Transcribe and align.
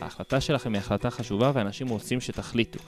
ההחלטה 0.00 0.40
שלכם 0.40 0.72
היא 0.72 0.78
החלטה 0.78 1.10
חשובה 1.10 1.50
ואנשים 1.54 1.88
רוצים 1.88 2.20
שתחליטו, 2.20 2.78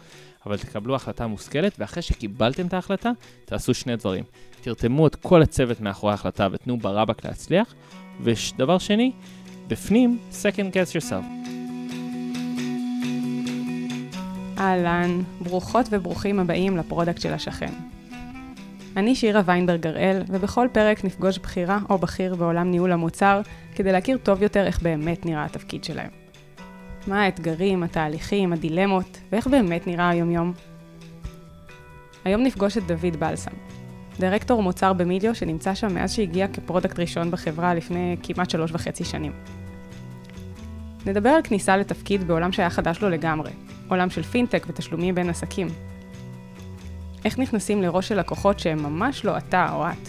אבל 0.46 0.58
תקבלו 0.58 0.94
החלטה 0.94 1.26
מושכלת, 1.26 1.72
ואחרי 1.78 2.02
שקיבלתם 2.02 2.66
את 2.66 2.74
ההחלטה, 2.74 3.10
תעשו 3.44 3.74
שני 3.74 3.96
דברים. 3.96 4.24
תרתמו 4.60 5.06
את 5.06 5.16
כל 5.16 5.42
הצוות 5.42 5.80
מאחורי 5.80 6.12
ההחלטה 6.12 6.48
ותנו 6.52 6.78
ברבק 6.78 7.24
להצליח, 7.24 7.74
ודבר 8.20 8.78
שני, 8.78 9.12
בפנים, 9.68 10.18
second 10.32 10.74
guess 10.74 10.96
yourself. 10.96 11.24
אהלן, 14.58 15.22
ברוכות 15.40 15.86
וברוכים 15.90 16.40
הבאים 16.40 16.76
לפרודקט 16.76 17.20
של 17.20 17.32
השכן. 17.32 17.93
אני 18.96 19.14
שירה 19.14 19.40
ויינברג 19.44 19.86
הראל, 19.86 20.22
ובכל 20.28 20.68
פרק 20.72 21.04
נפגוש 21.04 21.38
בכירה 21.38 21.78
או 21.90 21.98
בכיר 21.98 22.34
בעולם 22.34 22.70
ניהול 22.70 22.92
המוצר, 22.92 23.40
כדי 23.74 23.92
להכיר 23.92 24.18
טוב 24.22 24.42
יותר 24.42 24.66
איך 24.66 24.82
באמת 24.82 25.26
נראה 25.26 25.44
התפקיד 25.44 25.84
שלהם. 25.84 26.10
מה 27.06 27.22
האתגרים, 27.22 27.82
התהליכים, 27.82 28.52
הדילמות, 28.52 29.20
ואיך 29.32 29.46
באמת 29.46 29.86
נראה 29.86 30.08
היומיום. 30.08 30.52
היום 32.24 32.42
נפגוש 32.42 32.78
את 32.78 32.86
דויד 32.86 33.16
בלסם, 33.18 33.50
דירקטור 34.20 34.62
מוצר 34.62 34.92
במיליו 34.92 35.34
שנמצא 35.34 35.74
שם 35.74 35.94
מאז 35.94 36.12
שהגיע 36.12 36.48
כ 36.48 36.59
product 36.59 36.98
ראשון 36.98 37.30
בחברה 37.30 37.74
לפני 37.74 38.16
כמעט 38.22 38.50
שלוש 38.50 38.72
וחצי 38.72 39.04
שנים. 39.04 39.32
נדבר 41.06 41.28
על 41.28 41.42
כניסה 41.42 41.76
לתפקיד 41.76 42.24
בעולם 42.26 42.52
שהיה 42.52 42.70
חדש 42.70 43.02
לו 43.02 43.10
לגמרי, 43.10 43.50
עולם 43.88 44.10
של 44.10 44.22
פינטק 44.22 44.66
ותשלומים 44.68 45.14
בין 45.14 45.30
עסקים. 45.30 45.68
איך 47.24 47.38
נכנסים 47.38 47.82
לראש 47.82 48.08
של 48.08 48.18
לקוחות 48.18 48.58
שהם 48.58 48.82
ממש 48.82 49.24
לא 49.24 49.38
אתה 49.38 49.72
או 49.72 49.86
את. 49.86 50.08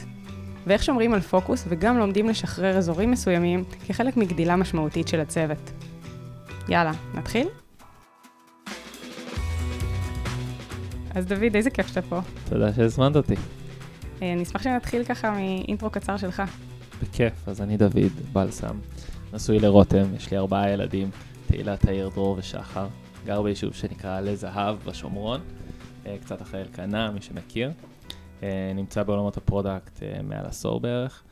ואיך 0.67 0.83
שומרים 0.83 1.13
על 1.13 1.21
פוקוס 1.21 1.65
וגם 1.67 1.97
לומדים 1.97 2.29
לשחרר 2.29 2.77
אזורים 2.77 3.11
מסוימים 3.11 3.63
כחלק 3.87 4.17
מגדילה 4.17 4.55
משמעותית 4.55 5.07
של 5.07 5.19
הצוות. 5.19 5.71
יאללה, 6.69 6.91
נתחיל? 7.13 7.47
אז 11.15 11.25
דוד, 11.25 11.55
איזה 11.55 11.69
כיף 11.69 11.87
שאתה 11.87 12.01
פה. 12.01 12.19
תודה 12.49 12.73
שהזמנת 12.73 13.15
אותי. 13.15 13.35
אה, 14.21 14.33
אני 14.33 14.43
אשמח 14.43 14.63
שנתחיל 14.63 15.03
ככה 15.03 15.31
מאינטרו 15.31 15.89
קצר 15.89 16.17
שלך. 16.17 16.43
בכיף, 17.01 17.33
אז 17.47 17.61
אני 17.61 17.77
דוד 17.77 18.11
בלסם, 18.33 18.77
נשוי 19.33 19.59
לרותם, 19.59 20.15
יש 20.15 20.31
לי 20.31 20.37
ארבעה 20.37 20.69
ילדים, 20.69 21.09
תהילה, 21.47 21.77
תאיר, 21.77 22.09
דרור 22.09 22.35
ושחר. 22.39 22.87
גר 23.25 23.41
ביישוב 23.41 23.73
שנקרא 23.73 24.17
עלי 24.17 24.35
זהב 24.35 24.75
בשומרון, 24.85 25.41
קצת 26.21 26.41
אחרי 26.41 26.61
אלקנה, 26.61 27.11
מי 27.11 27.21
שמכיר. 27.21 27.71
אה, 28.43 28.71
נמצא 28.75 29.03
בעולמות 29.03 29.37
ה 29.37 29.45
product 29.45 30.03
מעל 30.23 30.45
עשור 30.45 30.79
בערך. 30.79 31.23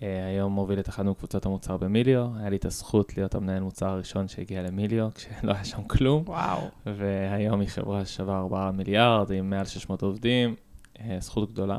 היום 0.00 0.52
מוביל 0.52 0.80
את 0.80 0.88
אחת 0.88 1.04
מקבוצות 1.04 1.46
המוצר 1.46 1.76
במיליו, 1.76 2.26
היה 2.38 2.50
לי 2.50 2.56
את 2.56 2.64
הזכות 2.64 3.16
להיות 3.16 3.34
המנהל 3.34 3.62
מוצר 3.62 3.86
הראשון 3.86 4.28
שהגיע 4.28 4.62
למיליו, 4.62 5.08
כשלא 5.14 5.52
היה 5.52 5.64
שם 5.64 5.82
כלום. 5.82 6.22
וואו. 6.26 6.60
והיום 6.86 7.60
היא 7.60 7.68
חברה 7.68 8.04
ששווה 8.04 8.38
4 8.38 8.70
מיליארד, 8.70 9.32
עם 9.32 9.50
מעל 9.50 9.64
600 9.64 10.02
עובדים, 10.02 10.54
זכות 11.18 11.52
גדולה. 11.52 11.78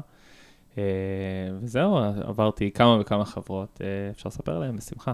וזהו, 1.61 1.97
עברתי 1.97 2.71
כמה 2.71 2.97
וכמה 3.02 3.25
חברות, 3.25 3.81
אפשר 4.11 4.30
לספר 4.30 4.55
עליהן 4.55 4.77
בשמחה. 4.77 5.14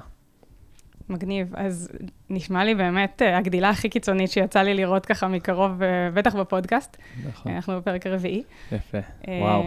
מגניב. 1.10 1.54
אז 1.56 1.90
נשמע 2.30 2.64
לי 2.64 2.76
באמת 2.76 3.22
הגדילה 3.26 3.70
הכי 3.70 3.90
קיצונית 3.90 4.32
שיצא 4.32 4.62
לי 4.62 4.74
לראות 4.74 5.06
ככה 5.06 5.28
מקרוב, 5.28 5.72
בטח 6.14 6.36
בפודקאסט. 6.36 6.98
נכון. 7.30 7.52
אנחנו 7.52 7.78
בפרק 7.78 8.08
הרביעי. 8.08 8.44
יפה, 8.72 8.98
וואו. 9.28 9.64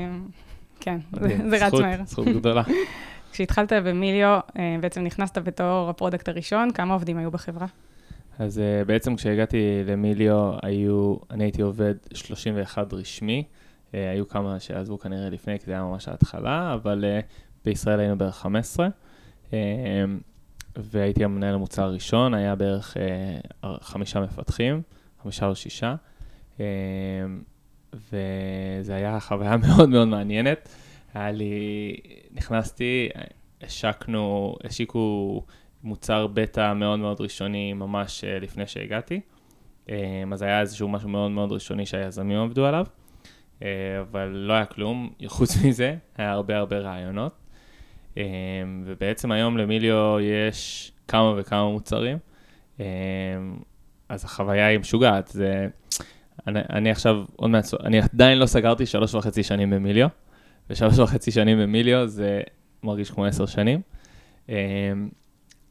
כן, 0.81 0.99
זה 1.51 1.67
רץ 1.67 1.73
מהר. 1.73 2.01
זכות 2.05 2.27
גדולה. 2.27 2.63
כשהתחלת 3.33 3.73
במיליו, 3.73 4.39
בעצם 4.81 5.05
נכנסת 5.05 5.39
בתור 5.39 5.91
ה 5.91 5.95
product 5.95 6.29
הראשון, 6.29 6.71
כמה 6.71 6.95
עובדים 6.95 7.19
היו 7.19 7.31
בחברה? 7.31 7.67
אז 8.39 8.63
בעצם 8.87 9.17
כשהגעתי 9.17 9.83
למיליו, 9.87 10.53
היו, 10.63 11.17
אני 11.31 11.45
הייתי 11.45 11.63
עובד 11.63 11.95
31 12.15 12.93
רשמי. 12.93 13.45
היו 13.93 14.29
כמה 14.29 14.61
שעזבו 14.61 14.99
כנראה 14.99 15.31
לפני, 15.31 15.59
כי 15.59 15.65
זה 15.67 15.73
היה 15.73 15.83
ממש 15.83 16.09
ההתחלה, 16.09 16.75
אבל 16.75 17.05
בישראל 17.65 18.01
היינו 18.01 18.19
בערך 18.19 18.37
15. 18.37 18.89
והייתי 20.77 21.25
המנהל 21.25 21.55
המוצר 21.55 21.83
הראשון, 21.83 22.35
היה 22.35 22.55
בערך 22.55 22.97
חמישה 23.81 24.21
מפתחים, 24.21 24.83
חמישה 25.23 25.47
או 25.47 25.55
שישה. 25.55 25.95
וזו 27.95 28.93
הייתה 28.93 29.21
חוויה 29.21 29.57
מאוד 29.67 29.89
מאוד 29.89 30.09
מעניינת. 30.09 30.69
היה 31.15 31.31
לי, 31.31 31.95
נכנסתי, 32.33 33.09
השקנו, 33.63 34.57
השיקו 34.65 35.43
מוצר 35.83 36.27
בטא 36.27 36.73
מאוד 36.73 36.99
מאוד 36.99 37.21
ראשוני 37.21 37.73
ממש 37.73 38.25
לפני 38.41 38.67
שהגעתי. 38.67 39.21
אז 40.33 40.43
היה 40.43 40.61
איזשהו 40.61 40.89
משהו 40.89 41.09
מאוד 41.09 41.31
מאוד 41.31 41.53
ראשוני 41.53 41.87
שהיזמים 41.87 42.39
עבדו 42.39 42.67
עליו, 42.67 42.87
אבל 44.01 44.29
לא 44.29 44.53
היה 44.53 44.65
כלום, 44.65 45.13
חוץ 45.27 45.57
מזה, 45.65 45.97
היה 46.17 46.33
הרבה 46.33 46.57
הרבה 46.57 46.79
רעיונות. 46.79 47.42
ובעצם 48.85 49.33
היום 49.33 49.59
למיליו 49.59 50.17
יש 50.21 50.93
כמה 51.09 51.35
וכמה 51.37 51.71
מוצרים, 51.71 52.19
אז 54.09 54.25
החוויה 54.25 54.67
היא 54.67 54.79
משוגעת. 54.79 55.29
זה, 55.29 55.67
אני, 56.47 56.61
אני 56.71 56.91
עכשיו, 56.91 57.25
עוד 57.37 57.51
מעט, 57.51 57.65
אני 57.85 58.01
עדיין 58.13 58.39
לא 58.39 58.47
סגרתי 58.47 58.87
שלוש 58.87 59.15
וחצי 59.15 59.43
שנים 59.43 59.71
במיליו, 59.71 60.09
ושלוש 60.71 60.99
וחצי 60.99 61.31
שנים 61.31 61.59
במיליו 61.59 62.07
זה 62.07 62.41
מרגיש 62.83 63.11
כמו 63.11 63.25
עשר 63.25 63.47
שנים. 63.47 63.81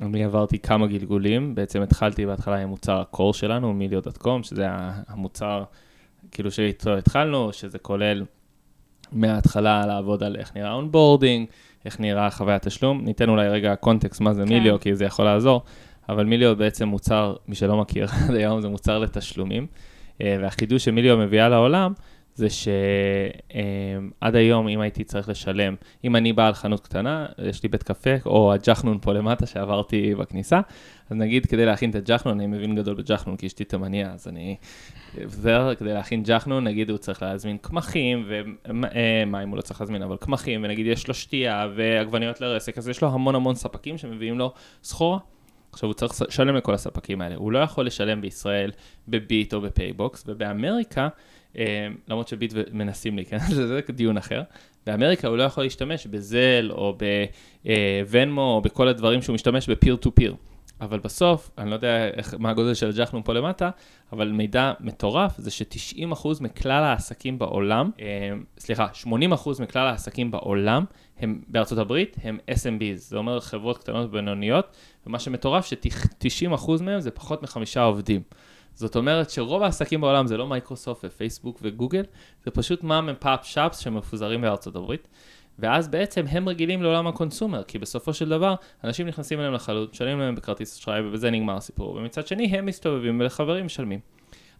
אני 0.01 0.23
עברתי 0.23 0.59
כמה 0.59 0.87
גלגולים, 0.87 1.55
בעצם 1.55 1.81
התחלתי 1.81 2.25
בהתחלה 2.25 2.57
עם 2.57 2.69
מוצר 2.69 2.99
הקור 2.99 3.33
שלנו, 3.33 3.73
מיליו.קום, 3.73 4.43
שזה 4.43 4.65
המוצר, 5.07 5.63
כאילו 6.31 6.51
שאיתו 6.51 6.97
התחלנו, 6.97 7.53
שזה 7.53 7.79
כולל 7.79 8.25
מההתחלה 9.11 9.85
לעבוד 9.85 10.23
על 10.23 10.35
איך 10.35 10.55
נראה 10.55 10.73
onboarding, 10.73 11.47
איך 11.85 11.99
נראה 11.99 12.29
חוויית 12.29 12.67
תשלום. 12.67 13.05
ניתן 13.05 13.29
אולי 13.29 13.49
רגע 13.49 13.75
context 13.75 14.21
מה 14.21 14.33
זה 14.33 14.43
כן. 14.43 14.49
מיליו, 14.49 14.79
כי 14.79 14.95
זה 14.95 15.05
יכול 15.05 15.25
לעזור, 15.25 15.61
אבל 16.09 16.25
מיליו 16.25 16.55
בעצם 16.55 16.87
מוצר, 16.87 17.35
מי 17.47 17.55
שלא 17.55 17.77
מכיר 17.77 18.07
עד 18.29 18.35
היום, 18.35 18.61
זה 18.61 18.69
מוצר 18.69 18.99
לתשלומים. 18.99 19.67
והחידוש 20.19 20.85
שמיליו 20.85 21.17
מביאה 21.17 21.49
לעולם, 21.49 21.93
זה 22.41 22.47
שעד 22.49 24.35
היום, 24.35 24.67
אם 24.67 24.81
הייתי 24.81 25.03
צריך 25.03 25.29
לשלם, 25.29 25.75
אם 26.03 26.15
אני 26.15 26.33
בעל 26.33 26.53
חנות 26.53 26.79
קטנה, 26.79 27.25
יש 27.43 27.63
לי 27.63 27.69
בית 27.69 27.83
קפה, 27.83 28.09
או 28.25 28.53
הג'חנון 28.53 28.97
פה 29.01 29.13
למטה 29.13 29.45
שעברתי 29.45 30.15
בכניסה, 30.15 30.61
אז 31.09 31.17
נגיד 31.17 31.45
כדי 31.45 31.65
להכין 31.65 31.89
את 31.89 31.95
הג'חנון, 31.95 32.39
אני 32.39 32.47
מבין 32.47 32.75
גדול 32.75 32.95
בג'חנון, 32.95 33.37
כי 33.37 33.47
אשתי 33.47 33.63
תימניה, 33.63 34.13
אז 34.13 34.27
אני 34.27 34.55
עוזר 35.23 35.75
כדי 35.75 35.93
להכין 35.93 36.23
ג'חנון, 36.23 36.63
נגיד 36.63 36.89
הוא 36.89 36.97
צריך 36.97 37.21
להזמין 37.21 37.57
קמחים, 37.57 38.25
ומים 38.29 39.49
הוא 39.49 39.57
לא 39.57 39.61
צריך 39.61 39.81
להזמין, 39.81 40.03
אבל 40.03 40.17
קמחים, 40.17 40.63
ונגיד 40.63 40.85
יש 40.85 41.07
לו 41.07 41.13
שתייה 41.13 41.67
ועגבניות 41.75 42.41
לרסק, 42.41 42.77
אז 42.77 42.89
יש 42.89 43.01
לו 43.01 43.09
המון 43.09 43.35
המון 43.35 43.55
ספקים 43.55 43.97
שמביאים 43.97 44.39
לו 44.39 44.53
סחורה. 44.83 45.17
עכשיו, 45.73 45.89
הוא 45.89 45.93
צריך 45.93 46.21
לשלם 46.27 46.55
לכל 46.55 46.73
הספקים 46.73 47.21
האלה. 47.21 47.35
הוא 47.35 47.51
לא 47.51 47.59
יכול 47.59 47.85
לשלם 47.85 48.21
בישראל 48.21 48.71
בביט 49.07 49.53
או 49.53 49.61
בפייבוקס, 49.61 50.23
ובאמריקה, 50.27 51.07
למרות 52.07 52.27
שביט 52.27 52.53
מנסים 52.71 53.15
להיכנס 53.15 53.49
לזה, 53.49 53.67
זה 53.87 53.93
דיון 53.93 54.17
אחר. 54.17 54.41
באמריקה 54.85 55.27
הוא 55.27 55.37
לא 55.37 55.43
יכול 55.43 55.63
להשתמש 55.63 56.07
בזל 56.07 56.69
או 56.71 56.97
בוונמו 57.63 58.41
או 58.41 58.61
בכל 58.61 58.87
הדברים 58.87 59.21
שהוא 59.21 59.33
משתמש 59.33 59.69
ב 59.69 59.74
peer 59.74 59.95
to 59.95 60.15
peer. 60.15 60.35
אבל 60.81 60.99
בסוף, 60.99 61.51
אני 61.57 61.69
לא 61.69 61.75
יודע 61.75 62.07
איך, 62.07 62.35
מה 62.39 62.49
הגודל 62.49 62.73
של 62.73 62.89
הג'חנון 62.89 63.23
פה 63.23 63.33
למטה, 63.33 63.69
אבל 64.13 64.31
מידע 64.31 64.73
מטורף 64.79 65.37
זה 65.37 65.51
ש-90% 65.51 66.27
מכלל 66.41 66.83
העסקים 66.83 67.39
בעולם, 67.39 67.91
אה, 67.99 68.05
סליחה, 68.59 68.87
80% 69.03 69.07
מכלל 69.61 69.87
העסקים 69.87 70.31
בעולם 70.31 70.85
הם 71.19 71.41
בארצות 71.47 71.77
הברית, 71.77 72.17
הם 72.23 72.37
SMBs, 72.51 72.95
זה 72.95 73.17
אומר 73.17 73.39
חברות 73.39 73.77
קטנות 73.77 74.05
ובינוניות, 74.05 74.65
ומה 75.07 75.19
שמטורף 75.19 75.65
ש-90% 75.65 76.81
מהם 76.81 76.99
זה 76.99 77.11
פחות 77.11 77.43
מחמישה 77.43 77.83
עובדים. 77.83 78.21
זאת 78.73 78.95
אומרת 78.95 79.29
שרוב 79.29 79.63
העסקים 79.63 80.01
בעולם 80.01 80.27
זה 80.27 80.37
לא 80.37 80.47
מייקרוסופט 80.47 81.05
ופייסבוק 81.05 81.59
וגוגל, 81.61 82.03
זה 82.45 82.51
פשוט 82.51 82.83
mom 82.83 83.09
pop 83.19 83.45
shops 83.45 83.77
שמפוזרים 83.77 84.41
בארצות 84.41 84.75
הברית. 84.75 85.07
ואז 85.59 85.87
בעצם 85.87 86.25
הם 86.29 86.49
רגילים 86.49 86.83
לעולם 86.83 87.07
ה 87.07 87.13
consumer, 87.13 87.63
כי 87.63 87.79
בסופו 87.79 88.13
של 88.13 88.29
דבר, 88.29 88.55
אנשים 88.83 89.07
נכנסים 89.07 89.39
אליהם 89.39 89.53
לחלוט, 89.53 89.91
משלמים 89.91 90.19
להם 90.19 90.35
בכרטיס 90.35 90.79
אשראי, 90.79 91.01
ובזה 91.01 91.31
נגמר 91.31 91.57
הסיפור. 91.57 91.95
ומצד 91.95 92.27
שני, 92.27 92.45
הם 92.45 92.65
מסתובבים 92.65 93.19
ולחברים 93.19 93.65
משלמים. 93.65 93.99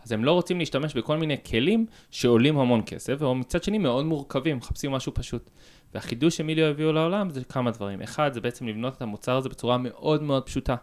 אז 0.04 0.12
הם 0.12 0.26
לא 0.26 0.32
רוצים 0.32 0.60
להשתמש 0.60 0.94
בכל 0.94 1.18
מיני 1.18 1.38
כלים 1.50 1.86
שעולים 2.12 2.58
המון 2.58 2.82
כסף, 2.86 3.22
או 3.22 3.36
מצד 3.36 3.64
שני 3.64 3.78
מאוד 3.78 4.06
מורכבים, 4.06 4.58
מחפשים 4.58 4.92
משהו 4.92 5.14
פשוט. 5.14 5.50
והחידוש 5.94 6.38
שמיליו 6.38 6.66
הביאו 6.66 6.92
לעולם 6.92 7.30
זה 7.30 7.44
כמה 7.44 7.72
דברים. 7.72 8.02
אחד, 8.02 8.34
זה 8.34 8.42
בעצם 8.42 8.68
לבנות 8.68 8.98
את 8.98 9.02
המוצר 9.02 9.38
הזה 9.38 9.50
בצורה 9.50 9.78
מאוד 9.78 10.24
מאוד 10.24 10.46
פשוטה. 10.46 10.76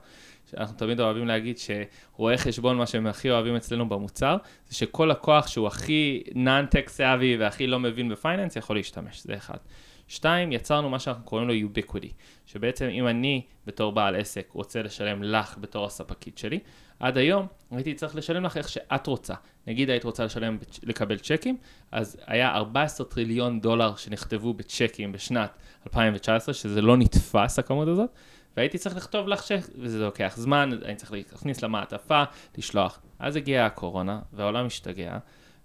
אנחנו 0.57 0.77
תמיד 0.77 1.01
אוהבים 1.01 1.27
להגיד 1.27 1.57
שרואי 1.59 2.39
חשבון, 2.39 2.77
מה 2.77 2.87
שהם 2.87 3.07
הכי 3.07 3.31
אוהבים 3.31 3.57
אצלנו 3.57 3.89
במוצר, 3.89 4.37
זה 4.69 4.75
שכל 4.75 5.09
לקוח 5.11 5.47
שהוא 5.47 5.67
הכי 5.67 6.23
non-tech 6.33 6.89
savvy 6.97 7.39
והכי 7.39 7.67
לא 7.67 7.79
מבין 7.81 8.09
בפייננס 8.09 8.57
יכול 8.57 8.77
להשתמש, 8.77 9.23
זה 9.23 9.37
אחד. 9.37 9.57
שתיים, 10.09 10.53
יצרנו 10.53 10.91
מה 10.91 10.99
שאנחנו 10.99 11.25
קוראים 11.25 11.49
לו 11.49 11.55
ubiquity, 11.55 12.13
שבעצם 12.47 12.85
אם 12.87 13.09
אני 13.09 13.43
בתור 13.67 13.93
בעל 13.93 14.17
עסק 14.17 14.49
רוצה 14.53 14.83
לשלם 14.83 15.23
לך 15.23 15.57
בתור 15.61 15.87
הספקית 15.87 16.39
שלי, 16.39 16.59
עד 17.01 17.17
היום 17.17 17.47
הייתי 17.71 17.95
צריך 17.95 18.17
לשלם 18.17 18.45
לך 18.45 18.57
איך 18.57 18.69
שאת 18.69 19.07
רוצה. 19.07 19.35
נגיד 19.67 19.91
היית 19.91 20.05
רוצה 20.05 20.25
לשלם, 20.25 20.59
לקבל 20.83 21.19
צ'קים, 21.19 21.57
אז 21.93 22.17
היה 22.27 22.55
14 22.55 23.07
טריליון 23.07 23.61
דולר 23.61 23.97
שנכתבו 23.97 24.55
בצ'קים 24.55 25.13
בשנת 25.13 25.51
2019, 25.87 26.55
שזה 26.55 26.83
לא 26.83 26.97
נתפס 26.97 27.59
הכמות 27.59 27.89
הזאת, 27.89 28.11
והייתי 28.57 28.79
צריך 28.79 28.97
לכתוב 28.97 29.29
לך 29.29 29.43
צ'ק, 29.43 29.61
וזה 29.79 29.99
לוקח 30.05 30.35
זמן, 30.37 30.71
אני 30.85 30.95
צריך 30.95 31.13
להכניס 31.13 31.63
למעטפה, 31.63 32.23
לשלוח. 32.59 33.01
אז 33.19 33.37
הגיעה 33.37 33.67
הקורונה, 33.67 34.21
והעולם 34.33 34.67
השתגע, 34.67 35.19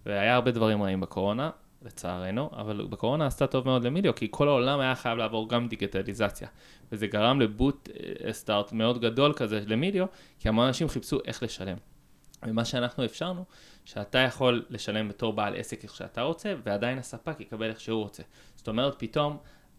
והיה 0.05 0.35
הרבה 0.35 0.51
דברים 0.51 0.83
רעים 0.83 1.01
בקורונה, 1.01 1.49
לצערנו, 1.85 2.49
אבל 2.53 2.87
בקורונה 2.89 3.25
עשתה 3.25 3.47
טוב 3.47 3.65
מאוד 3.65 3.83
למיליו, 3.83 4.15
כי 4.15 4.27
כל 4.31 4.47
העולם 4.47 4.79
היה 4.79 4.95
חייב 4.95 5.17
לעבור 5.17 5.49
גם 5.49 5.67
דיגיטליזציה. 5.67 6.47
וזה 6.91 7.07
גרם 7.07 7.41
לבוט 7.41 7.89
אה, 8.25 8.33
סטארט 8.33 8.71
מאוד 8.71 9.01
גדול 9.01 9.33
כזה 9.33 9.63
למיליו, 9.65 10.05
כי 10.39 10.49
המון 10.49 10.67
אנשים 10.67 10.89
חיפשו 10.89 11.19
איך 11.25 11.43
לשלם. 11.43 11.77
ומה 12.47 12.65
שאנחנו 12.65 13.05
אפשרנו, 13.05 13.45
שאתה 13.85 14.19
יכול 14.19 14.65
לשלם 14.69 15.09
בתור 15.09 15.33
בעל 15.33 15.55
עסק 15.55 15.83
איך 15.83 15.95
שאתה 15.95 16.21
רוצה, 16.21 16.53
ועדיין 16.63 16.97
הספק 16.97 17.39
יקבל 17.39 17.69
איך 17.69 17.79
שהוא 17.79 18.03
רוצה. 18.03 18.23
זאת 18.55 18.67
אומרת, 18.67 18.95
פתאום 18.97 19.37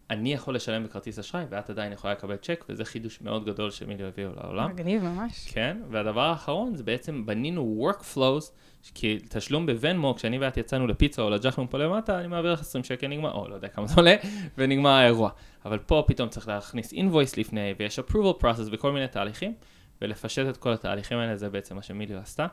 אני 0.09 0.33
יכול 0.33 0.55
לשלם 0.55 0.83
בכרטיס 0.83 1.19
אשראי, 1.19 1.45
ואת 1.49 1.69
עדיין 1.69 1.93
יכולה 1.93 2.13
לקבל 2.13 2.35
צ'ק, 2.35 2.65
וזה 2.69 2.85
חידוש 2.85 3.21
מאוד 3.21 3.45
גדול 3.45 3.71
שמיליו 3.71 4.07
הביאו 4.07 4.29
לעולם. 4.35 4.69
מגניב 4.69 5.03
ממש. 5.03 5.47
כן, 5.51 5.77
והדבר 5.89 6.21
האחרון 6.21 6.75
זה 6.75 6.83
בעצם 6.83 7.25
בנינו 7.25 7.91
workflows, 7.91 8.51
כי 8.93 9.19
תשלום 9.29 9.65
בוונמו, 9.65 10.15
כשאני 10.15 10.37
ואת 10.37 10.57
יצאנו 10.57 10.87
לפיצה 10.87 11.21
או 11.21 11.29
לג'חלום 11.29 11.67
פה 11.67 11.77
למטה, 11.77 12.19
אני 12.19 12.27
מעביר 12.27 12.53
לך 12.53 12.61
20 12.61 12.83
שקל, 12.83 13.07
נגמר, 13.07 13.31
או 13.31 13.47
לא 13.47 13.55
יודע 13.55 13.67
כמה 13.67 13.87
זה 13.87 13.95
עולה, 13.95 14.15
ונגמר 14.57 14.89
האירוע. 14.89 15.29
אבל 15.65 15.79
פה 15.79 16.03
פתאום 16.07 16.29
צריך 16.29 16.47
להכניס 16.47 16.93
invoice 16.93 17.33
לפני, 17.37 17.73
ויש 17.79 17.99
approval 17.99 18.41
process 18.41 18.69
וכל 18.71 18.91
מיני 18.91 19.07
תהליכים, 19.07 19.53
ולפשט 20.01 20.49
את 20.49 20.57
כל 20.57 20.73
התהליכים 20.73 21.17
האלה, 21.17 21.35
זה 21.35 21.49
בעצם 21.49 21.75
מה 21.75 21.81
שמיליו 21.81 22.17
עשתה. 22.17 22.47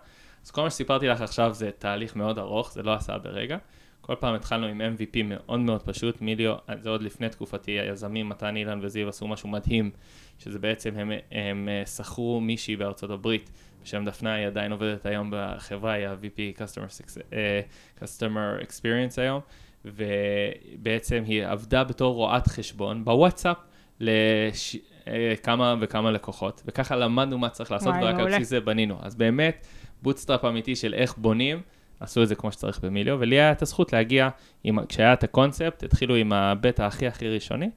אז 0.44 0.50
כל 0.50 0.62
מה 0.62 0.70
שסיפרתי 0.70 1.08
לך 1.08 1.20
עכשיו 1.20 1.54
זה 1.54 1.70
תהליך 1.78 2.16
מאוד 2.16 2.38
ארוך, 2.38 2.72
זה 2.72 2.82
לא 2.82 2.94
עשה 2.94 3.18
ברגע. 3.18 3.56
כל 4.02 4.14
פעם 4.14 4.34
התחלנו 4.34 4.66
עם 4.66 4.80
MVP 4.80 5.22
מאוד 5.24 5.60
מאוד 5.60 5.82
פשוט, 5.82 6.20
מיליו, 6.20 6.54
זה 6.80 6.90
עוד 6.90 7.02
לפני 7.02 7.28
תקופתי, 7.28 7.72
היזמים, 7.72 8.28
מתן 8.28 8.56
אילן 8.56 8.78
וזיו 8.82 9.08
עשו 9.08 9.28
משהו 9.28 9.48
מדהים, 9.48 9.90
שזה 10.38 10.58
בעצם, 10.58 10.94
הם, 10.96 11.12
הם 11.30 11.68
אה, 11.68 11.86
שכרו 11.86 12.40
מישהי 12.40 12.76
בארצות 12.76 13.10
הברית, 13.10 13.50
בשם 13.82 14.04
דפנה, 14.04 14.34
היא 14.34 14.46
עדיין 14.46 14.72
עובדת 14.72 15.06
היום 15.06 15.30
בחברה, 15.32 15.92
היא 15.92 16.06
ה-VP 16.06 16.58
Customer, 16.58 17.02
uh, 17.18 18.02
Customer 18.02 18.66
Experience 18.66 19.20
היום, 19.20 19.40
ובעצם 19.84 21.22
היא 21.26 21.46
עבדה 21.46 21.84
בתור 21.84 22.14
רואת 22.14 22.46
חשבון 22.46 23.04
בוואטסאפ 23.04 23.56
לכמה 24.00 25.74
לש... 25.74 25.80
וכמה 25.80 26.10
לקוחות, 26.10 26.62
וככה 26.66 26.96
למדנו 26.96 27.38
מה 27.38 27.48
צריך 27.48 27.72
לעשות, 27.72 27.94
ורק 28.02 28.14
על 28.14 28.28
בסיס 28.28 28.48
זה 28.48 28.60
בנינו. 28.60 28.98
אז 29.02 29.14
באמת, 29.14 29.66
bootstrap 30.02 30.44
אמיתי 30.44 30.76
של 30.76 30.94
איך 30.94 31.16
בונים, 31.16 31.62
עשו 32.02 32.22
את 32.22 32.28
זה 32.28 32.34
כמו 32.34 32.52
שצריך 32.52 32.80
במיליו, 32.84 33.16
ולי 33.20 33.36
היה 33.36 33.52
את 33.52 33.62
הזכות 33.62 33.92
להגיע, 33.92 34.28
עם, 34.64 34.86
כשהיה 34.86 35.12
את 35.12 35.24
הקונספט, 35.24 35.82
התחילו 35.82 36.14
עם 36.14 36.32
הבטא 36.32 36.82
הכי 36.82 37.06
הכי 37.06 37.28
ראשוני, 37.28 37.70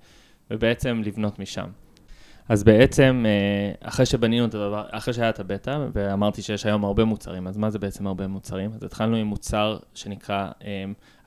ובעצם 0.51 1.01
לבנות 1.05 1.39
משם. 1.39 1.67
אז 2.49 2.63
בעצם, 2.63 3.25
אה, 3.27 3.87
אחרי 3.87 4.05
שבנינו 4.05 4.45
את 4.45 4.53
הדבר, 4.53 4.85
אחרי 4.91 5.13
שהיה 5.13 5.29
את 5.29 5.39
הבטא, 5.39 5.77
ואמרתי 5.93 6.41
שיש 6.41 6.65
היום 6.65 6.85
הרבה 6.85 7.05
מוצרים, 7.05 7.47
אז 7.47 7.57
מה 7.57 7.69
זה 7.69 7.79
בעצם 7.79 8.07
הרבה 8.07 8.27
מוצרים? 8.27 8.71
אז 8.73 8.83
התחלנו 8.83 9.15
עם 9.15 9.27
מוצר 9.27 9.77
שנקרא 9.93 10.49
um, 10.59 10.63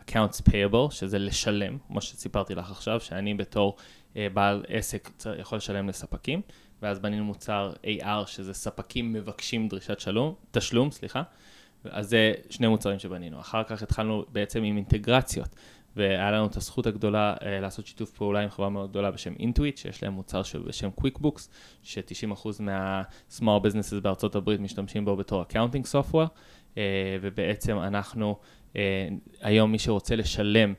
Accounts 0.05 0.51
Payable, 0.51 0.91
שזה 0.91 1.19
לשלם, 1.19 1.79
כמו 1.89 2.01
שסיפרתי 2.01 2.55
לך 2.55 2.71
עכשיו, 2.71 3.01
שאני 3.01 3.35
בתור 3.35 3.77
uh, 4.13 4.17
בעל 4.35 4.65
עסק 4.69 5.11
יכול 5.39 5.59
לשלם 5.59 5.89
לספקים, 5.89 6.41
ואז 6.83 6.99
בנינו 6.99 7.25
מוצר 7.25 7.73
AR, 7.85 8.27
שזה 8.27 8.55
ספקים 8.55 9.13
מבקשים 9.13 9.69
דרישת 9.69 10.01
שלום, 10.01 10.35
תשלום, 10.51 10.91
סליחה. 10.91 11.23
אז 11.85 12.09
זה 12.09 12.33
שני 12.51 12.67
מוצרים 12.67 12.99
שבנינו. 12.99 13.41
אחר 13.41 13.65
כך 13.65 13.83
התחלנו 13.83 14.25
בעצם 14.33 14.63
עם 14.63 14.77
אינטגרציות, 14.77 15.57
והיה 15.97 16.31
לנו 16.31 16.47
את 16.47 16.57
הזכות 16.57 16.87
הגדולה 16.87 17.35
uh, 17.39 17.45
לעשות 17.45 17.87
שיתוף 17.87 18.11
פעולה 18.11 18.41
עם 18.41 18.49
חברה 18.49 18.69
מאוד 18.69 18.91
גדולה 18.91 19.11
בשם 19.11 19.33
אינטואיט, 19.39 19.77
שיש 19.77 20.03
להם 20.03 20.13
מוצר 20.13 20.43
בשם 20.67 20.91
QuickBooks, 21.01 21.49
ש-90% 21.83 22.49
מה-small 22.61 23.67
businesses 23.67 24.01
בארצות 24.03 24.35
הברית 24.35 24.61
משתמשים 24.61 25.05
בו 25.05 25.17
בתור 25.17 25.45
accounting 25.51 25.87
software, 25.93 26.29
uh, 26.75 26.79
ובעצם 27.21 27.79
אנחנו, 27.79 28.37
uh, 28.73 28.77
היום 29.41 29.73
מי 29.73 29.79
שרוצה 29.79 30.17
לשלם 30.17 30.75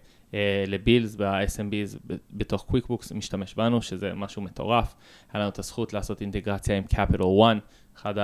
לבילס 0.68 1.16
ב-SMBs 1.16 2.14
בתוך 2.32 2.66
QuickBooks 2.72 3.14
משתמש 3.16 3.54
בנו, 3.54 3.82
שזה 3.82 4.14
משהו 4.14 4.42
מטורף. 4.42 4.96
היה 5.34 5.42
לנו 5.42 5.50
את 5.50 5.60
הזכות 5.60 5.94
לעשות 5.94 6.22
אינטגרציה 6.22 6.78
עם 6.78 6.84
Capital 6.94 7.22
One, 7.22 7.60
אחת 8.00 8.16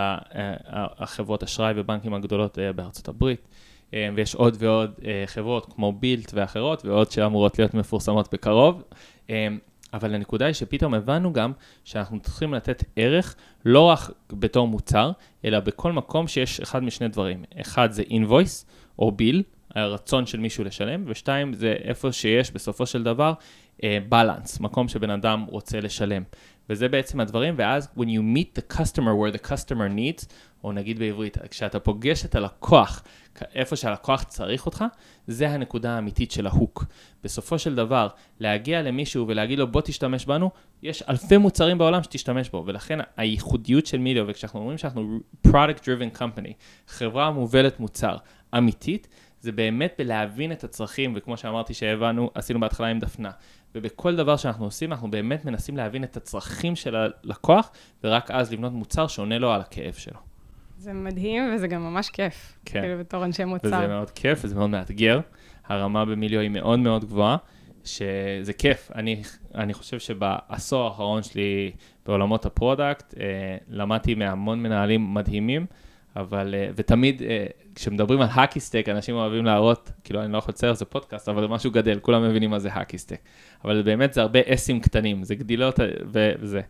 החברות 1.00 1.44
אשראי 1.44 1.74
ובנקים 1.76 2.14
הגדולות 2.14 2.58
בארצות 2.76 3.08
הברית. 3.08 3.48
אה, 3.94 4.10
ויש 4.16 4.36
עוד 4.36 4.56
ועוד 4.60 4.92
אה, 5.06 5.24
חברות 5.26 5.74
כמו 5.74 5.92
בילט 5.92 6.32
ואחרות, 6.34 6.86
ועוד 6.86 7.12
שאמורות 7.12 7.60
להיות 7.60 7.74
מפורסמות 7.74 8.34
בקרוב. 8.34 8.84
אה, 9.30 9.48
אבל 9.94 10.16
הנקודה 10.16 10.46
היא 10.46 10.54
שפתאום 10.54 10.94
הבנו 10.94 11.34
גם 11.34 11.52
שאנחנו 11.84 12.20
צריכים 12.20 12.54
לתת 12.54 12.84
ערך 12.96 13.36
לא 13.66 13.82
רק 13.82 14.00
בתור 14.30 14.68
מוצר, 14.68 15.12
אלא 15.46 15.60
בכל 15.60 15.92
מקום 15.92 16.28
שיש 16.28 16.60
אחד 16.60 16.84
משני 16.84 17.08
דברים. 17.08 17.44
אחד 17.62 17.92
זה 17.92 18.04
invoice 18.04 18.66
או 19.00 19.12
ביל, 19.12 19.44
הרצון 19.76 20.26
של 20.26 20.40
מישהו 20.40 20.64
לשלם, 20.64 21.04
ושתיים 21.08 21.54
זה 21.54 21.76
איפה 21.84 22.12
שיש 22.12 22.52
בסופו 22.52 22.86
של 22.86 23.04
דבר 23.04 23.34
בלנס, 24.10 24.60
מקום 24.60 24.88
שבן 24.88 25.10
אדם 25.10 25.46
רוצה 25.50 25.80
לשלם. 25.80 26.24
וזה 26.70 26.90
בעצם 26.90 27.20
הדברים, 27.20 27.54
ואז 27.58 27.88
when 27.98 28.04
you 28.04 28.38
meet 28.38 28.60
the 28.60 28.76
customer 28.78 29.14
where 29.22 29.38
the 29.38 29.48
customer 29.48 29.90
needs, 29.96 30.26
או 30.64 30.72
נגיד 30.72 31.00
בעברית, 31.00 31.38
כשאתה 31.50 31.80
פוגש 31.80 32.26
את 32.26 32.36
הלקוח 32.36 33.04
איפה 33.56 33.76
שהלקוח 33.76 34.24
צריך 34.24 34.66
אותך, 34.66 34.86
זה 35.28 35.50
הנקודה 35.50 35.96
האמיתית 35.96 36.32
של 36.32 36.48
ההוק. 36.48 36.86
בסופו 37.24 37.60
של 37.60 37.76
דבר, 37.76 38.08
להגיע 38.40 38.82
למישהו 38.82 39.28
ולהגיד 39.28 39.60
לו 39.60 39.68
בוא 39.68 39.82
תשתמש 39.82 40.26
בנו, 40.26 40.52
יש 40.84 41.04
אלפי 41.10 41.38
מוצרים 41.38 41.78
בעולם 41.78 42.04
שתשתמש 42.04 42.50
בו, 42.50 42.64
ולכן 42.66 43.00
הייחודיות 43.18 43.86
של 43.86 43.98
מיליו, 43.98 44.26
וכשאנחנו 44.28 44.60
אומרים 44.60 44.78
שאנחנו 44.78 45.20
product 45.48 45.80
driven 45.80 46.20
company, 46.20 46.52
חברה 46.88 47.32
מובלת 47.32 47.80
מוצר 47.80 48.18
אמיתית, 48.58 49.08
זה 49.40 49.52
באמת 49.52 49.94
בלהבין 49.98 50.52
את 50.52 50.64
הצרכים, 50.64 51.14
וכמו 51.16 51.38
שאמרתי 51.38 51.74
שהבנו, 51.74 52.32
עשינו 52.34 52.60
בהתחלה 52.60 52.88
עם 52.88 53.00
דפנה. 53.00 53.32
ובכל 53.76 54.16
דבר 54.16 54.38
שאנחנו 54.38 54.66
עושים, 54.66 54.92
אנחנו 54.92 55.12
באמת 55.12 55.46
מנסים 55.46 55.78
להבין 55.78 56.04
את 56.04 56.18
הצרכים 56.18 56.76
של 56.76 56.96
הלקוח, 56.96 57.72
ורק 58.04 58.32
אז 58.32 58.54
לבנות 58.54 58.72
מוצר 58.72 59.08
שעונה 59.08 59.38
לו 59.38 59.52
על 59.52 59.62
הכאב 59.62 59.94
שלו. 59.94 60.20
זה 60.78 60.94
מדהים, 60.94 61.44
וזה 61.56 61.68
גם 61.68 61.82
ממש 61.82 62.10
כיף. 62.10 62.58
כן. 62.66 62.82
כאילו, 62.82 63.00
בתור 63.00 63.26
אנשי 63.26 63.44
מוצר. 63.44 63.68
וזה 63.68 63.88
מאוד 63.88 64.12
כיף, 64.12 64.40
וזה 64.44 64.56
מאוד 64.56 64.70
מאתגר. 64.70 65.20
הרמה 65.66 66.06
במיליו 66.06 66.40
היא 66.40 66.50
מאוד 66.50 66.80
מאוד 66.80 67.06
גבוהה, 67.06 67.38
שזה 67.84 68.54
כיף. 68.58 68.92
אני, 68.96 69.22
אני 69.56 69.74
חושב 69.74 70.00
שבעשור 70.00 70.86
האחרון 70.86 71.24
שלי 71.24 71.72
בעולמות 72.06 72.46
ה 72.46 72.53
product, 72.53 73.14
אה, 73.20 73.58
למדתי 73.70 74.16
מהמון 74.16 74.64
מנהלים 74.64 75.14
מדהימים, 75.14 75.66
אבל, 76.16 76.56
אה, 76.58 76.70
ותמיד 76.76 77.22
אה, 77.22 77.46
כשמדברים 77.76 78.22
על 78.22 78.28
ה 78.32 78.36
hockey 78.36 78.60
stick, 78.60 78.90
אנשים 78.90 79.16
אוהבים 79.16 79.46
להראות, 79.46 79.92
כאילו 80.04 80.22
אני 80.22 80.34
לא 80.34 80.38
יכול 80.38 80.52
לצייר, 80.52 80.74
זה 80.74 80.86
פודקאסט, 80.86 81.30
אבל 81.30 81.42
זה 81.42 81.48
משהו 81.48 81.72
גדל, 81.72 82.00
כולם 82.00 82.30
מבינים 82.30 82.50
מה 82.50 82.60
זה 82.60 82.70
ה 82.72 82.75
hockey 82.75 82.98
stick. 82.98 83.20
אבל 83.66 83.82
באמת 83.82 84.14
זה 84.14 84.22
הרבה 84.22 84.40
S 84.46 84.57
ים 84.57 84.80
קטנים, 84.80 85.24
זה 85.24 85.36
גדילות 85.36 85.80
וזה. 86.12 86.62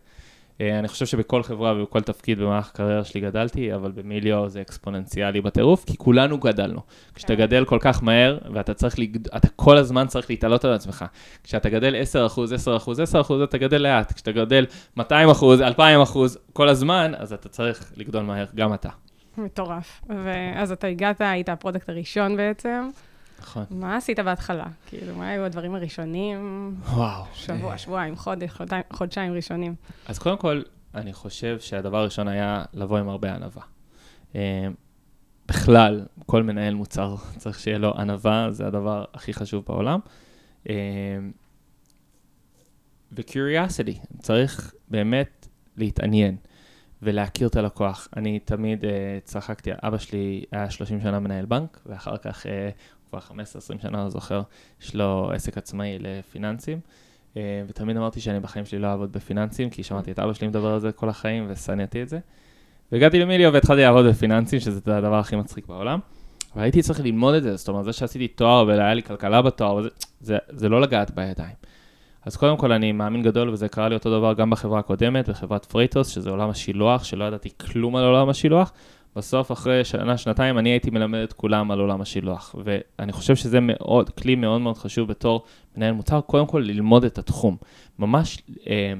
אה, 0.62 0.80
אני 0.80 0.88
חושב 0.88 1.06
שבכל 1.06 1.44
חברה 1.44 1.74
ובכל 1.78 2.02
תפקיד 2.02 2.40
במהלך 2.40 2.70
הקריירה 2.70 3.04
שלי 3.04 3.22
גדלתי, 3.22 3.75
אבל 3.75 3.92
במיליו 3.92 4.50
זה 4.50 4.62
אקספוננציאלי 4.62 5.42
בטירוף, 5.42 5.86
כי 5.86 5.98
כולנו 5.98 6.38
גדלנו. 6.38 6.80
כשאתה. 7.16 7.36
גדל 7.36 7.66
כל 7.66 7.78
כך 7.82 8.04
מהר, 8.04 8.38
ואתה 8.54 8.74
צריך, 8.74 9.00
לגד... 9.00 9.28
אתה 9.28 9.48
כל 9.56 9.78
הזמן 9.78 10.08
צריך 10.08 10.30
להתעלות 10.30 10.66
על 10.66 10.74
עצמך. 10.74 11.06
כשאתה 11.44 11.70
גדל 11.70 11.96
10%, 12.30 12.38
10%, 13.18 13.30
10%, 13.30 13.44
אתה 13.44 13.58
גדל 13.58 13.82
לאט. 13.82 14.12
כשאתה 14.14 14.32
גדל 14.32 14.66
200%, 15.00 15.02
2,000% 15.02 15.82
כל 16.54 16.70
הזמן, 16.70 17.12
אז 17.18 17.34
אתה 17.34 17.50
צריך 17.50 17.92
לגדול 17.98 18.24
מהר, 18.24 18.46
גם 18.56 18.74
אתה. 18.74 18.90
מטורף. 19.38 20.01
ואז 20.24 20.72
אתה 20.72 20.88
הגעת, 20.88 21.22
היית 21.22 21.50
ה 21.50 21.54
product 21.54 21.89
הראשון 21.89 22.38
בעצם. 22.38 22.89
נכון. 23.39 23.65
מה 23.70 23.96
עשית 23.98 24.20
בהתחלה? 24.20 24.65
כאילו, 24.88 25.15
מה 25.15 25.30
היו 25.30 25.44
הדברים 25.46 25.75
הראשונים? 25.75 26.75
וואו. 26.89 27.24
שבוע, 27.34 27.72
אה. 27.72 27.77
שבועיים, 27.77 28.15
חודש, 28.15 28.50
חודשיים 28.94 29.34
ראשונים. 29.34 29.75
אז 30.08 30.20
קודם 30.20 30.38
כל, 30.38 30.62
אני 30.96 31.13
חושב 31.13 31.60
שהדבר 31.60 31.98
הראשון 31.98 32.27
היה 32.27 32.63
לבוא 32.74 32.98
עם 32.98 33.10
הרבה 33.10 33.36
ענווה. 33.36 33.63
אה, 34.36 34.68
בכלל, 35.48 36.06
כל 36.25 36.44
מנהל 36.44 36.74
מוצר 36.74 37.15
צריך 37.38 37.60
שיהיה 37.60 37.77
לו 37.77 37.94
ענווה, 37.98 38.48
זה 38.51 38.68
הדבר 38.68 39.06
הכי 39.13 39.34
חשוב 39.34 39.63
בעולם. 39.68 40.00
אה, 40.70 40.75
ו-curiosity, 43.12 44.18
צריך 44.20 44.74
באמת 44.88 45.48
להתעניין. 45.77 46.38
ולהכיר 47.02 47.48
את 47.48 47.56
הלקוח. 47.56 48.08
אני 48.18 48.40
תמיד 48.40 48.84
uh, 48.84 48.88
צחקתי, 49.24 49.72
אבא 49.84 49.98
שלי 49.98 50.44
היה 50.52 50.70
30 50.70 51.02
שנה 51.02 51.20
מנהל 51.20 51.46
בנק, 51.46 51.80
ואחר 51.86 52.18
כך, 52.18 52.46
uh, 52.46 52.50
כבר 53.10 53.20
15-20 53.20 53.82
שנה, 53.82 54.04
לא 54.04 54.10
זוכר, 54.10 54.42
יש 54.82 54.96
לו 54.96 55.32
עסק 55.34 55.58
עצמאי 55.58 55.98
לפיננסים. 56.00 56.80
Uh, 57.34 57.38
ותמיד 57.68 57.98
אמרתי 57.98 58.22
שאני 58.22 58.40
בחיים 58.40 58.66
שלי 58.66 58.80
לא 58.80 58.88
אעבוד 58.88 59.12
בפיננסים, 59.12 59.70
כי 59.70 59.84
שמעתי 59.84 60.12
את 60.12 60.20
אבא 60.20 60.34
שלי 60.34 60.48
מדבר 60.48 60.74
על 60.74 60.80
זה 60.80 60.92
כל 60.92 61.10
החיים 61.10 61.46
ושנאתי 61.50 62.02
את 62.02 62.10
זה. 62.10 62.20
והגעתי 62.92 63.20
למיליו 63.20 63.54
והתחלתי 63.54 63.82
לעבוד 63.82 64.06
בפיננסים, 64.06 64.60
שזה 64.60 64.98
הדבר 64.98 65.20
הכי 65.20 65.36
מצחיק 65.36 65.68
בעולם. 65.68 66.00
אבל 66.56 66.64
הייתי 66.64 66.82
צריך 66.82 67.00
ללמוד 67.00 67.36
את 67.36 67.44
זה, 67.44 67.56
זאת 67.56 67.68
אומרת, 67.68 67.86
זה 67.86 67.94
שעשיתי 67.94 68.28
תואר 68.28 68.68
והיה 68.68 68.94
לי 68.94 69.04
כלכלה 69.04 69.42
בתואר, 69.42 69.82
זה, 69.82 69.90
זה, 70.22 70.38
זה 70.50 70.70
לא 70.70 70.82
לגעת 70.82 71.12
בידיים. 71.12 71.56
אז 72.25 72.36
קודם 72.36 72.58
כל 72.58 72.72
אני 72.72 72.91
מאמין 72.91 73.24
גדול, 73.24 73.50
וזה 73.50 73.67
קרה 73.67 73.89
לי 73.89 73.96
אותו 73.96 74.20
דבר 74.20 74.34
גם 74.34 74.50
בחברה 74.50 74.79
הקודמת, 74.79 75.29
בחברת 75.29 75.65
פרייטוס, 75.65 76.08
שזה 76.08 76.29
עולם 76.29 76.50
השילוח, 76.50 77.03
שלא 77.03 77.25
ידעתי 77.25 77.50
כלום 77.58 77.96
על 77.96 78.03
עולם 78.03 78.29
השילוח. 78.29 78.72
בסוף, 79.15 79.51
אחרי 79.51 79.84
שנה, 79.84 80.17
שנתיים, 80.17 80.58
אני 80.58 80.70
הייתי 80.70 80.89
מלמד 80.89 81.20
את 81.20 81.34
כולם 81.34 81.72
על 81.72 81.79
עולם 81.79 82.01
השילוח. 82.01 82.55
ואני 82.63 83.12
חושב 83.12 83.36
שזה 83.36 83.60
מאוד, 83.62 84.10
כלי 84.10 84.36
מאוד 84.36 84.62
מאוד 84.62 84.77
חשוב 84.77 85.08
בתור 85.08 85.44
מנהל 85.77 85.94
מוצר, 85.94 86.22
קודם 86.22 86.48
כל 86.48 86.63
ללמוד 86.65 87.05
את 87.05 87.17
התחום. 87.17 87.58
ממש, 88.00 88.38
אה, 88.67 88.94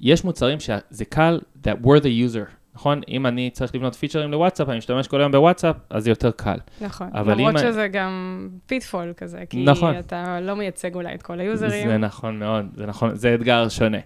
יש 0.00 0.24
מוצרים 0.24 0.60
שזה 0.60 1.04
קל, 1.04 1.40
that 1.64 1.84
we're 1.86 2.00
the 2.02 2.32
user, 2.32 2.59
נכון? 2.74 3.00
אם 3.08 3.26
אני 3.26 3.50
צריך 3.50 3.74
לבנות 3.74 3.94
פיצ'רים 3.94 4.30
לוואטסאפ, 4.30 4.68
אני 4.68 4.78
משתמש 4.78 5.08
כל 5.08 5.20
היום 5.20 5.32
בוואטסאפ, 5.32 5.76
אז 5.90 6.04
זה 6.04 6.10
יותר 6.10 6.30
קל. 6.30 6.56
נכון, 6.80 7.08
למרות 7.14 7.58
שזה 7.58 7.80
אני... 7.80 7.88
גם 7.88 8.48
pitfall 8.66 9.12
כזה, 9.16 9.42
כי 9.50 9.64
נכון. 9.64 9.98
אתה 9.98 10.40
לא 10.40 10.56
מייצג 10.56 10.94
אולי 10.94 11.14
את 11.14 11.22
כל 11.22 11.40
היוזרים. 11.40 11.88
זה 11.88 11.98
נכון 11.98 12.38
מאוד, 12.38 12.66
זה 12.74 12.86
נכון, 12.86 13.14
זה 13.14 13.34
אתגר 13.34 13.68
שונה. 13.68 13.98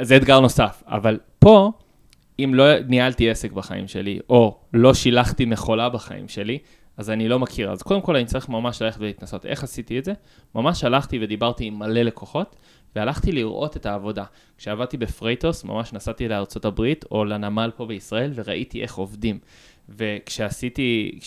זה 0.00 0.16
אתגר 0.16 0.40
נוסף, 0.40 0.82
אבל 0.86 1.18
פה, 1.38 1.72
אם 2.38 2.50
לא 2.54 2.80
ניהלתי 2.80 3.30
עסק 3.30 3.52
בחיים 3.52 3.88
שלי, 3.88 4.18
או 4.28 4.60
לא 4.72 4.94
שילחתי 4.94 5.44
מכולה 5.44 5.88
בחיים 5.88 6.28
שלי, 6.28 6.58
אז 6.96 7.10
אני 7.10 7.28
לא 7.28 7.38
מכיר. 7.38 7.70
אז 7.70 7.82
קודם 7.82 8.00
כל 8.00 8.16
אני 8.16 8.24
צריך 8.24 8.48
ממש 8.48 8.82
ללכת 8.82 9.00
ולהתנסות. 9.00 9.46
איך 9.46 9.62
עשיתי 9.64 9.98
את 9.98 10.04
זה? 10.04 10.12
ממש 10.54 10.84
הלכתי 10.84 11.18
ודיברתי 11.22 11.64
עם 11.64 11.78
מלא 11.78 12.02
לקוחות, 12.02 12.56
והלכתי 12.96 13.32
לראות 13.32 13.76
את 13.76 13.86
העבודה. 13.86 14.24
כשעבדתי 14.58 14.96
בפרייטוס, 14.96 15.64
ממש 15.64 15.92
נסעתי 15.92 16.28
לארצות 16.28 16.64
הברית 16.64 17.04
או 17.10 17.24
לנמל 17.24 17.70
פה 17.76 17.86
בישראל, 17.86 18.32
וראיתי 18.34 18.82
איך 18.82 18.94
עובדים. 18.94 19.38
וכשעשיתי, 19.88 21.18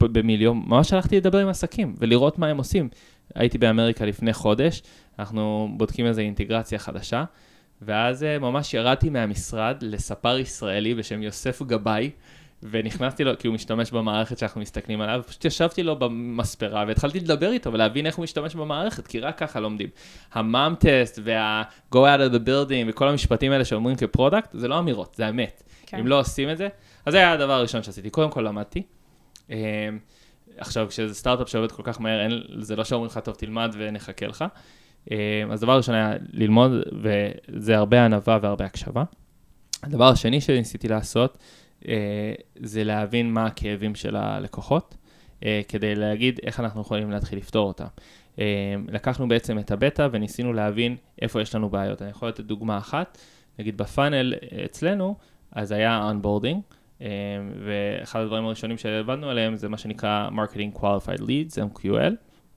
במיליון, 0.00 0.62
ממש 0.66 0.92
הלכתי 0.92 1.16
לדבר 1.16 1.38
עם 1.38 1.48
עסקים 1.48 1.94
ולראות 1.98 2.38
מה 2.38 2.46
הם 2.46 2.58
עושים. 2.58 2.88
הייתי 3.34 3.58
באמריקה 3.58 4.04
לפני 4.04 4.32
חודש, 4.32 4.82
אנחנו 5.18 5.68
בודקים 5.76 6.06
איזו 6.06 6.20
אינטגרציה 6.20 6.78
חדשה, 6.78 7.24
ואז 7.82 8.24
אה, 8.24 8.38
ממש 8.38 8.74
ירדתי 8.74 9.10
מהמשרד 9.10 9.76
לספר 9.80 10.38
ישראלי 10.38 10.94
בשם 10.94 11.22
יוסף 11.22 11.62
גבאי, 11.62 12.10
ונכנסתי 12.70 13.24
לו, 13.24 13.38
כי 13.38 13.48
הוא 13.48 13.54
משתמש 13.54 13.90
במערכת 13.90 14.38
שאנחנו 14.38 14.60
מסתכלים 14.60 15.00
עליו, 15.00 15.22
פשוט 15.26 15.44
ישבתי 15.44 15.82
לו 15.82 15.98
במספרה 15.98 16.84
והתחלתי 16.88 17.20
לדבר 17.20 17.52
איתו 17.52 17.72
ולהבין 17.72 18.06
איך 18.06 18.16
הוא 18.16 18.22
משתמש 18.22 18.54
במערכת, 18.54 19.06
כי 19.06 19.20
רק 19.20 19.38
ככה 19.38 19.60
לומדים. 19.60 19.88
ה 20.32 20.42
Mom 20.42 20.74
Test 20.74 21.18
וה-go 21.24 21.96
out 21.96 22.30
of 22.30 22.34
the 22.34 22.48
building 22.48 22.88
וכל 22.88 23.08
המשפטים 23.08 23.52
האלה 23.52 23.64
שאומרים 23.64 23.96
כ 23.96 24.07
product, 24.07 24.50
זה 24.52 24.68
לא 24.68 24.78
אמירות, 24.78 25.14
זה 25.14 25.28
אמת. 25.28 25.62
כן. 25.86 25.98
אם 25.98 26.06
לא 26.06 26.20
עושים 26.20 26.50
את 26.50 26.58
זה, 26.58 26.68
אז 27.06 27.12
זה 27.12 27.18
היה 27.18 27.32
הדבר 27.32 27.52
הראשון 27.52 27.82
שעשיתי. 27.82 28.10
קודם 28.10 28.30
כל 28.30 28.40
למדתי. 28.40 28.82
אמ, 29.50 29.56
עכשיו, 30.58 30.86
כשזה 30.88 31.14
סטארט-אפ 31.14 31.48
שעובד 31.48 31.72
כל 31.72 31.82
כך 31.84 32.00
מהר, 32.00 32.20
אין, 32.20 32.42
זה 32.60 32.76
לא 32.76 32.84
שאומרים 32.84 33.10
לך, 33.10 33.18
טוב, 33.18 33.34
תלמד 33.34 33.74
ונחכה 33.78 34.26
לך. 34.26 34.44
אמ, 35.10 35.16
אז 35.52 35.60
דבר 35.60 35.76
ראשון 35.76 35.94
היה 35.94 36.12
ללמוד, 36.32 36.70
וזה 37.02 37.76
הרבה 37.76 38.04
ענווה 38.04 38.38
והרבה 38.42 38.64
הקשבה. 38.64 39.04
הדבר 39.82 40.08
השני 40.08 40.40
שניסיתי 40.40 40.88
לעשות, 40.88 41.38
אה, 41.38 41.65
זה 42.56 42.84
להבין 42.84 43.32
מה 43.32 43.46
הכאבים 43.46 43.94
של 43.94 44.16
הלקוחות, 44.16 44.96
אה, 45.44 45.60
כדי 45.68 45.94
להגיד 45.94 46.40
איך 46.42 46.60
אנחנו 46.60 46.80
יכולים 46.80 47.10
להתחיל 47.10 47.38
לפתור 47.38 47.68
אותם. 47.68 47.86
אה, 48.38 48.74
לקחנו 48.88 49.28
בעצם 49.28 49.58
את 49.58 49.70
הבטא 49.70 50.08
וניסינו 50.12 50.52
להבין 50.52 50.96
איפה 51.22 51.40
יש 51.40 51.54
לנו 51.54 51.68
בעיות. 51.70 52.02
אני 52.02 52.10
יכול 52.10 52.28
לתת 52.28 52.44
דוגמה 52.44 52.78
אחת, 52.78 53.18
נגיד 53.58 53.76
ב 53.76 53.84
funnel 53.84 54.34
אצלנו, 54.64 55.16
אז 55.52 55.72
היה 55.72 56.04
onboarding, 56.04 56.60
ואחד 57.64 58.20
הדברים 58.20 58.44
הראשונים 58.44 58.78
שהבנו 58.78 59.30
עליהם 59.30 59.56
זה 59.56 59.68
מה 59.68 59.78
שנקרא 59.78 60.28
Marketing 60.28 60.78
Qualified 60.78 61.20
Leads, 61.20 61.58
MQL, 61.74 62.12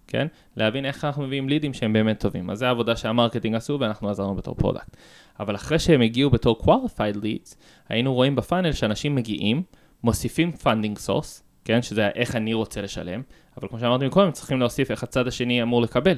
כן? 0.08 0.28
להבין 0.56 0.86
איך 0.86 1.06
אנחנו 1.06 1.24
מביאים 1.24 1.50
לידים 1.50 1.74
שהם 1.74 1.94
באמת 1.94 2.20
טובים. 2.20 2.50
אז 2.50 2.60
זו 2.60 2.66
העבודה 2.66 2.96
שה 2.96 3.11
marketing 3.11 3.56
עשו 3.56 3.78
ואנחנו 3.80 4.10
עזרנו 4.10 4.36
בתור 4.36 4.56
product. 4.56 4.98
אבל 5.40 5.56
אחרי 5.56 5.80
שהם 5.80 6.02
הגיעו 6.02 6.30
בתור 6.30 6.62
qualified 6.64 7.16
leads, 7.16 7.56
היינו 7.90 8.14
רואים 8.14 8.36
בפאנל 8.36 8.72
שאנשים 8.72 9.16
מגיעים, 9.16 9.64
מוסיפים 10.04 10.52
funding 10.64 11.08
source, 11.08 11.42
כן? 11.66 11.82
שזה 11.82 12.10
איך 12.16 12.36
אני 12.36 12.54
רוצה 12.54 12.82
לשלם, 12.82 13.22
אבל 13.58 13.68
כמו 13.68 13.80
שאמרתי 13.80 14.08
מקודם, 14.08 14.32
צריכים 14.32 14.60
להוסיף 14.60 14.92
איך 14.92 15.04
הצד 15.04 15.28
השני 15.28 15.62
אמור 15.62 15.82
לקבל. 15.82 16.18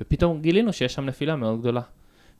ופתאום 0.00 0.40
גילינו 0.40 0.72
שיש 0.72 0.94
שם 0.94 1.04
נפילה 1.04 1.36
מאוד 1.36 1.60
גדולה. 1.60 1.80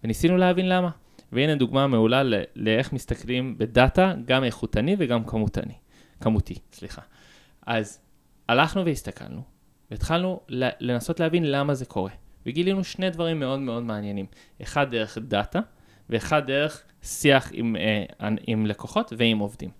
וניסינו 0.04 0.36
להבין 0.36 0.68
למה. 0.68 0.90
והנה 1.32 1.54
דוגמה 1.54 1.86
מעולה 1.86 2.22
לאיך 2.56 2.92
מסתכלים 2.92 3.58
בדאטה, 3.58 4.14
גם 4.24 4.44
איכותני 4.44 4.96
וגם 4.98 5.24
כמותני. 5.24 5.74
כמותי, 6.20 6.54
סליחה. 6.72 7.02
אז 7.66 8.00
הלכנו 8.48 8.84
והסתכלנו, 8.84 9.42
והתחלנו 9.90 10.40
לנסות 10.80 11.20
להבין 11.20 11.50
למה 11.50 11.74
זה 11.74 11.84
קורה. 11.84 12.10
וגילינו 12.46 12.84
שני 12.84 13.10
דברים 13.10 13.40
מאוד 13.40 13.58
מאוד 13.58 13.82
מעניינים. 13.82 14.26
אחד 14.62 14.90
דרך 14.90 15.18
דאטה, 15.18 15.60
ואחד 16.10 16.46
דרך 16.46 16.82
שיח 17.02 17.50
עם, 17.52 17.76
אה, 17.76 18.28
עם 18.46 18.66
לקוחות 18.66 19.12
ועם 19.16 19.38
עובדים. 19.38 19.70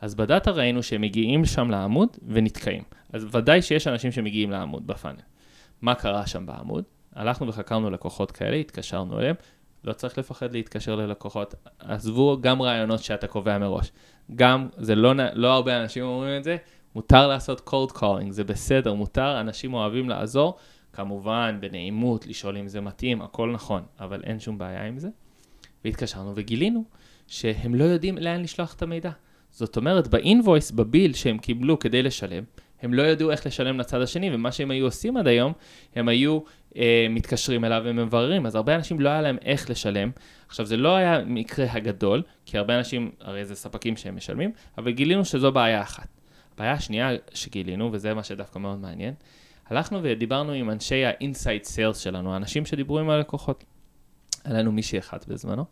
אז 0.00 0.14
בדאטה 0.14 0.50
ראינו 0.50 0.82
שהם 0.82 1.00
מגיעים 1.00 1.44
שם 1.44 1.70
לעמוד 1.70 2.08
ונתקעים. 2.28 2.82
אז 3.12 3.26
ודאי 3.30 3.62
שיש 3.62 3.86
אנשים 3.86 4.12
שמגיעים 4.12 4.50
לעמוד 4.50 4.86
בפאנל. 4.86 5.20
מה 5.82 5.94
קרה 5.94 6.26
שם 6.26 6.46
בעמוד? 6.46 6.84
הלכנו 7.14 7.48
וחקרנו 7.48 7.90
לקוחות 7.90 8.30
כאלה, 8.30 8.56
התקשרנו 8.56 9.18
אליהם, 9.18 9.34
לא 9.84 9.92
צריך 9.92 10.18
לפחד 10.18 10.52
להתקשר 10.52 10.96
ללקוחות. 10.96 11.54
עזבו 11.78 12.38
גם 12.40 12.62
רעיונות 12.62 13.02
שאתה 13.02 13.26
קובע 13.26 13.58
מראש. 13.58 13.92
גם, 14.34 14.68
זה 14.76 14.94
לא, 14.94 15.12
לא 15.32 15.52
הרבה 15.52 15.82
אנשים 15.82 16.04
אומרים 16.04 16.38
את 16.38 16.44
זה, 16.44 16.56
מותר 16.94 17.28
לעשות 17.28 17.68
cold 17.68 17.96
calling, 17.96 18.30
זה 18.30 18.44
בסדר, 18.44 18.94
מותר, 18.94 19.40
אנשים 19.40 19.74
אוהבים 19.74 20.08
לעזור, 20.08 20.56
כמובן 20.92 21.58
בנעימות, 21.60 22.26
לשאול 22.26 22.56
אם 22.56 22.68
זה 22.68 22.80
מתאים, 22.80 23.22
הכל 23.22 23.50
נכון, 23.52 23.82
אבל 24.00 24.22
אין 24.24 24.40
שום 24.40 24.58
בעיה 24.58 24.86
עם 24.86 24.98
זה. 24.98 25.08
והתקשרנו 25.84 26.32
וגילינו 26.34 26.84
שהם 27.26 27.74
לא 27.74 27.84
יודעים 27.84 28.18
לאן 28.18 28.42
לשלוח 28.42 28.74
את 28.74 28.82
המידע. 28.82 29.10
זאת 29.50 29.76
אומרת, 29.76 30.08
באינבויס, 30.08 30.70
בביל 30.70 31.12
שהם 31.12 31.38
קיבלו 31.38 31.78
כדי 31.78 32.02
לשלם, 32.02 32.44
הם 32.82 32.94
לא 32.94 33.02
ידעו 33.02 33.30
איך 33.30 33.46
לשלם 33.46 33.80
לצד 33.80 34.00
השני, 34.00 34.34
ומה 34.34 34.52
שהם 34.52 34.70
היו 34.70 34.84
עושים 34.84 35.16
עד 35.16 35.26
היום, 35.26 35.52
הם 35.96 36.08
היו 36.08 36.40
אה, 36.76 37.06
מתקשרים 37.10 37.64
אליו 37.64 37.82
ומבררים, 37.84 38.46
אז 38.46 38.54
הרבה 38.54 38.74
אנשים 38.74 39.00
לא 39.00 39.08
היה 39.08 39.22
להם 39.22 39.36
איך 39.44 39.70
לשלם. 39.70 40.10
עכשיו, 40.48 40.66
זה 40.66 40.76
לא 40.76 40.96
היה 40.96 41.24
מקרה 41.26 41.66
הגדול, 41.70 42.22
כי 42.46 42.58
הרבה 42.58 42.78
אנשים, 42.78 43.10
הרי 43.20 43.44
זה 43.44 43.54
ספקים 43.54 43.96
שהם 43.96 44.16
משלמים, 44.16 44.50
אבל 44.78 44.90
גילינו 44.90 45.24
שזו 45.24 45.52
בעיה 45.52 45.82
אחת. 45.82 46.08
הבעיה 46.54 46.72
השנייה 46.72 47.10
שגילינו, 47.34 47.92
וזה 47.92 48.14
מה 48.14 48.22
שדווקא 48.22 48.58
מאוד 48.58 48.78
מעניין, 48.78 49.14
הלכנו 49.66 50.00
ודיברנו 50.02 50.52
עם 50.52 50.70
אנשי 50.70 51.04
ה-inside 51.04 51.66
sales 51.66 51.98
שלנו, 51.98 52.34
האנשים 52.34 52.66
שדיברו 52.66 52.98
עם 52.98 53.10
הלקוחות. 53.10 53.64
היה 54.44 54.58
לנו 54.58 54.72
מישהי 54.72 54.98
אחת 54.98 55.26
בזמנו, 55.28 55.64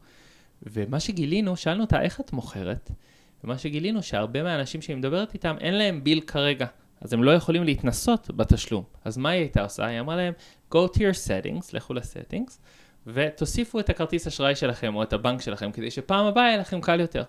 ומה 0.62 1.00
שגילינו, 1.00 1.56
שאלנו 1.56 1.80
אותה 1.80 2.02
איך 2.02 2.20
את 2.20 2.32
מוכרת, 2.32 2.90
ומה 3.44 3.58
שגילינו 3.58 4.02
שהרבה 4.02 4.42
מהאנשים 4.42 4.82
שהיא 4.82 4.96
מדברת 4.96 5.34
איתם, 5.34 5.56
אין 5.60 5.74
להם 5.74 6.04
ביל 6.04 6.20
כרגע, 6.20 6.66
אז 7.00 7.12
הם 7.12 7.22
לא 7.22 7.30
יכולים 7.30 7.64
להתנסות 7.64 8.30
בתשלום. 8.36 8.84
אז 9.04 9.16
מה 9.16 9.30
היא 9.30 9.40
הייתה 9.40 9.62
עושה? 9.62 9.86
היא 9.86 10.00
אמרה 10.00 10.16
להם, 10.16 10.32
go 10.74 10.78
to 10.94 10.96
your 10.96 11.26
settings, 11.26 11.70
לכו 11.72 11.94
ל-settings, 11.94 12.52
ותוסיפו 13.06 13.80
את 13.80 13.90
הכרטיס 13.90 14.26
אשראי 14.26 14.54
שלכם 14.54 14.94
או 14.94 15.02
את 15.02 15.12
הבנק 15.12 15.40
שלכם, 15.40 15.72
כדי 15.72 15.90
שפעם 15.90 16.26
הבאה 16.26 16.44
יהיה 16.44 16.56
לכם 16.56 16.80
קל 16.80 17.00
יותר. 17.00 17.22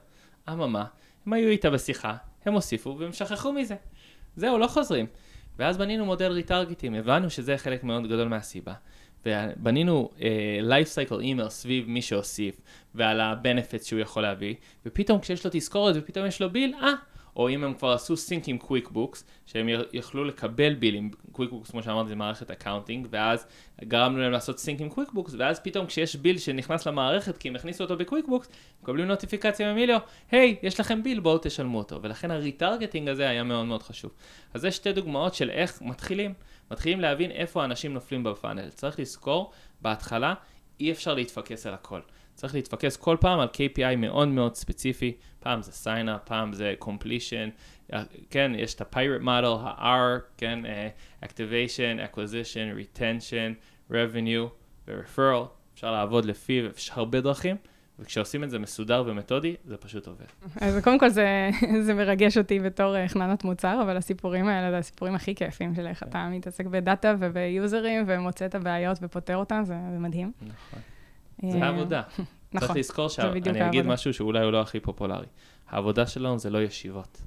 אממה, 0.50 0.86
הם 1.26 1.34
היו 1.34 1.50
איתה 1.50 1.70
בשיחה, 1.70 2.16
הם 2.46 2.54
הוסיפו 2.54 2.96
והם 3.00 3.14
שכחו 3.14 3.54
מזה. 3.54 3.76
זהו, 4.36 4.58
לא 4.58 4.68
חוזרים. 4.68 5.06
ואז 5.60 5.78
בנינו 5.78 6.06
מודל 6.06 6.32
retargeting, 6.32 6.94
הבנו 6.94 7.30
שזה 7.30 7.58
חלק 7.58 7.84
מאוד 7.84 8.08
גדול 8.08 8.28
מהסיבה. 8.28 8.74
ובנינו 9.26 10.10
uh, 10.18 10.22
life 10.64 11.10
cycle 11.10 11.22
email 11.22 11.50
סביב 11.50 11.90
מי 11.90 12.02
שהוסיף 12.02 12.62
ועל 12.96 13.22
ה-benefits 13.22 13.84
שהוא 13.88 14.00
יכול 14.00 14.24
להביא, 14.24 14.56
ופתאום 14.86 15.20
כשיש 15.20 15.46
לו 15.46 15.52
תזכורת 15.54 15.96
ופתאום 15.98 16.26
יש 16.26 16.42
לו 16.42 16.50
bill, 16.50 16.74
אה, 16.82 16.94
או 17.36 17.50
אם 17.50 17.64
הם 17.64 17.74
כבר 17.74 17.92
עשו 17.92 18.18
sync 18.18 18.48
עם 18.48 18.58
QuickBooks, 18.58 19.26
שהם 19.46 19.70
יכלו 19.94 20.24
לקבל 20.24 20.74
bill 20.74 20.96
עם 20.96 21.10
QuickBooks, 21.32 21.72
כמו 21.72 21.84
שאמרתי, 21.84 22.10
זה 22.10 22.16
מערכת 22.16 22.52
accounting, 22.52 23.08
ואז 23.10 23.48
גרמנו 23.84 24.20
להם 24.20 24.32
לעשות 24.32 24.60
sync 24.60 24.82
עם 24.82 24.90
QuickBooks, 24.90 25.34
ואז 25.38 25.60
פתאום 25.60 25.86
כשיש 25.86 26.16
bill 26.16 26.38
שנכנס 26.38 26.88
למערכת, 26.88 27.38
כי 27.38 27.48
הם 27.48 27.56
הכניסו 27.56 27.84
אותו 27.84 27.98
ב 27.98 28.28
QuickBooks, 28.28 28.50
מקבלים 28.84 29.08
נוטיפיקציה 29.08 29.74
ממיליו, 29.74 30.00
היי, 30.32 30.56
יש 30.64 30.80
לכם 30.80 31.04
ביל, 31.04 31.20
בואו 31.20 31.38
תשלמו 31.42 31.78
אותו. 31.78 32.02
ולכן 32.02 32.32
הריטרגטינג 32.32 33.10
הזה 33.10 33.30
היה 33.30 33.44
מאוד 33.44 33.66
מאוד 33.66 33.84
חשוב. 33.84 34.12
אז 34.54 34.62
זה 34.62 34.72
שתי 34.72 34.94
דוגמאות 34.94 35.34
של 35.34 35.50
איך 35.50 35.82
מתחילים. 35.82 36.34
מתחילים 36.72 37.02
להבין 37.02 37.32
איפה 37.32 37.66
אנשים 37.66 37.94
נופלים 37.94 38.24
בפאנל. 38.24 38.70
צריך 38.70 39.00
לזכור, 39.00 39.52
בהתחלה 39.82 40.34
אי 40.80 40.92
אפשר 40.92 41.14
להתפקס 41.14 41.66
על 41.66 41.74
הכל. 41.74 42.00
צריך 42.44 42.56
להתפקס 42.56 42.98
כל 42.98 43.18
פעם 43.20 43.40
על 43.40 43.48
KPI 43.54 43.96
מאוד 43.98 44.28
מאוד 44.28 44.56
ספציפי, 44.56 45.14
פעם 45.40 45.62
זה 45.62 45.72
sign-up, 45.72 46.20
פעם 46.26 46.54
זה 46.54 46.74
completion, 46.82 47.50
כן, 48.30 48.52
יש 48.56 48.76
את 48.76 48.82
ה-pirate 48.82 49.24
model, 49.24 49.58
ה-R, 49.60 50.22
כן, 50.38 50.60
uh, 50.66 51.26
activation, 51.26 52.14
acquisition, 52.14 52.98
retention, 52.98 53.54
revenue 53.92 54.50
ו-referral, 54.88 55.46
אפשר 55.74 55.92
לעבוד 55.92 56.26
לפיו, 56.26 56.66
יש 56.78 56.92
הרבה 56.94 57.22
דרכים. 57.22 57.56
וכשעושים 58.00 58.44
את 58.44 58.50
זה 58.50 58.60
מסודר 58.60 59.04
ומתודי, 59.08 59.56
זה 59.66 59.78
פשוט 59.78 60.08
עובד. 60.08 60.26
אז 60.62 60.84
קודם 60.84 61.00
כל 61.00 61.10
זה, 61.10 61.50
זה 61.86 61.94
מרגש 61.94 62.38
אותי 62.38 62.60
בתור 62.60 62.96
אה, 62.96 63.08
חננת 63.08 63.44
מוצר, 63.44 63.80
אבל 63.82 63.98
הסיפורים 63.98 64.48
האלה 64.48 64.72
זה 64.72 64.78
הסיפורים 64.78 65.16
הכי 65.16 65.36
כיפים 65.36 65.76
של 65.76 65.88
איך 65.88 66.00
כן. 66.00 66.10
אתה 66.10 66.30
מתעסק 66.32 66.66
בדאטה 66.66 67.16
וביוזרים 67.20 68.04
ומוצא 68.08 68.46
את 68.46 68.56
הבעיות 68.56 68.98
ופותר 69.02 69.38
אותם, 69.38 69.62
זה, 69.66 69.76
זה 69.92 70.00
מדהים. 70.00 70.32
נכון. 70.42 70.80
אה, 71.44 71.52
זה 71.52 71.64
העבודה. 71.64 72.02
נכון. 72.54 72.68
צריך 72.68 72.78
לזכור 72.78 73.10
שאני 73.10 73.68
אגיד 73.68 73.86
משהו 73.86 74.14
שאולי 74.14 74.44
הוא 74.44 74.52
לא 74.52 74.62
הכי 74.62 74.80
פופולרי. 74.80 75.26
העבודה 75.70 76.08
שלנו 76.08 76.40
זה 76.40 76.50
לא 76.50 76.62
ישיבות. 76.62 77.22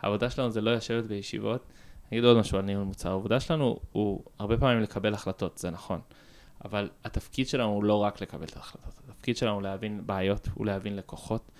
העבודה 0.00 0.30
שלנו 0.30 0.50
זה 0.50 0.60
לא 0.60 0.74
לשבת 0.74 1.04
בישיבות. 1.04 1.66
אני 2.10 2.18
אגיד 2.18 2.24
עוד 2.24 2.38
משהו 2.38 2.58
על 2.58 2.64
ניהול 2.64 2.84
מוצר. 2.84 3.10
העבודה 3.10 3.40
שלנו 3.40 3.78
הוא 3.92 4.24
הרבה 4.38 4.56
פעמים 4.56 4.80
לקבל 4.80 5.14
החלטות, 5.14 5.58
זה 5.58 5.70
נכון. 5.70 6.00
אבל 6.64 6.90
התפקיד 7.04 7.48
שלנו 7.48 7.68
הוא 7.68 7.84
לא 7.84 7.94
רק 7.94 8.22
לקבל 8.22 8.44
את 8.44 8.56
ההחלטות, 8.56 9.00
התפקיד 9.08 9.36
שלנו 9.36 9.54
הוא 9.54 9.62
להבין 9.62 10.00
בעיות, 10.06 10.48
הוא 10.54 10.66
להבין 10.66 10.96
לקוחות, 10.96 11.50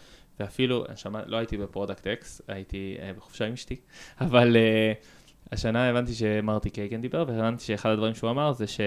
ואפילו, 0.40 0.84
שמע, 0.96 1.20
לא 1.26 1.36
הייתי 1.36 1.56
ב 1.56 2.06
ProductX, 2.06 2.42
הייתי 2.48 2.96
uh, 2.98 3.16
בחופשה 3.16 3.44
עם 3.44 3.52
אשתי, 3.52 3.76
אבל 4.20 4.56
uh, 4.56 5.04
השנה 5.52 5.88
הבנתי 5.88 6.14
שמרטי 6.14 6.70
קייגן 6.70 7.00
דיבר, 7.00 7.24
והבנתי 7.28 7.64
שאחד 7.64 7.90
הדברים 7.90 8.14
שהוא 8.14 8.30
אמר 8.30 8.52
זה 8.52 8.66
ש... 8.66 8.80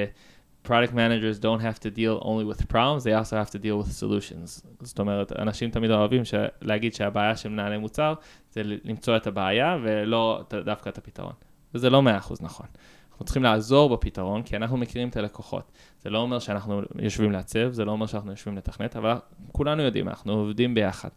product 0.67 0.93
managers 0.93 1.39
don't 1.39 1.61
have 1.61 1.79
to 1.79 1.89
deal 1.89 2.19
only 2.21 2.45
with 2.51 2.67
problems, 2.67 3.03
they 3.03 3.13
also 3.13 3.35
have 3.35 3.49
to 3.49 3.59
deal 3.59 3.77
with 3.81 3.91
solutions. 3.91 4.67
זאת 4.81 4.99
אומרת, 4.99 5.31
אנשים 5.39 5.69
תמיד 5.69 5.91
אוהבים 5.91 6.21
להגיד 6.61 6.93
שהבעיה 6.93 7.37
של 7.37 7.49
מנהלי 7.49 7.77
מוצר 7.77 8.13
זה 8.51 8.61
למצוא 8.63 9.17
את 9.17 9.27
הבעיה 9.27 9.77
ולא 9.83 10.43
דווקא 10.65 10.89
את 10.89 10.97
הפתרון. 10.97 11.33
וזה 11.73 11.89
לא 11.89 12.01
מאה 12.01 12.17
אחוז 12.17 12.41
נכון. 12.41 12.65
אנחנו 13.11 13.25
צריכים 13.25 13.43
לעזור 13.43 13.89
בפתרון, 13.89 14.43
כי 14.43 14.55
אנחנו 14.55 14.77
מכירים 14.77 15.09
את 15.09 15.17
הלקוחות. 15.17 15.71
זה 16.01 16.09
לא 16.09 16.19
אומר 16.19 16.39
שאנחנו 16.39 16.81
יושבים 16.99 17.31
לעצב, 17.31 17.71
זה 17.71 17.85
לא 17.85 17.91
אומר 17.91 18.05
שאנחנו 18.05 18.31
יושבים 18.31 18.57
לתכנת, 18.57 18.95
אבל 18.95 19.13
כולנו 19.51 19.81
יודעים, 19.81 20.07
אנחנו 20.07 20.33
עובדים 20.33 20.73
ביחד. 20.73 21.09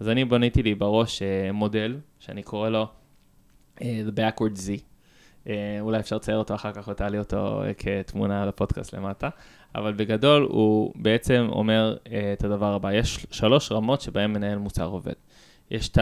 אז 0.00 0.08
אני 0.08 0.24
בניתי 0.24 0.62
לי 0.62 0.74
בראש 0.74 1.22
uh, 1.22 1.52
מודל, 1.52 1.96
שאני 2.18 2.42
קורא 2.42 2.68
לו 2.68 2.86
uh, 3.76 3.80
The 3.80 4.18
Backward 4.18 4.56
Z. 4.56 4.95
Uh, 5.46 5.48
אולי 5.80 6.00
אפשר 6.00 6.16
לצייר 6.16 6.38
אותו 6.38 6.54
אחר 6.54 6.72
כך 6.72 6.88
ותעלי 6.88 7.18
אותו 7.18 7.62
uh, 7.62 7.74
כתמונה 7.74 8.46
לפודקאסט 8.46 8.94
למטה, 8.94 9.28
אבל 9.74 9.92
בגדול 9.92 10.42
הוא 10.42 10.92
בעצם 10.94 11.48
אומר 11.52 11.96
uh, 12.04 12.08
את 12.32 12.44
הדבר 12.44 12.74
הבא, 12.74 12.92
יש 12.92 13.26
שלוש 13.30 13.72
רמות 13.72 14.00
שבהן 14.00 14.32
מנהל 14.32 14.58
מוצר 14.58 14.86
עובד. 14.86 15.12
יש 15.70 15.88
את 15.88 15.98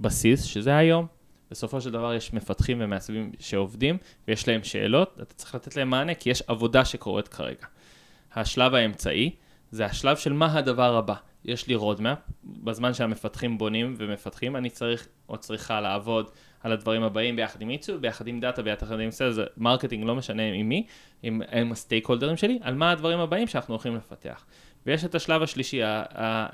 הבסיס, 0.00 0.42
שזה 0.42 0.76
היום, 0.76 1.06
בסופו 1.50 1.80
של 1.80 1.90
דבר 1.90 2.14
יש 2.14 2.32
מפתחים 2.32 2.78
ומעצבים 2.80 3.32
שעובדים, 3.38 3.98
ויש 4.28 4.48
להם 4.48 4.64
שאלות, 4.64 5.18
אתה 5.22 5.34
צריך 5.34 5.54
לתת 5.54 5.76
להם 5.76 5.90
מענה, 5.90 6.14
כי 6.14 6.30
יש 6.30 6.42
עבודה 6.46 6.84
שקורית 6.84 7.28
כרגע. 7.28 7.66
השלב 8.34 8.74
האמצעי, 8.74 9.30
זה 9.70 9.86
השלב 9.86 10.16
של 10.16 10.32
מה 10.32 10.58
הדבר 10.58 10.96
הבא. 10.96 11.14
יש 11.44 11.66
לי 11.66 11.74
roadmap, 11.74 12.18
בזמן 12.44 12.94
שהמפתחים 12.94 13.58
בונים 13.58 13.94
ומפתחים, 13.98 14.56
אני 14.56 14.70
צריך 14.70 15.08
או 15.28 15.36
צריכה 15.36 15.80
לעבוד 15.80 16.30
על 16.60 16.72
הדברים 16.72 17.02
הבאים 17.02 17.36
ביחד 17.36 17.62
עם 17.62 17.68
עיצוב, 17.68 17.96
ביחד 17.96 18.26
עם 18.26 18.40
דאטה, 18.40 18.62
ביחד 18.62 19.00
עם 19.00 19.10
sales, 19.10 19.36
marketing, 19.56 20.04
לא 20.04 20.14
משנה 20.14 20.42
עם 20.42 20.68
מי, 20.68 20.86
עם, 21.22 21.42
עם 21.52 21.72
ה 21.72 22.06
stakeholder 22.06 22.31
ים 22.31 22.36
שלי, 22.36 22.58
על 22.62 22.74
מה 22.74 22.90
הדברים 22.90 23.18
הבאים 23.18 23.46
שאנחנו 23.46 23.74
הולכים 23.74 23.96
לפתח. 23.96 24.44
ויש 24.86 25.04
את 25.04 25.14
השלב 25.14 25.42
השלישי, 25.42 25.80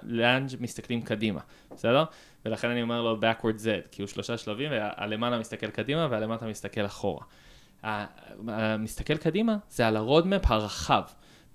לאן 0.03 0.47
מסתכלים 0.61 1.03
קדימה, 1.03 1.41
בסדר? 1.71 2.05
ולכן 2.45 2.71
אני 2.71 2.83
אומר 2.83 3.03
לו 3.03 3.17
backward 3.21 3.59
Z, 3.59 3.89
כי 3.91 4.03
הוא 4.03 4.09
שלושה 4.09 4.37
שלבים, 4.37 4.71
והלמעלה 4.71 5.39
מסתכל 5.39 5.71
קדימה 5.71 6.07
והלמטה 6.11 6.47
מסתכל 6.47 6.87
אחורה. 6.87 7.25
המסתכל 8.49 9.17
קדימה 9.17 9.57
זה 9.71 9.87
על 9.87 9.97
הרודמפ 9.97 10.43
הרחב. 10.45 11.03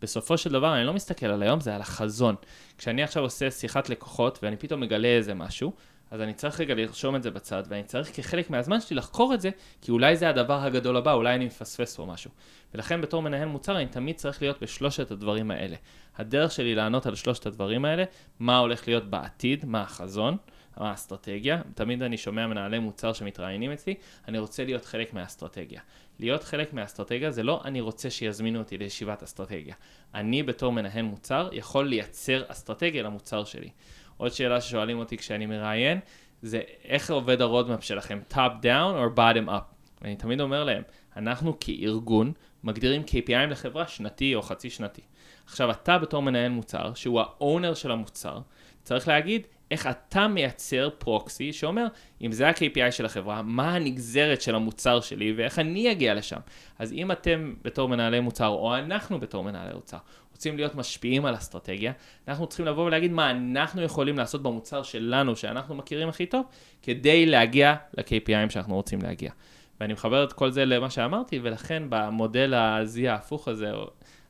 בסופו 0.02 0.38
של 0.38 0.52
דבר 0.52 0.75
אני 0.75 0.84
לא 0.84 0.94
מסתכל 0.94 1.25
על 1.25 1.44
היום, 1.44 1.60
זה 1.60 1.75
על 1.75 1.82
החזון. 1.82 2.36
כשאני 2.78 3.04
עכשיו 3.04 3.24
עושה 3.24 3.52
שיחת 3.52 3.90
לקוחות 3.90 4.40
ואני 4.44 4.58
פתאום 4.58 4.82
מגלה 4.82 5.08
איזה 5.08 5.34
משהו, 5.34 5.74
אז 6.12 6.22
אני 6.22 6.34
צריך 6.34 6.60
רגע 6.60 6.74
לרשום 6.75 7.16
את 7.16 7.24
זה 7.24 7.31
בצד, 7.31 7.64
ואני 7.68 7.84
צריך 7.84 8.10
כחלק 8.16 8.50
מהזמן 8.50 8.81
שלי 8.81 8.96
לחקור 8.96 9.34
את 9.34 9.42
זה, 9.42 9.50
כי 9.81 9.92
אולי 9.92 10.16
זה 10.16 10.29
הדבר 10.29 10.64
הגדול 10.64 10.98
הבא, 10.98 11.14
אולי 11.14 11.36
אני 11.36 11.46
מפספס 11.46 11.96
פה 11.96 12.05
משהו. 12.05 12.31
ולכן 12.74 13.01
בתור 13.01 13.22
מנהל 13.22 13.48
מוצר 13.48 13.77
אני 13.77 13.88
תמיד 13.88 14.16
צריך 14.16 14.42
להיות 14.42 14.64
בשלושת 14.64 15.12
הדברים 15.12 15.51
האלה. 15.51 15.75
הדרך 16.18 16.51
שלי 16.51 16.75
לענות 16.75 17.05
על 17.05 17.16
שלושת 17.16 17.46
הדברים 17.46 17.86
האלה, 17.86 18.03
מה 18.40 18.58
הולך 18.58 18.88
להיות 18.88 19.10
בעתיד, 19.10 19.66
מה 19.66 19.81
החזון, 19.81 20.38
מה 20.77 20.90
האסטרטגיה. 20.90 21.62
תמיד 21.75 22.01
אני 22.03 22.18
שומע 22.18 22.48
מנהלי 22.48 22.79
מוצר 22.79 23.14
שמתראיינים 23.14 23.72
אצלי, 23.72 23.96
אני 24.27 24.40
רוצה 24.40 24.66
להיות 24.66 24.86
חלק 24.86 25.14
מהאסטרטגיה. 25.14 25.81
להיות 26.20 26.44
חלק 26.44 26.74
מהאסטרטגיה 26.74 27.32
זה 27.32 27.44
לא 27.44 27.62
אני 27.66 27.82
רוצה 27.82 28.10
שיזמינו 28.10 28.60
אותי 28.60 28.78
לישיבת 28.78 29.24
אסטרטגיה. 29.24 29.75
אני 30.14 30.44
בתור 30.44 30.72
מנהל 30.72 31.01
מוצר 31.01 31.50
יכול 31.51 31.88
לייצר 31.88 32.44
אסטרטגיה 32.48 33.04
למוצר 33.04 33.44
שלי. 33.44 33.70
עוד 34.18 34.32
שאלה 34.32 34.62
ששואלים 34.62 35.00
אותי 35.00 35.18
כשאני 35.18 35.46
מראיין, 35.46 36.00
זה 36.42 36.62
איך 36.84 37.12
עובד 37.12 37.42
הרודמפ 37.42 37.84
שלכם, 37.84 38.20
top 38.32 38.64
down 38.64 38.96
או 38.96 39.06
bottom 39.16 39.48
up? 39.50 39.75
ואני 40.01 40.16
תמיד 40.16 40.42
אומר 40.42 40.64
להם, 40.64 40.84
אנחנו 41.16 41.60
כארגון 41.60 42.34
מגדירים 42.64 43.04
KPI 43.08 43.50
לחברה 43.50 43.88
שנתי 43.88 44.36
או 44.36 44.42
חצי 44.42 44.70
שנתי. 44.70 45.01
עכשיו 45.46 45.72
אתה 45.72 45.98
בתור 45.98 46.22
מנהל 46.22 46.51
מוצר, 46.51 46.94
שהוא 46.94 47.20
האונר 47.20 47.74
של 47.74 47.92
המוצר, 47.92 48.40
צריך 48.84 49.08
להגיד 49.08 49.48
איך 49.72 49.88
אתה 49.88 50.28
מייצר 50.28 50.90
פרוקסי 50.98 51.54
שאומר, 51.54 51.88
אם 52.22 52.32
זה 52.32 52.48
ה-KPI 52.48 52.92
של 52.92 53.06
החברה, 53.06 53.42
מה 53.42 53.75
הנגזרת 53.75 54.42
של 54.42 54.56
המוצר 54.56 55.01
שלי 55.01 55.34
ואיך 55.38 55.60
אני 55.60 55.92
אגיע 55.92 56.14
לשם. 56.14 56.40
אז 56.80 56.94
אם 56.94 57.12
אתם 57.12 57.54
בתור 57.62 57.90
מנהלי 57.90 58.20
מוצר, 58.20 58.48
או 58.48 58.75
אנחנו 58.75 59.20
בתור 59.20 59.44
מנהלי 59.44 59.74
מוצר, 59.74 59.98
רוצים 60.32 60.58
להיות 60.58 60.75
משפיעים 60.75 61.25
על 61.25 61.36
אסטרטגיה, 61.36 61.92
אנחנו 62.28 62.48
צריכים 62.48 62.66
לבוא 62.66 62.86
ולהגיד 62.86 63.12
מה 63.12 63.32
אנחנו 63.32 63.82
יכולים 63.82 64.18
לעשות 64.18 64.44
במוצר 64.44 64.84
שלנו, 64.84 65.36
שאנחנו 65.36 65.75
מכירים 65.75 66.10
הכי 66.10 66.25
טוב, 66.25 66.46
כדי 66.82 67.25
להגיע 67.25 67.75
ל-KPIים 67.98 68.50
שאנחנו 68.50 68.75
רוצים 68.75 69.01
להגיע. 69.01 69.32
ואני 69.80 69.94
מחבר 69.94 70.24
את 70.24 70.34
כל 70.34 70.51
זה 70.51 70.66
למה 70.66 70.90
שאמרתי, 70.90 71.40
ולכן 71.44 71.84
במודל 71.90 72.54
ה 72.53 72.80
Z 72.80 73.08
ההפוך 73.08 73.48
הזה, 73.48 73.72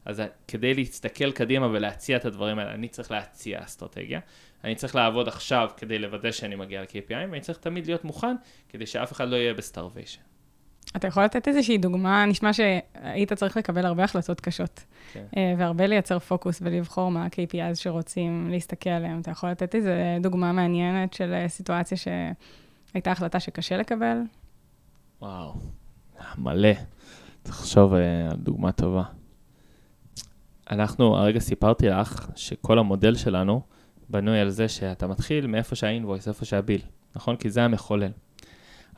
אז 0.06 0.22
כדי 0.48 0.74
להסתכל 0.74 1.32
קדימה 1.32 1.68
ולהציע 1.68 2.18
את 2.18 2.26
הדברים 2.26 2.60
האלה, 2.60 2.72
אני 2.72 2.88
צריך 2.88 3.12
להציע 3.12 3.64
אסטרטגיה. 3.64 4.20
אני 4.66 4.76
צריך 4.76 4.96
לעבוד 4.96 5.28
עכשיו 5.28 5.70
כדי 5.78 6.00
לוודא 6.00 6.32
שאני 6.32 6.56
מגיע 6.56 6.82
ל-KPI, 6.82 7.14
ואני 7.32 7.42
צריך 7.42 7.58
תמיד 7.58 7.86
להיות 7.86 8.04
מוכן 8.04 8.36
כדי 8.70 8.86
שאף 8.86 9.12
אחד 9.12 9.28
לא 9.28 9.36
יהיה 9.36 9.54
ב 9.54 9.60
starvation. 9.60 10.22
אתה 10.96 11.08
יכול 11.08 11.24
לתת 11.24 11.48
איזושהי 11.48 11.78
דוגמה, 11.78 12.26
נשמע 12.26 12.54
שהיית 12.54 13.34
צריך 13.34 13.58
לקבל 13.58 13.86
הרבה 13.86 14.04
החלטות 14.04 14.42
קשות, 14.42 14.84
כן. 15.14 15.26
אה, 15.38 15.54
והרבה 15.58 15.88
לייצר 15.88 16.20
פוקוס 16.20 16.60
ולבחור 16.62 17.12
מה 17.12 17.26
ה-KPIs 17.26 17.76
שרוצים 17.76 18.50
להסתכל 18.52 18.90
עליהם. 18.90 19.20
אתה 19.20 19.32
יכול 19.32 19.50
לתת 19.50 19.76
איזו 19.76 19.90
דוגמה 20.22 20.52
מעניינת 20.52 21.14
של 21.14 21.34
אה, 21.34 21.48
סיטואציה 21.48 21.98
שהייתה 21.98 23.12
החלטה 23.12 23.40
שקשה 23.40 23.78
לקבל? 23.78 24.18
וואו, 25.22 25.54
מלא. 26.38 26.74
צריך 27.44 27.60
לחשוב 27.60 27.94
אה, 27.94 28.28
על 28.32 28.38
דוגמה 28.38 28.72
טובה. 28.72 29.04
אנחנו, 30.72 31.18
הרגע 31.18 31.40
סיפרתי 31.40 31.88
לך 31.88 32.30
שכל 32.36 32.80
המודל 32.80 33.16
שלנו 33.16 33.62
בנוי 34.10 34.40
על 34.40 34.50
זה 34.50 34.68
שאתה 34.68 35.08
מתחיל 35.08 35.48
מאיפה 35.48 35.76
שהאינבויס, 35.76 36.28
איפה 36.28 36.46
שהביל, 36.46 36.82
נכון? 37.16 37.36
כי 37.36 37.50
זה 37.50 37.64
המחולל. 37.64 38.12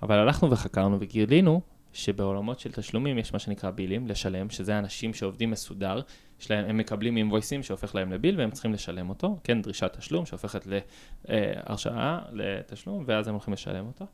אבל 0.04 0.18
הלכנו 0.18 0.52
וחקרנו 0.52 0.98
וגילינו 1.00 1.62
שבעולמות 1.94 2.60
של 2.60 2.72
תשלומים 2.72 3.18
יש 3.18 3.34
מה 3.34 3.40
שנקרא 3.40 3.72
בילים, 3.72 4.08
לשלם, 4.08 4.50
שזה 4.50 4.80
אנשים 4.80 5.14
שעובדים 5.14 5.52
מסודר, 5.52 6.02
שלהם, 6.40 6.66
הם 6.70 6.78
מקבלים 6.78 7.18
אינבויסים 7.18 7.64
שהופך 7.64 7.96
להם 7.96 8.12
לביל 8.12 8.40
והם 8.40 8.52
צריכים 8.52 8.74
לשלם 8.74 9.10
אותו, 9.10 9.40
כן, 9.44 9.62
דרישת 9.62 9.96
תשלום 9.98 10.26
שהופכת 10.26 10.68
להרשאה 11.28 12.20
לתשלום, 12.32 13.04
ואז 13.08 13.28
הם 13.28 13.34
הולכים 13.34 13.54
לשלם 13.54 13.88
אותו. 13.88 14.06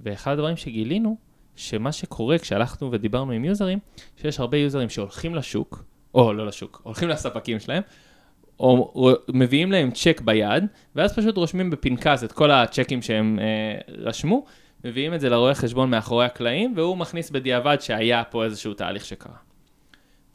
ואחד 0.00 0.32
הדברים 0.32 0.56
שגילינו, 0.56 1.16
שמה 1.56 1.92
שקורה 1.92 2.38
כשהלכנו 2.38 2.92
ודיברנו 2.92 3.32
עם 3.32 3.44
יוזרים, 3.44 3.78
שיש 4.16 4.40
הרבה 4.40 4.56
יוזרים 4.56 4.88
שהולכים 4.88 5.34
לשוק, 5.34 5.84
או 6.14 6.32
לא 6.32 6.46
לשוק, 6.46 6.80
הולכים 6.84 7.08
לספקים 7.08 7.60
שלהם, 7.60 7.82
או 8.62 9.12
מביאים 9.28 9.72
להם 9.72 9.90
צ'ק 9.90 10.20
ביד, 10.24 10.64
ואז 10.96 11.18
פשוט 11.18 11.36
רושמים 11.36 11.70
בפנקס 11.70 12.24
את 12.24 12.32
כל 12.32 12.50
הצ'קים 12.50 13.02
שהם 13.02 13.38
אה, 13.38 13.94
רשמו, 13.98 14.44
מביאים 14.84 15.14
את 15.14 15.20
זה 15.20 15.28
לרואה 15.28 15.54
חשבון 15.54 15.90
מאחורי 15.90 16.24
הקלעים, 16.24 16.74
והוא 16.76 16.96
מכניס 16.96 17.30
בדיעבד 17.30 17.76
שהיה 17.80 18.24
פה 18.24 18.44
איזשהו 18.44 18.74
תהליך 18.74 19.04
שקרה. 19.04 19.36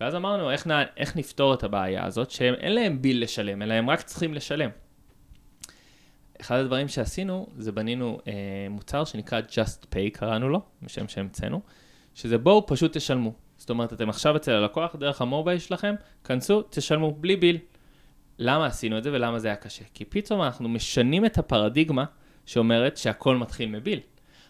ואז 0.01 0.15
אמרנו, 0.15 0.51
איך, 0.51 0.67
נ... 0.67 0.71
איך 0.97 1.17
נפתור 1.17 1.53
את 1.53 1.63
הבעיה 1.63 2.05
הזאת, 2.05 2.31
שאין 2.31 2.73
להם 2.73 3.01
ביל 3.01 3.23
לשלם, 3.23 3.61
אלא 3.61 3.73
הם 3.73 3.89
רק 3.89 4.01
צריכים 4.01 4.33
לשלם. 4.33 4.69
אחד 6.41 6.55
הדברים 6.57 6.87
שעשינו, 6.87 7.47
זה 7.57 7.71
בנינו 7.71 8.19
אה, 8.27 8.33
מוצר 8.69 9.05
שנקרא 9.05 9.41
Just 9.49 9.85
Pay, 9.93 10.09
קראנו 10.13 10.49
לו, 10.49 10.61
משם 10.81 11.07
שהמצאנו, 11.07 11.61
שזה 12.15 12.37
בואו 12.37 12.67
פשוט 12.67 12.97
תשלמו. 12.97 13.33
זאת 13.57 13.69
אומרת, 13.69 13.93
אתם 13.93 14.09
עכשיו 14.09 14.35
אצל 14.35 14.51
הלקוח, 14.51 14.95
דרך 14.95 15.21
המובייל 15.21 15.59
שלכם, 15.59 15.95
כנסו, 16.23 16.61
תשלמו 16.69 17.11
בלי 17.11 17.35
ביל. 17.35 17.57
למה 18.39 18.65
עשינו 18.65 18.97
את 18.97 19.03
זה 19.03 19.11
ולמה 19.13 19.39
זה 19.39 19.47
היה 19.47 19.55
קשה? 19.55 19.83
כי 19.93 20.05
פתאום 20.05 20.41
אנחנו 20.41 20.69
משנים 20.69 21.25
את 21.25 21.37
הפרדיגמה 21.37 22.05
שאומרת 22.45 22.97
שהכל 22.97 23.35
מתחיל 23.35 23.69
מביל. 23.69 23.99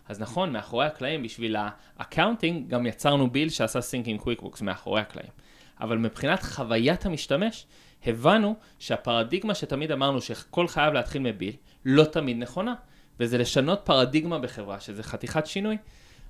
אז 0.09 0.19
נכון, 0.19 0.53
מאחורי 0.53 0.85
הקלעים, 0.85 1.23
בשביל 1.23 1.55
ה 1.97 2.03
accounting, 2.03 2.69
גם 2.69 2.85
יצרנו 2.85 3.29
bill 3.29 3.49
שעשה 3.49 3.81
sync 3.81 4.07
עם 4.07 4.17
QuickBooks 4.17 4.61
מאחורי 4.61 5.01
הקלעים. 5.01 5.31
אבל 5.81 5.97
מבחינת 5.97 6.43
חוויית 6.43 7.05
המשתמש, 7.05 7.65
הבנו 8.05 8.55
שהפרדיגמה 8.79 9.55
שתמיד 9.55 9.91
אמרנו 9.91 10.21
שכל 10.21 10.67
חייב 10.67 10.93
להתחיל 10.93 11.21
מ 11.21 11.27
bill, 11.27 11.53
לא 11.85 12.03
תמיד 12.03 12.37
נכונה. 12.37 12.75
וזה 13.19 13.37
לשנות 13.37 13.81
פרדיגמה 13.83 14.39
בחברה, 14.39 14.79
שזה 14.79 15.03
חתיכת 15.03 15.45
שינוי. 15.45 15.77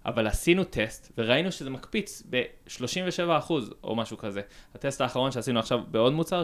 אבל 0.06 0.28
עשינו 0.28 0.64
טסט, 0.64 1.12
וראינו 1.18 1.52
שזה 1.52 1.70
מקפיץ 1.70 2.24
ב-37% 2.30 3.52
או 3.84 3.96
משהו 3.96 4.18
כזה. 4.18 4.42
הטסט 4.76 5.02
האחרון 5.02 5.32
שעשינו 5.32 5.60
עכשיו 5.60 5.80
בעוד 5.92 6.14
מוצר, 6.14 6.44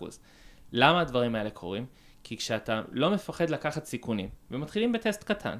16%. 0.00 0.04
למה 0.72 1.00
הדברים 1.00 1.34
האלה 1.34 1.50
קורים? 1.50 1.86
כי 2.24 2.36
כשאתה 2.36 2.82
לא 2.92 3.10
מפחד 3.10 3.50
לקחת 3.50 3.84
סיכונים, 3.84 4.28
ומתחילים 4.50 4.92
בטסט 4.92 5.24
קטן, 5.24 5.58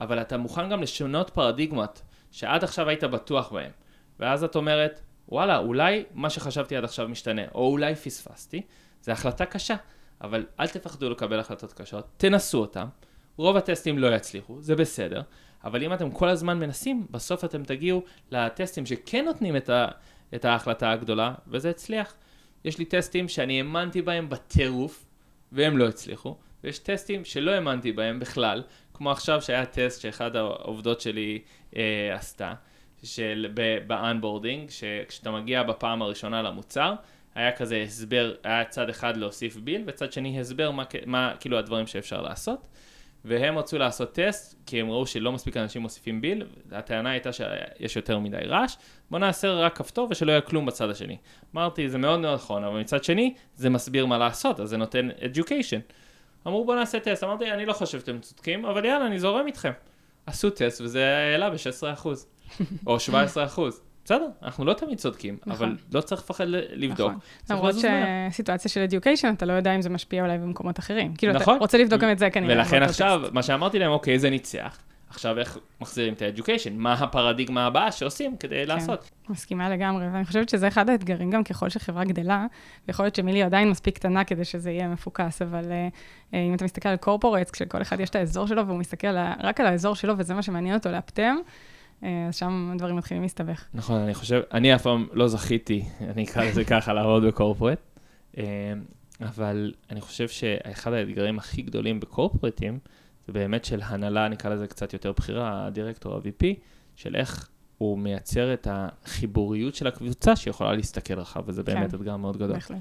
אבל 0.00 0.20
אתה 0.20 0.36
מוכן 0.36 0.68
גם 0.68 0.82
לשנות 0.82 1.30
פרדיגמות 1.30 2.02
שעד 2.30 2.64
עכשיו 2.64 2.88
היית 2.88 3.04
בטוח 3.04 3.52
בהם, 3.52 3.70
ואז 4.20 4.44
את 4.44 4.56
אומרת, 4.56 5.00
וואלה, 5.28 5.58
אולי 5.58 6.04
מה 6.14 6.30
שחשבתי 6.30 6.76
עד 6.76 6.84
עכשיו 6.84 7.08
משתנה, 7.08 7.42
או 7.54 7.70
אולי 7.70 7.94
פספסתי, 7.94 8.62
זו 9.02 9.12
החלטה 9.12 9.46
קשה, 9.46 9.76
אבל 10.20 10.46
אל 10.60 10.68
תפחדו 10.68 11.10
לקבל 11.10 11.40
החלטות 11.40 11.72
קשות, 11.72 12.08
תנסו 12.16 12.58
אותן, 12.58 12.86
רוב 13.36 13.56
הטסטים 13.56 13.98
לא 13.98 14.14
יצליחו, 14.14 14.62
זה 14.62 14.76
בסדר, 14.76 15.22
אבל 15.64 15.82
אם 15.82 15.92
אתם 15.92 16.10
כל 16.10 16.28
הזמן 16.28 16.58
מנסים, 16.58 17.06
בסוף 17.10 17.44
אתם 17.44 17.64
תגיעו 17.64 18.02
לטסטים 18.30 18.86
שכן 18.86 19.24
נותנים 19.24 19.56
את, 19.56 19.68
ה, 19.68 19.86
את 20.34 20.44
ההחלטה 20.44 20.90
הגדולה, 20.90 21.34
וזה 21.48 21.70
הצליח. 21.70 22.14
יש 22.64 22.78
לי 22.78 22.84
טסטים 22.84 23.28
שאני 23.28 23.58
האמנתי 23.58 24.02
בהם 24.02 24.28
בטירוף, 24.28 25.06
והם 25.52 25.78
לא 25.78 25.88
הצליחו, 25.88 26.36
ויש 26.64 26.78
טסטים 26.78 27.24
שלא 27.24 27.50
האמנתי 27.50 27.92
בהם 27.92 28.20
בכלל, 28.20 28.62
כמו 28.94 29.10
עכשיו 29.10 29.42
שהיה 29.42 29.66
טסט 29.66 30.00
שאחד 30.00 30.36
העובדות 30.36 31.00
שלי 31.00 31.38
אה, 31.76 32.14
עשתה, 32.14 32.54
של 33.02 33.52
ב 33.86 33.93
onboarding, 33.93 34.70
שכשאתה 34.70 35.30
מגיע 35.30 35.62
בפעם 35.62 36.02
הראשונה 36.02 36.42
למוצר, 36.42 36.94
היה 37.34 37.56
כזה 37.56 37.82
הסבר, 37.82 38.34
היה 38.44 38.64
צד 38.64 38.88
אחד 38.88 39.16
להוסיף 39.16 39.56
bill, 39.56 39.82
וצד 39.86 40.12
שני 40.12 40.40
הסבר 40.40 40.70
מה, 40.70 40.84
מה 41.06 41.34
כאילו 41.40 41.58
הדברים 41.58 41.86
שאפשר 41.86 42.22
לעשות. 42.22 42.66
והם 43.24 43.58
רצו 43.58 43.78
לעשות 43.78 44.12
טסט, 44.12 44.54
כי 44.66 44.80
הם 44.80 44.90
ראו 44.90 45.06
שלא 45.06 45.32
מספיק 45.32 45.56
אנשים 45.56 45.82
מוסיפים 45.82 46.20
bill, 46.20 46.46
הטענה 46.72 47.10
הייתה 47.10 47.30
שיש 47.32 47.96
יותר 47.96 48.18
מדי 48.18 48.36
רעש, 48.36 48.76
בוא 49.10 49.18
נעשה 49.18 49.52
רק 49.52 49.76
כפתור 49.76 50.08
ושלא 50.10 50.32
יהיה 50.32 50.40
כלום 50.40 50.66
בצד 50.66 50.90
השני. 50.90 51.16
אמרתי, 51.54 51.88
זה 51.88 51.98
מאוד 51.98 52.20
מאוד 52.20 52.34
נכון, 52.34 52.64
אבל 52.64 52.80
מצד 52.80 53.04
שני, 53.04 53.34
זה 53.54 53.70
מסביר 53.70 54.06
מה 54.06 54.18
לעשות, 54.18 54.60
אז 54.60 54.68
זה 54.68 54.76
נותן 54.76 55.08
education. 55.10 55.92
אמרו 56.46 56.64
בוא 56.64 56.74
נעשה 56.74 57.00
טסט, 57.00 57.24
אמרתי, 57.24 57.50
אני 57.52 57.66
לא 57.66 57.72
חושב 57.72 58.00
שאתם 58.00 58.18
צודקים, 58.18 58.64
אבל 58.64 58.84
יאללה, 58.84 59.06
אני 59.06 59.18
זורם 59.18 59.46
איתכם. 59.46 59.72
עשו 60.26 60.50
טסט 60.50 60.80
וזה 60.80 61.16
העלה 61.16 61.50
ב-16%, 61.50 62.06
או 62.86 62.96
17%. 62.96 63.00
בסדר, 64.04 64.28
אנחנו 64.42 64.64
לא 64.64 64.72
תמיד 64.72 64.98
צודקים, 64.98 65.36
נכון. 65.46 65.66
אבל 65.68 65.76
לא 65.92 66.00
צריך 66.00 66.22
לפחד 66.22 66.44
לבדוק. 66.48 67.10
נכון. 67.10 67.20
למרות 67.50 67.74
שסיטואציה 68.30 68.70
של 68.70 68.84
education, 68.90 69.32
אתה 69.32 69.46
לא 69.46 69.52
יודע 69.52 69.74
אם 69.74 69.82
זה 69.82 69.90
משפיע 69.90 70.22
אולי 70.22 70.38
במקומות 70.38 70.78
אחרים. 70.78 71.14
כאילו, 71.14 71.32
נכון. 71.32 71.54
אתה 71.54 71.62
רוצה 71.64 71.78
לבדוק 71.78 72.00
גם 72.00 72.10
את 72.10 72.18
זה 72.18 72.30
כנראה. 72.30 72.54
ולכן 72.54 72.82
עכשיו, 72.82 73.22
מה 73.32 73.42
שאמרתי 73.42 73.78
להם, 73.78 73.90
אוקיי, 73.90 74.18
זה 74.18 74.30
ניצח. 74.30 74.78
עכשיו 75.10 75.38
איך 75.38 75.58
מחזירים 75.80 76.14
את 76.14 76.22
ה-education, 76.22 76.70
מה 76.72 76.92
הפרדיגמה 76.92 77.66
הבאה 77.66 77.92
שעושים 77.92 78.36
כדי 78.36 78.62
כן, 78.62 78.68
לעשות. 78.68 79.10
מסכימה 79.28 79.68
לגמרי, 79.68 80.08
ואני 80.12 80.24
חושבת 80.24 80.48
שזה 80.48 80.68
אחד 80.68 80.90
האתגרים 80.90 81.30
גם 81.30 81.44
ככל 81.44 81.68
שחברה 81.68 82.04
גדלה, 82.04 82.46
ויכול 82.88 83.04
להיות 83.04 83.14
שמילי 83.14 83.42
עדיין 83.42 83.70
מספיק 83.70 83.94
קטנה 83.94 84.24
כדי 84.24 84.44
שזה 84.44 84.70
יהיה 84.70 84.88
מפוקס, 84.88 85.42
אבל 85.42 85.64
uh, 85.64 86.36
אם 86.36 86.54
אתה 86.54 86.64
מסתכל 86.64 86.88
על 86.88 86.96
קורפורטס, 86.96 87.50
כשכל 87.50 87.82
אחד 87.82 88.00
יש 88.00 88.10
את 88.10 88.16
האזור 88.16 88.46
שלו 88.46 88.66
והוא 88.66 88.78
מסתכל 88.78 89.16
רק 89.40 89.60
על 89.60 89.66
האזור 89.66 89.94
שלו 89.94 90.14
וזה 90.18 90.34
מה 90.34 90.42
שמעניין 90.42 90.74
אותו 90.74 90.90
לאפטם, 90.90 91.36
אז 92.02 92.36
שם 92.36 92.70
הדברים 92.72 92.96
מתחילים 92.96 93.22
להסתבך. 93.22 93.64
נכון, 93.74 94.00
אני 94.00 94.14
חושב, 94.14 94.40
אני 94.52 94.74
אף 94.74 94.82
פעם 94.82 95.06
לא 95.12 95.28
זכיתי, 95.28 95.84
אני 96.00 96.24
אקרא 96.24 96.44
לזה 96.44 96.64
ככה, 96.72 96.92
לעבוד 96.92 97.24
בקורפורט, 97.24 97.78
אה, 98.38 98.44
אבל 99.20 99.72
אני 99.90 100.00
חושב 100.00 100.28
שאחד 100.28 100.92
האתגרים 100.92 101.38
הכי 101.38 101.62
גדולים 101.62 102.00
בקורפורטים, 102.00 102.78
זה 103.26 103.32
באמת 103.32 103.64
של 103.64 103.80
הנהלה, 103.84 104.28
נקרא 104.28 104.50
לזה 104.50 104.66
קצת 104.66 104.92
יותר 104.92 105.12
בכירה, 105.12 105.66
הדירקטור, 105.66 106.14
ה-VP, 106.14 106.46
של 106.96 107.16
איך 107.16 107.48
הוא 107.78 107.98
מייצר 107.98 108.54
את 108.54 108.66
החיבוריות 108.70 109.74
של 109.74 109.86
הקבוצה 109.86 110.36
שיכולה 110.36 110.72
להסתכל 110.72 111.14
רחב, 111.14 111.42
וזה 111.46 111.62
באמת 111.62 111.90
כן, 111.90 111.96
אתגר 111.96 112.16
מאוד 112.16 112.36
גדול. 112.36 112.52
בהחלט. 112.52 112.78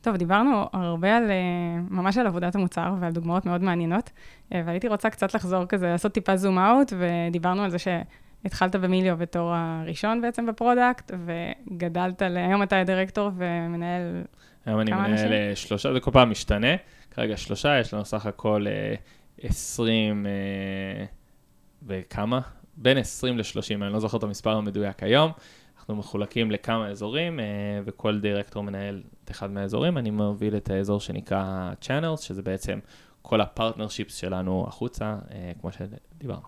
טוב, 0.00 0.16
דיברנו 0.16 0.66
הרבה 0.72 1.16
על, 1.16 1.30
אה, 1.30 1.80
ממש 1.90 2.18
על 2.18 2.26
עבודת 2.26 2.54
המוצר 2.54 2.94
ועל 3.00 3.12
דוגמאות 3.12 3.46
מאוד 3.46 3.62
מעניינות, 3.62 4.10
אה, 4.54 4.62
והייתי 4.66 4.88
רוצה 4.88 5.10
קצת 5.10 5.34
לחזור 5.34 5.66
כזה, 5.66 5.86
לעשות 5.86 6.12
טיפה 6.12 6.36
zoom 6.36 6.58
out, 6.58 6.92
ודיברנו 6.98 7.62
על 7.62 7.70
זה 7.70 7.76
שהתחלת 7.78 8.76
במיליו 8.76 9.16
בתור 9.16 9.52
הראשון 9.54 10.20
בעצם 10.20 10.46
ב 10.46 10.53
product, 10.53 11.12
וגדלת, 11.24 12.22
ל... 12.22 12.36
היום 12.36 12.62
אתה 12.62 12.84
דירקטור 12.84 13.30
ומנהל 13.36 14.22
היום 14.66 14.80
אני 14.80 14.90
מנהל 14.90 15.10
אנשים? 15.10 15.32
אה, 15.32 15.52
שלושה, 15.54 15.92
זה 15.92 16.00
כל 16.00 16.10
פעם 16.10 16.30
משתנה, 16.30 16.76
כרגע 17.10 17.36
שלושה, 17.36 17.80
יש 17.80 17.94
לנו 17.94 18.04
סך 18.04 18.26
הכל 18.26 18.66
20 19.42 20.26
וכמה? 21.86 22.40
בין 22.76 22.98
20 22.98 23.38
ל-30, 23.38 23.82
אני 23.82 23.92
לא 23.92 24.00
זוכר 24.00 24.18
את 24.18 24.22
המספר 24.22 24.56
המדויק 24.56 25.02
היום. 25.02 25.32
אנחנו 25.88 26.00
מחולקים 26.00 26.50
לכמה 26.50 26.88
אזורים, 26.88 27.40
וכל 27.84 28.20
דירקטור 28.20 28.62
מנהל 28.62 29.02
את 29.24 29.30
אחד 29.30 29.50
מהאזורים, 29.50 29.98
אני 29.98 30.10
מוביל 30.10 30.56
את 30.56 30.70
האזור 30.70 31.00
שנקרא 31.00 31.72
Channels, 31.82 32.22
שזה 32.22 32.42
בעצם 32.42 32.78
כל 33.22 33.40
ה 33.40 33.46
partnerships 33.46 34.14
שלנו 34.14 34.64
החוצה, 34.68 35.16
אה, 35.30 35.52
כמו 35.60 35.70
שדיברנו. 35.72 36.42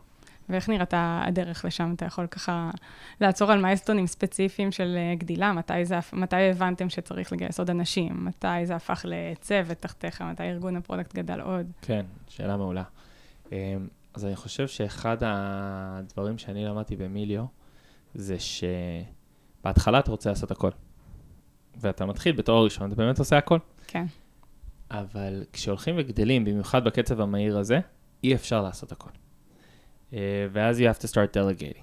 ואיך 0.48 0.68
נראית 0.68 0.94
הדרך 0.96 1.64
לשם? 1.64 1.92
אתה 1.96 2.04
יכול 2.04 2.26
ככה 2.26 2.70
לעצור 3.20 3.52
על 3.52 3.62
מיילסטונים 3.62 4.06
ספציפיים 4.06 4.72
של 4.72 4.96
אה, 4.96 5.14
גדילה? 5.14 5.52
מתי, 5.52 5.84
זה, 5.84 5.98
מתי 6.12 6.50
הבנתם 6.50 6.88
שצריך 6.90 7.32
לגייס 7.32 7.58
עוד 7.58 7.70
אנשים? 7.70 8.24
מתי 8.24 8.46
זה 8.64 8.76
הפך 8.76 9.04
לצוות 9.08 9.78
תחתיך? 9.78 10.22
מתי 10.22 10.42
ארגון 10.42 10.76
ה 10.76 10.81
product 10.81 11.14
גדל 11.14 11.40
עוד? 11.40 11.66
כן, 11.82 12.06
שאלה 12.28 12.56
מעולה. 12.56 12.82
אה, 13.52 13.76
אז 14.14 14.24
אני 14.24 14.36
חושב 14.36 14.68
שאחד 14.68 15.16
הדברים 15.20 16.38
שאני 16.38 16.64
למדתי 16.64 16.96
במיליו, 16.96 17.44
זה 18.14 18.36
שבהתחלה 19.60 19.98
אתה 19.98 20.10
רוצה 20.10 20.30
לעשות 20.30 20.50
הכל. 20.50 20.70
ואתה 21.80 22.06
מתחיל 22.06 22.32
בתואר 22.32 22.56
הראשון, 22.56 22.92
אתה 22.92 22.96
באמת 22.96 23.18
עושה 23.18 23.38
הכל. 23.38 23.58
כן. 23.86 24.04
אבל 24.90 25.44
כשהולכים 25.52 25.94
וגדלים, 25.98 26.44
במיוחד 26.44 26.84
בקצב 26.84 27.20
המהיר 27.20 27.58
הזה, 27.58 27.80
אי 28.24 28.34
אפשר 28.34 28.62
לעשות 28.62 28.92
הכל. 28.92 29.10
Uh, 30.10 30.14
ואז 30.52 30.80
you 30.80 30.82
have 30.82 31.02
to 31.02 31.06
start 31.06 31.36
delegating. 31.36 31.82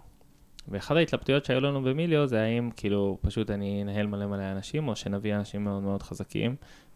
ואחת 0.67 0.95
ההתלבטויות 0.95 1.45
שהיו 1.45 1.59
לנו 1.59 1.81
במיליו 1.81 2.27
זה 2.27 2.41
האם 2.41 2.69
כאילו 2.75 3.17
פשוט 3.21 3.49
אני 3.51 3.81
אנהל 3.81 4.07
מלא 4.07 4.25
מלא 4.25 4.51
אנשים, 4.51 4.87
או 4.87 4.95
שנביא 4.95 5.35
אנשים 5.35 5.63
מאוד 5.63 5.83
מאוד 5.83 6.03
חזקים, 6.03 6.55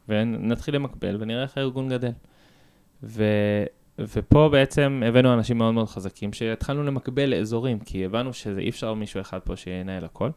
ונתחיל 0.09 0.75
למקבל 0.75 1.17
ונראה 1.19 1.43
איך 1.43 1.57
הארגון 1.57 1.89
גדל. 1.89 2.11
ו... 3.03 3.23
ופה 3.99 4.49
בעצם 4.51 5.03
הבאנו 5.07 5.33
אנשים 5.33 5.57
מאוד 5.57 5.73
מאוד 5.73 5.87
חזקים, 5.87 6.33
שהתחלנו 6.33 6.83
למקבל 6.83 7.25
לאזורים, 7.25 7.79
כי 7.79 8.05
הבנו 8.05 8.33
שזה 8.33 8.59
אי 8.59 8.69
אפשר 8.69 8.93
מישהו 8.93 9.21
אחד 9.21 9.39
פה 9.39 9.55
שינהל 9.55 10.05
הכל. 10.05 10.29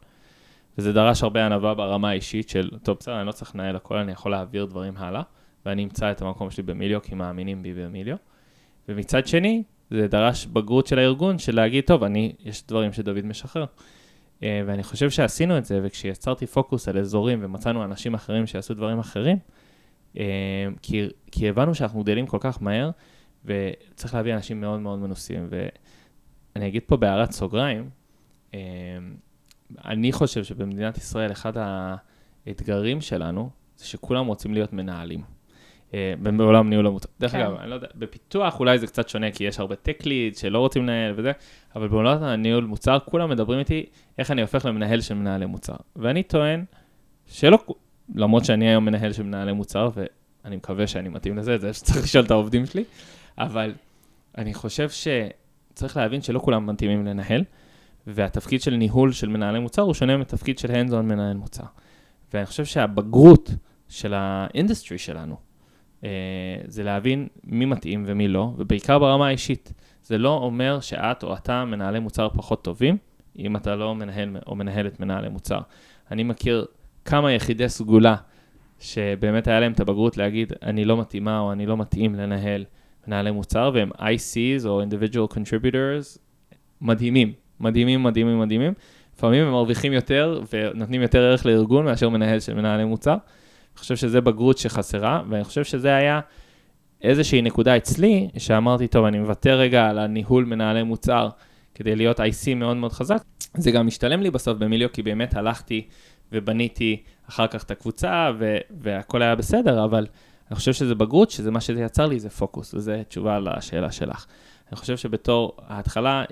וזה 0.77 0.93
דרש 0.93 1.23
הרבה 1.23 1.45
ענווה 1.45 1.73
ברמה 1.73 2.09
האישית 2.09 2.49
של, 2.49 2.69
טוב, 2.83 2.97
בסדר, 2.99 3.19
אני 3.19 3.27
לא 3.27 3.31
צריך 3.31 3.55
לנהל 3.55 3.75
הכל, 3.75 3.97
אני 3.97 4.11
יכול 4.11 4.31
להעביר 4.31 4.65
דברים 4.65 4.93
הלאה, 4.97 5.21
ואני 5.65 5.83
אמצא 5.83 6.11
את 6.11 6.21
המקום 6.21 6.51
שלי 6.51 6.63
במיליו, 6.63 7.01
כי 7.01 7.15
מאמינים 7.15 7.63
בי 7.63 7.73
במיליו. 7.73 8.15
ומצד 8.89 9.27
שני, 9.27 9.63
זה 9.89 10.07
דרש 10.07 10.45
בגרות 10.45 10.87
של 10.87 10.99
הארגון, 10.99 11.39
של 11.39 11.55
להגיד, 11.55 11.83
טוב, 11.83 12.03
אני, 12.03 12.35
יש 12.39 12.67
דברים 12.67 12.93
שדוד 12.93 13.25
משחרר. 13.25 13.65
אה, 14.43 14.61
ואני 14.65 14.83
חושב 14.83 15.09
שעשינו 15.09 15.57
את 15.57 15.65
זה, 15.65 15.79
וכשיצרתי 15.83 16.47
פוקוס 16.47 16.87
על 16.87 16.97
אזורים 16.97 17.39
ומצאנו 17.41 17.83
אנשים 17.83 18.13
אחרים 18.13 18.47
שיעשו 18.47 18.73
דברים 18.73 18.99
אחרים, 18.99 19.37
אה, 20.17 20.23
כי, 20.81 21.07
כי 21.31 21.49
הבנו 21.49 21.75
שאנחנו 21.75 22.03
גדלים 22.03 22.27
כל 22.27 22.37
כך 22.39 22.61
מהר, 22.61 22.89
וצריך 23.45 24.13
להביא 24.13 24.33
אנשים 24.33 24.61
מאוד 24.61 24.79
מאוד 24.79 24.99
מנוסים. 24.99 25.49
ואני 25.49 26.67
אגיד 26.67 26.81
פה 26.85 26.97
בהערת 26.97 27.31
סוגריים, 27.31 27.89
אה, 28.53 28.59
אני 29.85 30.11
חושב 30.11 30.43
שבמדינת 30.43 30.97
ישראל 30.97 31.31
אחד 31.31 31.53
האתגרים 32.47 33.01
שלנו 33.01 33.49
זה 33.77 33.85
שכולם 33.85 34.27
רוצים 34.27 34.53
להיות 34.53 34.73
מנהלים. 34.73 35.21
אה, 35.93 36.13
בעולם 36.37 36.69
ניהול 36.69 36.87
המוצר. 36.87 37.09
דרך 37.19 37.31
כן. 37.31 37.39
אגב, 37.39 37.55
אני 37.59 37.69
לא 37.69 37.75
יודע, 37.75 37.87
בפיתוח 37.95 38.59
אולי 38.59 38.79
זה 38.79 38.87
קצת 38.87 39.09
שונה, 39.09 39.31
כי 39.31 39.43
יש 39.43 39.59
הרבה 39.59 39.75
tech 39.75 40.01
lead 40.01 40.39
שלא 40.39 40.59
רוצים 40.59 40.83
לנהל 40.83 41.13
וזה, 41.17 41.31
אבל 41.75 41.87
בעולם 41.87 42.23
הניהול 42.23 42.63
מוצר 42.63 42.97
כולם 43.05 43.29
מדברים 43.29 43.59
איתי 43.59 43.85
איך 44.17 44.31
אני 44.31 44.41
הופך 44.41 44.65
למנהל 44.65 45.01
של 45.01 45.13
מנהלי 45.13 45.45
מוצר. 45.45 45.75
ואני 45.95 46.23
טוען 46.23 46.65
שלא, 47.27 47.57
למרות 48.15 48.45
שאני 48.45 48.69
היום 48.69 48.85
מנהל 48.85 49.13
של 49.13 49.23
מנהלי 49.23 49.53
מוצר, 49.53 49.89
ואני 49.95 50.55
מקווה 50.55 50.87
שאני 50.87 51.09
מתאים 51.09 51.37
לזה, 51.37 51.57
זה 51.57 51.73
שצריך 51.73 52.03
לשאול 52.03 52.25
את 52.25 52.31
העובדים 52.31 52.65
שלי, 52.65 52.83
אבל 53.37 53.73
אני 54.37 54.53
חושב 54.53 54.89
שצריך 54.89 55.97
להבין 55.97 56.21
שלא 56.21 56.39
כולם 56.39 56.67
מתאימים 56.67 57.05
לנהל. 57.05 57.43
והתפקיד 58.07 58.61
של 58.61 58.75
ניהול 58.75 59.11
של 59.11 59.29
מנהלי 59.29 59.59
מוצר 59.59 59.81
הוא 59.81 59.93
שונה 59.93 60.17
מתפקיד 60.17 60.57
של 60.57 60.67
hands-on 60.67 61.01
מנהל 61.01 61.37
מוצר. 61.37 61.63
ואני 62.33 62.45
חושב 62.45 62.65
שהבגרות 62.65 63.51
של 63.89 64.13
ה 64.13 64.22
industry 64.22 64.97
שלנו. 64.97 65.35
אה, 66.03 66.09
זה 66.67 66.83
להבין 66.83 67.27
מי 67.43 67.65
מתאים 67.65 68.03
ומי 68.07 68.27
לא, 68.27 68.53
ובעיקר 68.57 68.99
ברמה 68.99 69.27
האישית. 69.27 69.73
זה 70.03 70.17
לא 70.17 70.33
אומר 70.33 70.79
שאת 70.79 71.23
או 71.23 71.35
אתה 71.35 71.65
מנהלי 71.65 71.99
מוצר 71.99 72.29
פחות 72.29 72.63
טובים, 72.63 72.97
אם 73.39 73.55
אתה 73.55 73.75
לא 73.75 73.95
מנהל 73.95 74.37
או 74.47 74.55
מנהלת 74.55 74.99
מנהלי 74.99 75.29
מוצר. 75.29 75.59
אני 76.11 76.23
מכיר 76.23 76.65
כמה 77.05 77.31
יחידי 77.31 77.69
סגולה 77.69 78.15
שבאמת 78.79 79.47
היה 79.47 79.59
להם 79.59 79.71
את 79.71 79.79
הבגרות 79.79 80.17
להגיד, 80.17 80.53
אני 80.63 80.85
לא 80.85 80.97
מתאימה 80.97 81.39
או 81.39 81.51
אני 81.51 81.65
לא 81.65 81.77
מתאים 81.77 82.15
לנהל 82.15 82.65
מנהלי 83.07 83.31
מוצר, 83.31 83.71
והם 83.73 83.89
ICs 83.91 84.67
או 84.67 84.83
individual 84.83 85.33
contributors 85.33 86.19
מדהימים, 86.81 87.33
מדהימים, 87.59 88.03
מדהימים, 88.03 88.39
מדהימים. 88.39 88.73
לפעמים 89.15 89.45
הם 89.45 89.51
מרוויחים 89.51 89.93
יותר 89.93 90.41
ונותנים 90.53 91.01
יותר 91.01 91.19
ערך 91.19 91.45
לארגון 91.45 91.85
מאשר 91.85 92.09
מנהל 92.09 92.39
של 92.39 92.53
מנהלי 92.53 92.85
מוצר. 92.85 93.11
אני 93.11 93.79
חושב 93.79 93.95
שזה 93.95 94.21
בגרות 94.21 94.57
שחסרה, 94.57 95.21
ואני 95.29 95.43
חושב 95.43 95.63
שזה 95.63 95.95
היה 95.95 96.19
איזושהי 97.01 97.41
נקודה 97.41 97.77
אצלי, 97.77 98.29
שאמרתי, 98.37 98.87
טוב, 98.87 99.05
אני 99.05 99.19
מוותר 99.19 99.59
רגע 99.59 99.85
על 99.89 99.99
הניהול 99.99 100.45
מנהלי 100.45 100.83
מוצר 100.83 101.29
כדי 101.75 101.95
להיות 101.95 102.19
IC 102.19 102.55
מאוד 102.55 102.77
מאוד 102.77 102.93
חזק. 102.93 103.23
זה 103.57 103.71
גם 103.71 103.87
משתלם 103.87 104.21
לי 104.21 104.31
בסוף 104.31 104.57
במיליו, 104.57 104.91
כי 104.93 105.03
באמת 105.03 105.35
הלכתי 105.35 105.87
ובניתי 106.31 107.03
אחר 107.29 107.47
כך 107.47 107.63
את 107.63 107.71
הקבוצה, 107.71 108.31
ו- 108.39 108.57
והכל 108.81 109.21
היה 109.21 109.35
בסדר, 109.35 109.83
אבל 109.83 110.07
אני 110.49 110.55
חושב 110.55 110.73
שזה 110.73 110.95
בגרות, 110.95 111.31
שזה 111.31 111.51
מה 111.51 111.61
שזה 111.61 111.81
יצר 111.81 112.05
לי, 112.05 112.19
זה 112.19 112.29
פוקוס, 112.29 112.73
וזו 112.73 112.91
תשובה 113.07 113.39
לשאלה 113.39 113.91
שלך. 113.91 114.25
אני 114.71 114.77
חושב 114.77 114.97
שבתור 114.97 115.57
ההתחלה 115.67 116.23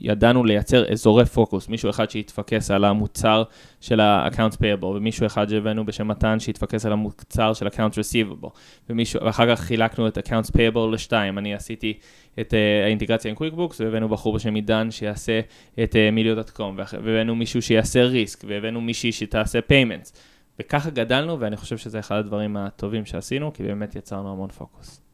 ידענו 0.00 0.44
לייצר 0.44 0.92
אזורי 0.92 1.24
פוקוס, 1.24 1.68
מישהו 1.68 1.90
אחד 1.90 2.10
שיתפקס 2.10 2.70
על 2.70 2.84
המוצר 2.84 3.42
של 3.80 4.00
ה-accounts 4.00 4.56
payable, 4.56 4.84
ומישהו 4.84 5.26
אחד 5.26 5.48
שהבאנו 5.48 5.86
בשם 5.86 6.08
מתן 6.08 6.40
שיתפקס 6.40 6.86
על 6.86 6.92
המוצר 6.92 7.52
של 7.54 7.66
accounts 7.66 7.94
receivable, 7.94 8.48
ומישהו, 8.90 9.24
ואחר 9.24 9.56
כך 9.56 9.60
חילקנו 9.60 10.08
את 10.08 10.18
accounts 10.18 10.50
payable 10.56 10.92
לשתיים, 10.92 11.38
אני 11.38 11.54
עשיתי 11.54 11.98
את 12.40 12.50
uh, 12.52 12.84
האינטגרציה 12.84 13.30
עם 13.30 13.36
QuickBooks, 13.36 13.74
והבאנו 13.78 14.08
בחור 14.08 14.34
בשם 14.34 14.54
עידן 14.54 14.90
שיעשה 14.90 15.40
את 15.82 15.92
uh, 15.92 16.10
מיליו.קום, 16.12 16.78
והבאנו 16.78 17.34
מישהו 17.34 17.62
שיעשה 17.62 18.04
ריסק, 18.04 18.44
והבאנו 18.48 18.80
מישהי 18.80 19.12
שתעשה 19.12 19.58
payments. 19.58 20.18
וככה 20.60 20.90
גדלנו, 20.90 21.40
ואני 21.40 21.56
חושב 21.56 21.76
שזה 21.76 21.98
אחד 21.98 22.16
הדברים 22.16 22.56
הטובים 22.56 23.06
שעשינו, 23.06 23.52
כי 23.52 23.62
באמת 23.62 23.96
יצרנו 23.96 24.32
המון 24.32 24.50
פוקוס. 24.50 25.11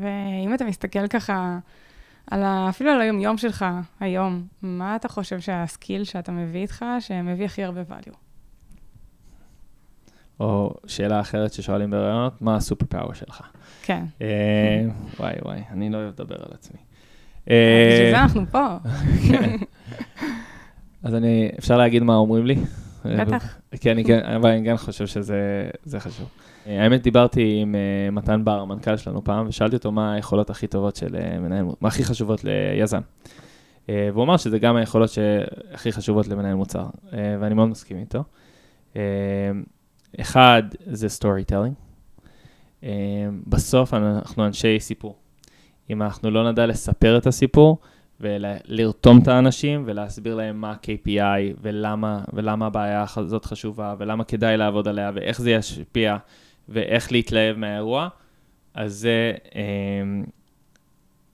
ואם 0.00 0.54
אתה 0.54 0.64
מסתכל 0.64 1.08
ככה, 1.08 1.58
על 2.30 2.42
ה... 2.42 2.66
אפילו 2.68 2.90
על 2.90 3.00
היום-יום 3.00 3.38
שלך, 3.38 3.64
היום, 4.00 4.46
מה 4.62 4.96
אתה 4.96 5.08
חושב 5.08 5.40
שהסקיל 5.40 6.04
שאתה 6.04 6.32
מביא 6.32 6.60
איתך, 6.60 6.84
שמביא 7.00 7.44
הכי 7.44 7.64
הרבה 7.64 7.82
value? 7.90 8.16
או 10.40 10.74
שאלה 10.86 11.20
אחרת 11.20 11.52
ששואלים 11.52 11.90
בראיונות, 11.90 12.42
מה 12.42 12.56
הסופר 12.56 12.86
פאוור 12.88 13.14
שלך? 13.14 13.42
כן. 13.82 14.04
אה, 14.22 14.84
וואי 15.20 15.32
וואי, 15.44 15.60
אני 15.70 15.90
לא 15.90 15.96
אוהב 15.96 16.08
לדבר 16.08 16.36
על 16.38 16.52
עצמי. 16.52 16.80
אה, 17.50 17.88
בשביל 17.92 18.10
זה 18.10 18.20
אנחנו 18.20 18.46
פה. 18.50 18.76
כן. 19.28 19.56
אז 21.02 21.14
אני, 21.14 21.50
אפשר 21.58 21.76
להגיד 21.76 22.02
מה 22.02 22.14
אומרים 22.14 22.46
לי? 22.46 22.56
בטח. 23.04 23.56
כן, 23.80 23.96
כן, 24.06 24.20
אבל 24.36 24.50
אני 24.50 24.64
כן 24.64 24.76
חושב 24.76 25.06
שזה 25.06 26.00
חשוב. 26.00 26.28
אה, 26.68 26.82
האמת, 26.82 27.02
דיברתי 27.02 27.58
עם 27.62 27.74
uh, 27.74 28.14
מתן 28.14 28.44
בר, 28.44 28.60
המנכ"ל 28.60 28.96
שלנו 28.96 29.24
פעם, 29.24 29.48
ושאלתי 29.48 29.76
אותו 29.76 29.92
מה 29.92 30.12
היכולות 30.12 30.50
הכי 30.50 30.66
טובות 30.66 30.96
של 30.96 31.16
uh, 31.16 31.38
מנהל, 31.38 31.64
מה 31.80 31.88
הכי 31.88 32.04
חשובות 32.04 32.44
ליזם. 32.44 33.00
והוא 33.88 34.24
אמר 34.24 34.36
שזה 34.36 34.58
גם 34.58 34.76
היכולות 34.76 35.10
שהכי 35.10 35.92
חשובות 35.92 36.28
למנהל 36.28 36.54
מוצר, 36.54 36.86
ואני 37.12 37.54
מאוד 37.54 37.68
מסכים 37.68 37.96
איתו. 37.98 38.24
אחד, 40.20 40.62
זה 40.86 41.08
storytelling. 41.08 41.74
בסוף 43.46 43.94
אנחנו 43.94 44.46
אנשי 44.46 44.80
סיפור. 44.80 45.16
אם 45.90 46.02
אנחנו 46.02 46.30
לא 46.30 46.50
נדע 46.50 46.66
לספר 46.66 47.18
את 47.18 47.26
הסיפור, 47.26 47.78
ולרתום 48.20 49.18
את 49.22 49.28
האנשים 49.28 49.82
ולהסביר 49.86 50.34
להם 50.34 50.60
מה 50.60 50.70
ה-KPI 50.70 51.56
ולמה, 51.62 52.20
ולמה 52.32 52.66
הבעיה 52.66 53.04
הזאת 53.16 53.44
חשובה 53.44 53.94
ולמה 53.98 54.24
כדאי 54.24 54.56
לעבוד 54.56 54.88
עליה 54.88 55.10
ואיך 55.14 55.40
זה 55.40 55.50
ישפיע 55.50 56.16
ואיך 56.68 57.12
להתלהב 57.12 57.56
מהאירוע, 57.56 58.08
אז 58.74 58.94
זה 58.94 59.34
אה, 59.54 59.62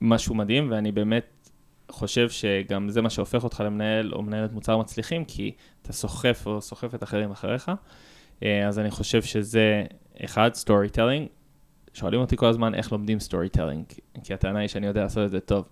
משהו 0.00 0.34
מדהים, 0.34 0.70
ואני 0.70 0.92
באמת 0.92 1.50
חושב 1.90 2.30
שגם 2.30 2.88
זה 2.88 3.02
מה 3.02 3.10
שהופך 3.10 3.44
אותך 3.44 3.62
למנהל 3.66 4.14
או 4.14 4.22
מנהלת 4.22 4.52
מוצר 4.52 4.78
מצליחים, 4.78 5.24
כי 5.24 5.52
אתה 5.82 5.92
סוחף 5.92 6.42
או 6.46 6.60
סוחף 6.60 6.94
את 6.94 7.02
אחרים 7.02 7.30
אחריך. 7.30 7.70
אה, 8.42 8.68
אז 8.68 8.78
אני 8.78 8.90
חושב 8.90 9.22
שזה, 9.22 9.84
אחד, 10.24 10.54
storytelling. 10.54 11.28
שואלים 11.94 12.20
אותי 12.20 12.36
כל 12.36 12.46
הזמן 12.46 12.74
איך 12.74 12.92
לומדים 12.92 13.20
storytelling, 13.20 13.84
כי 14.24 14.34
הטענה 14.34 14.58
היא 14.58 14.68
שאני 14.68 14.86
יודע 14.86 15.02
לעשות 15.02 15.26
את 15.26 15.30
זה 15.30 15.40
טוב. 15.40 15.64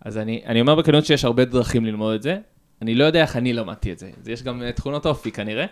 אז 0.00 0.18
אני, 0.18 0.42
אני 0.46 0.60
אומר 0.60 0.74
בכנות 0.74 1.06
שיש 1.06 1.24
הרבה 1.24 1.44
דרכים 1.44 1.84
ללמוד 1.84 2.14
את 2.14 2.22
זה. 2.22 2.38
אני 2.82 2.94
לא 2.94 3.04
יודע 3.04 3.22
איך 3.22 3.36
אני 3.36 3.52
למדתי 3.52 3.92
את 3.92 3.98
זה. 3.98 4.10
יש 4.26 4.42
גם 4.42 4.62
תכונות 4.74 5.06
אופי 5.06 5.32
כנראה. 5.32 5.66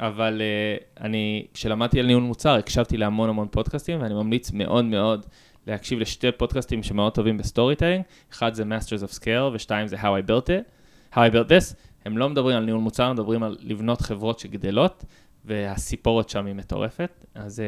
אה, 0.00 0.08
אבל 0.08 0.40
אה, 0.40 1.00
אני, 1.04 1.46
כשלמדתי 1.54 2.00
על 2.00 2.06
ניהול 2.06 2.22
מוצר, 2.22 2.54
הקשבתי 2.54 2.96
להמון 2.96 3.28
המון 3.28 3.48
פודקאסטים, 3.50 4.02
ואני 4.02 4.14
ממליץ 4.14 4.50
מאוד 4.52 4.84
מאוד 4.84 5.26
להקשיב 5.66 5.98
לשתי 5.98 6.32
פודקאסטים 6.32 6.82
שמאוד 6.82 7.14
טובים 7.14 7.38
ב 7.38 7.76
storytelling. 7.76 8.04
אחד 8.32 8.54
זה 8.54 8.62
Masters 8.62 9.08
of 9.08 9.20
Scale, 9.20 9.54
ושתיים 9.54 9.86
זה 9.86 9.96
How 9.96 10.04
I 10.04 10.28
Built 10.30 10.46
It, 10.46 11.14
How 11.14 11.18
I 11.18 11.34
Built 11.34 11.48
This. 11.48 11.74
הם 12.04 12.18
לא 12.18 12.28
מדברים 12.28 12.56
על 12.56 12.64
ניהול 12.64 12.80
מוצר, 12.80 13.04
הם 13.04 13.12
מדברים 13.12 13.42
על 13.42 13.56
לבנות 13.60 14.00
חברות 14.00 14.38
שגדלות, 14.38 15.04
והסיפורת 15.44 16.28
שם 16.28 16.46
היא 16.46 16.54
מטורפת, 16.54 17.24
אז 17.34 17.62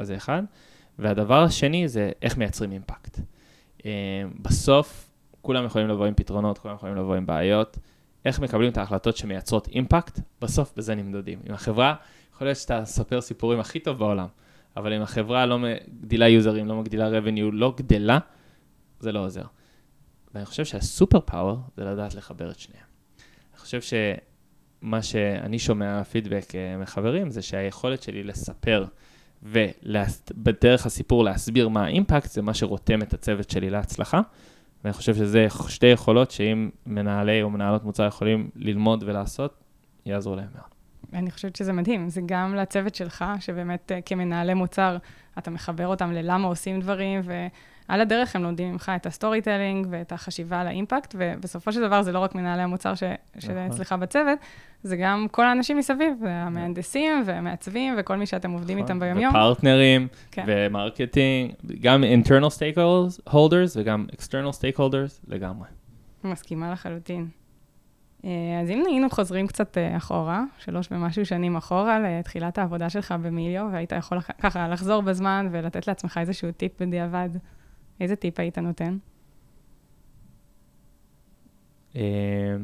זה 0.00 0.16
אחד. 0.16 0.42
והדבר 0.98 1.42
השני 1.42 1.88
זה 1.88 2.10
איך 2.22 2.36
מייצרים 2.36 2.72
אימפקט. 2.72 3.18
Uh, 3.78 3.82
בסוף, 4.42 5.10
כולם 5.42 5.64
יכולים 5.64 5.88
לבוא 5.88 6.06
עם 6.06 6.14
פתרונות, 6.14 6.58
כולם 6.58 6.74
יכולים 6.74 6.96
לבוא 6.96 7.14
עם 7.14 7.26
בעיות. 7.26 7.78
איך 8.28 8.40
מקבלים 8.40 8.70
את 8.70 8.76
ההחלטות 8.76 9.16
שמייצרות 9.16 9.68
אימפקט, 9.68 10.20
בסוף 10.40 10.72
בזה 10.76 10.94
נמדדים. 10.94 11.38
עם 11.48 11.54
החברה, 11.54 11.94
יכול 12.34 12.46
להיות 12.46 12.58
שאתה 12.58 12.84
ספר 12.84 13.20
סיפורים 13.20 13.60
הכי 13.60 13.80
טוב 13.80 13.98
בעולם, 13.98 14.26
אבל 14.76 14.92
אם 14.92 15.02
החברה 15.02 15.46
לא 15.46 15.58
מגדילה 15.58 16.28
יוזרים, 16.28 16.68
לא 16.68 16.76
מגדילה 16.76 17.08
revenue, 17.08 17.52
לא 17.52 17.74
גדלה, 17.76 18.18
זה 19.00 19.12
לא 19.12 19.24
עוזר. 19.24 19.44
ואני 20.34 20.46
חושב 20.46 20.64
שהסופר 20.64 21.20
פאוור 21.20 21.58
זה 21.76 21.84
לדעת 21.84 22.14
לחבר 22.14 22.50
את 22.50 22.58
שניהם. 22.58 22.84
אני 23.52 23.58
חושב 23.58 23.80
שמה 23.80 25.02
שאני 25.02 25.58
שומע 25.58 26.04
פידבק 26.04 26.54
אה, 26.54 26.76
מחברים 26.76 27.30
זה 27.30 27.42
שהיכולת 27.42 28.02
שלי 28.02 28.24
לספר 28.24 28.84
ובדרך 29.42 30.86
הסיפור 30.86 31.24
להסביר 31.24 31.68
מה 31.68 31.84
האימפקט 31.84 32.30
זה 32.30 32.42
מה 32.42 32.54
שרותם 32.54 33.02
את 33.02 33.14
הצוות 33.14 33.50
שלי 33.50 33.70
להצלחה. 33.70 34.20
ואני 34.84 34.92
חושב 34.92 35.14
שזה 35.14 35.46
שתי 35.68 35.86
יכולות 35.86 36.30
שאם 36.30 36.70
מנהלי 36.86 37.42
או 37.42 37.50
מנהלות 37.50 37.84
מוצר 37.84 38.06
יכולים 38.06 38.50
ללמוד 38.56 39.04
ולעשות, 39.06 39.54
יעזרו 40.06 40.36
להם 40.36 40.48
מאוד. 40.54 40.68
אני 41.12 41.30
חושבת 41.30 41.56
שזה 41.56 41.72
מדהים, 41.72 42.08
זה 42.08 42.20
גם 42.26 42.54
לצוות 42.54 42.94
שלך, 42.94 43.24
שבאמת 43.40 43.92
אה, 43.92 44.00
כמנהלי 44.00 44.54
מוצר, 44.54 44.96
אתה 45.38 45.50
מחבר 45.50 45.86
אותם 45.86 46.12
ללמה 46.12 46.48
עושים 46.48 46.80
דברים, 46.80 47.20
ועל 47.88 48.00
הדרך 48.00 48.36
הם 48.36 48.42
לומדים 48.42 48.72
ממך 48.72 48.92
את 48.96 49.06
ה 49.06 49.42
storytelling 49.42 49.86
ואת 49.90 50.12
החשיבה 50.12 50.60
על 50.60 50.66
ה 50.66 50.72
impact, 50.72 51.14
ובסופו 51.18 51.72
של 51.72 51.80
דבר 51.80 52.02
זה 52.02 52.12
לא 52.12 52.18
רק 52.18 52.34
מנהלי 52.34 52.62
המוצר 52.62 52.94
ש... 52.94 53.02
נכון. 53.02 53.40
שאצלך 53.40 53.92
בצוות, 53.92 54.38
זה 54.82 54.96
גם 54.96 55.26
כל 55.30 55.46
האנשים 55.46 55.76
מסביב, 55.76 56.14
והמהנדסים 56.22 57.22
והמעצבים 57.26 57.94
וכל 57.98 58.16
מי 58.16 58.26
שאתם 58.26 58.50
עובדים 58.50 58.78
נכון. 58.78 58.88
איתם 58.88 59.00
ביומיום. 59.00 59.30
ופרטנרים, 59.34 60.08
כן. 60.30 60.44
ו 60.46 60.56
marketing, 60.56 61.52
גם 61.80 62.04
internal 62.04 62.50
stakeholders 62.50 63.76
וגם 63.76 64.06
external 64.12 64.52
stakeholders 64.52 65.20
לגמרי. 65.28 65.68
מסכימה 66.24 66.72
לחלוטין. 66.72 67.28
אה, 68.24 68.30
אז 68.62 68.70
אם 68.70 68.82
היינו 68.86 69.10
חוזרים 69.10 69.46
קצת 69.46 69.78
אה, 69.78 69.96
אחורה, 69.96 70.44
שלוש 70.58 70.88
ומשהו 70.90 71.26
שנים 71.26 71.56
אחורה, 71.56 71.98
לתחילת 72.00 72.58
העבודה 72.58 72.90
שלך 72.90 73.14
במיליו, 73.22 73.68
והיית 73.72 73.92
יכול 73.92 74.20
ככה 74.20 74.68
לחזור 74.68 75.02
בזמן 75.02 75.48
ולתת 75.50 75.88
לעצמך 75.88 76.18
איזשהו 76.20 76.52
טיפ 76.52 76.82
בדיעבד, 76.82 77.28
איזה 78.00 78.16
טיפ 78.16 78.40
היית 78.40 78.58
נותן? 78.58 78.98
אה, 81.96 82.56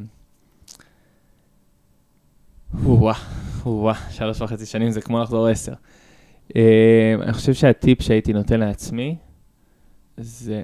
וואה, 2.75 3.15
וואה, 3.65 4.11
שלוש 4.11 4.41
וחצי 4.41 4.67
שנים 4.67 4.91
זה 4.91 5.01
כמו 5.01 5.23
לחזור 5.23 5.47
עשר. 5.47 5.73
אני 7.23 7.33
חושב 7.33 7.55
שהטיפ 7.55 8.03
שהייתי 8.03 8.33
נותן 8.33 8.61
לעצמי, 8.61 9.17
זה... 10.17 10.63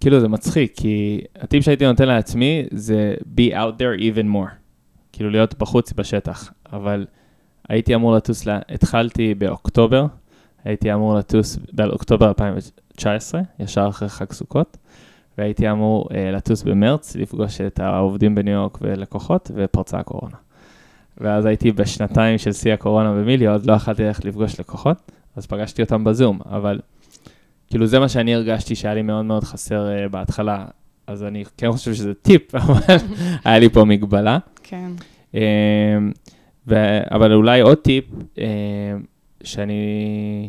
כאילו 0.00 0.20
זה 0.20 0.28
מצחיק, 0.28 0.72
כי 0.76 1.20
הטיפ 1.36 1.64
שהייתי 1.64 1.86
נותן 1.86 2.08
לעצמי 2.08 2.66
זה 2.70 3.14
be 3.36 3.52
out 3.52 3.78
there 3.78 4.00
even 4.00 4.34
more. 4.34 4.50
כאילו 5.12 5.30
להיות 5.30 5.58
בחוץ 5.58 5.92
בשטח, 5.92 6.52
אבל 6.72 7.06
הייתי 7.68 7.94
אמור 7.94 8.16
לטוס, 8.16 8.46
לה... 8.46 8.60
התחלתי 8.68 9.34
באוקטובר, 9.34 10.06
הייתי 10.64 10.94
אמור 10.94 11.14
לטוס 11.14 11.58
באוקטובר 11.72 12.32
2019, 12.98 13.40
ישר 13.58 13.86
אחרי 13.88 14.08
חג 14.08 14.32
סוכות, 14.32 14.76
והייתי 15.38 15.70
אמור 15.70 16.08
uh, 16.10 16.14
לטוס 16.32 16.62
במרץ, 16.62 17.16
לפגוש 17.16 17.60
את 17.60 17.80
העובדים 17.80 18.34
בניו 18.34 18.54
יורק 18.54 18.78
ולקוחות, 18.80 19.50
ופרצה 19.54 19.98
הקורונה. 19.98 20.36
ואז 21.18 21.46
הייתי 21.46 21.72
בשנתיים 21.72 22.38
של 22.38 22.52
שיא 22.52 22.72
הקורונה 22.72 23.12
במיליו, 23.12 23.52
אז 23.52 23.66
לא 23.66 23.72
יכלתי 23.72 24.02
ללכת 24.02 24.24
לפגוש 24.24 24.60
לקוחות, 24.60 25.12
אז 25.36 25.46
פגשתי 25.46 25.82
אותם 25.82 26.04
בזום, 26.04 26.38
אבל 26.50 26.80
כאילו 27.66 27.86
זה 27.86 27.98
מה 27.98 28.08
שאני 28.08 28.34
הרגשתי 28.34 28.74
שהיה 28.74 28.94
לי 28.94 29.02
מאוד 29.02 29.24
מאוד 29.24 29.44
חסר 29.44 29.86
uh, 29.86 30.08
בהתחלה, 30.08 30.66
אז 31.06 31.24
אני 31.24 31.44
כן 31.56 31.72
חושב 31.72 31.94
שזה 31.94 32.14
טיפ, 32.14 32.54
אבל 32.54 32.96
היה 33.44 33.58
לי 33.58 33.68
פה 33.68 33.84
מגבלה. 33.84 34.38
כן. 34.62 34.90
Uh, 35.32 35.36
ו- 36.68 37.00
אבל 37.10 37.32
אולי 37.32 37.60
עוד 37.60 37.78
טיפ, 37.78 38.04
uh, 38.34 38.38
שאני, 39.44 40.48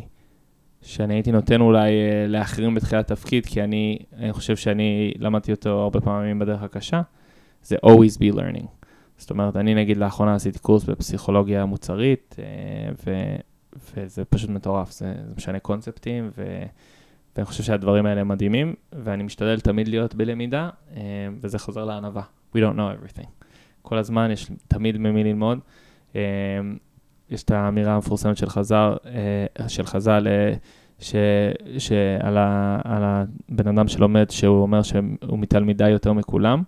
שאני 0.90 1.14
הייתי 1.14 1.32
נותן 1.32 1.60
אולי 1.60 1.90
uh, 1.90 2.28
לאחרים 2.28 2.74
בתחילת 2.74 3.06
תפקיד, 3.06 3.46
כי 3.46 3.62
אני, 3.62 3.98
אני 4.16 4.32
חושב 4.32 4.56
שאני 4.56 5.12
למדתי 5.18 5.52
אותו 5.52 5.70
הרבה 5.70 6.00
פעמים 6.00 6.38
בדרך 6.38 6.62
הקשה, 6.62 7.00
זה 7.62 7.76
always 7.86 8.18
be 8.18 8.34
learning. 8.34 8.66
זאת 9.16 9.30
אומרת, 9.30 9.56
אני 9.56 9.74
נגיד 9.74 9.96
לאחרונה 9.96 10.34
עשיתי 10.34 10.58
קורס 10.58 10.84
בפסיכולוגיה 10.84 11.64
מוצרית, 11.64 12.36
uh, 12.38 12.42
ו- 13.06 13.36
וזה 13.94 14.24
פשוט 14.24 14.50
מטורף, 14.50 14.90
זה, 14.90 15.14
זה 15.26 15.34
משנה 15.36 15.58
קונספטים, 15.58 16.30
ו... 16.36 16.62
ואני 17.36 17.46
חושב 17.46 17.62
שהדברים 17.62 18.06
האלה 18.06 18.24
מדהימים, 18.24 18.74
ואני 18.92 19.22
משתדל 19.22 19.60
תמיד 19.60 19.88
להיות 19.88 20.14
בלמידה, 20.14 20.70
אה, 20.96 21.00
וזה 21.40 21.58
חוזר 21.58 21.84
לענווה. 21.84 22.22
We 22.56 22.58
don't 22.58 22.76
know 22.76 23.18
everything. 23.18 23.26
כל 23.82 23.98
הזמן 23.98 24.30
יש 24.30 24.50
תמיד 24.68 24.98
ממי 24.98 25.24
ללמוד. 25.24 25.58
אה, 26.16 26.20
יש 27.30 27.42
את 27.42 27.50
האמירה 27.50 27.94
המפורסמת 27.94 28.36
של 28.36 28.48
חז"ל, 28.48 28.92
אה, 29.06 29.68
של 29.68 29.86
חז"ל, 29.86 30.26
ש, 31.00 31.14
שעל 31.78 32.38
ה, 32.38 32.80
על 32.84 33.02
הבן 33.04 33.68
אדם 33.78 33.88
שלומד, 33.88 34.30
שהוא 34.30 34.62
אומר 34.62 34.82
שהוא 34.82 35.38
מתלמידה 35.38 35.88
יותר 35.88 36.12
מכולם, 36.12 36.62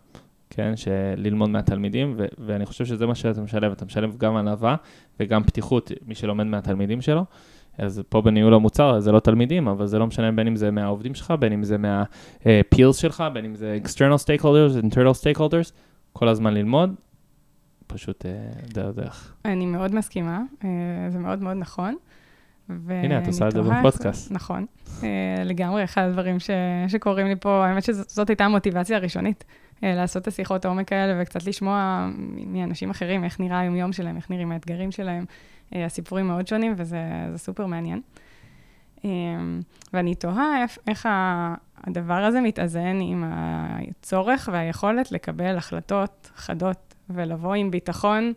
כן, 0.50 0.72
שללמוד 0.76 1.50
מהתלמידים, 1.50 2.14
ו, 2.16 2.24
ואני 2.38 2.66
חושב 2.66 2.84
שזה 2.84 3.06
מה 3.06 3.14
שאתה 3.14 3.40
משלב, 3.40 3.72
אתה 3.72 3.84
משלב 3.84 4.16
גם 4.16 4.36
ענווה 4.36 4.76
וגם 5.20 5.44
פתיחות, 5.44 5.92
מי 6.06 6.14
שלומד 6.14 6.44
מהתלמידים 6.44 7.00
שלו. 7.00 7.24
אז 7.78 8.02
פה 8.08 8.20
בניהול 8.20 8.54
המוצר 8.54 9.00
זה 9.00 9.12
לא 9.12 9.20
תלמידים, 9.20 9.68
אבל 9.68 9.86
זה 9.86 9.98
לא 9.98 10.06
משנה 10.06 10.32
בין 10.32 10.46
אם 10.46 10.56
זה 10.56 10.70
מהעובדים 10.70 11.14
שלך, 11.14 11.34
בין 11.38 11.52
אם 11.52 11.64
זה 11.64 11.78
מה-peers 11.78 12.92
שלך, 12.92 13.24
בין 13.32 13.44
אם 13.44 13.54
זה 13.54 13.78
external 13.84 14.24
stakeholders, 14.24 14.84
internal 14.84 15.14
stakeholders, 15.22 15.72
כל 16.12 16.28
הזמן 16.28 16.54
ללמוד, 16.54 16.94
פשוט 17.86 18.24
דרך 18.74 18.96
דרך. 18.96 19.34
אני 19.44 19.66
מאוד 19.66 19.94
מסכימה, 19.94 20.42
זה 21.08 21.18
מאוד 21.18 21.42
מאוד 21.42 21.56
נכון. 21.56 21.94
הנה, 22.88 23.18
את 23.18 23.26
עושה 23.26 23.48
את 23.48 23.52
זה 23.52 23.62
בפודקאסט. 23.62 24.32
נכון, 24.32 24.66
לגמרי, 25.44 25.84
אחד 25.84 26.02
הדברים 26.02 26.40
ש, 26.40 26.50
שקורים 26.88 27.26
לי 27.26 27.36
פה, 27.36 27.66
האמת 27.66 27.82
שזאת 27.82 28.28
הייתה 28.28 28.44
המוטיבציה 28.44 28.96
הראשונית, 28.96 29.44
לעשות 29.82 30.22
את 30.22 30.28
השיחות 30.28 30.64
העומק 30.64 30.92
האלה 30.92 31.22
וקצת 31.22 31.46
לשמוע 31.46 32.08
מאנשים 32.46 32.90
אחרים 32.90 33.24
איך 33.24 33.40
נראה 33.40 33.60
היום-יום 33.60 33.92
שלהם, 33.92 34.16
איך 34.16 34.30
נראים 34.30 34.52
האתגרים 34.52 34.90
שלהם. 34.90 35.24
הסיפורים 35.72 36.26
מאוד 36.26 36.46
שונים, 36.46 36.74
וזה 36.76 36.98
סופר 37.36 37.66
מעניין. 37.66 38.00
ואני 39.92 40.14
תוהה 40.14 40.64
איך 40.88 41.08
הדבר 41.84 42.14
הזה 42.24 42.40
מתאזן 42.40 42.98
עם 43.02 43.24
הצורך 43.26 44.48
והיכולת 44.52 45.12
לקבל 45.12 45.56
החלטות 45.56 46.30
חדות 46.34 46.94
ולבוא 47.10 47.54
עם 47.54 47.70
ביטחון 47.70 48.32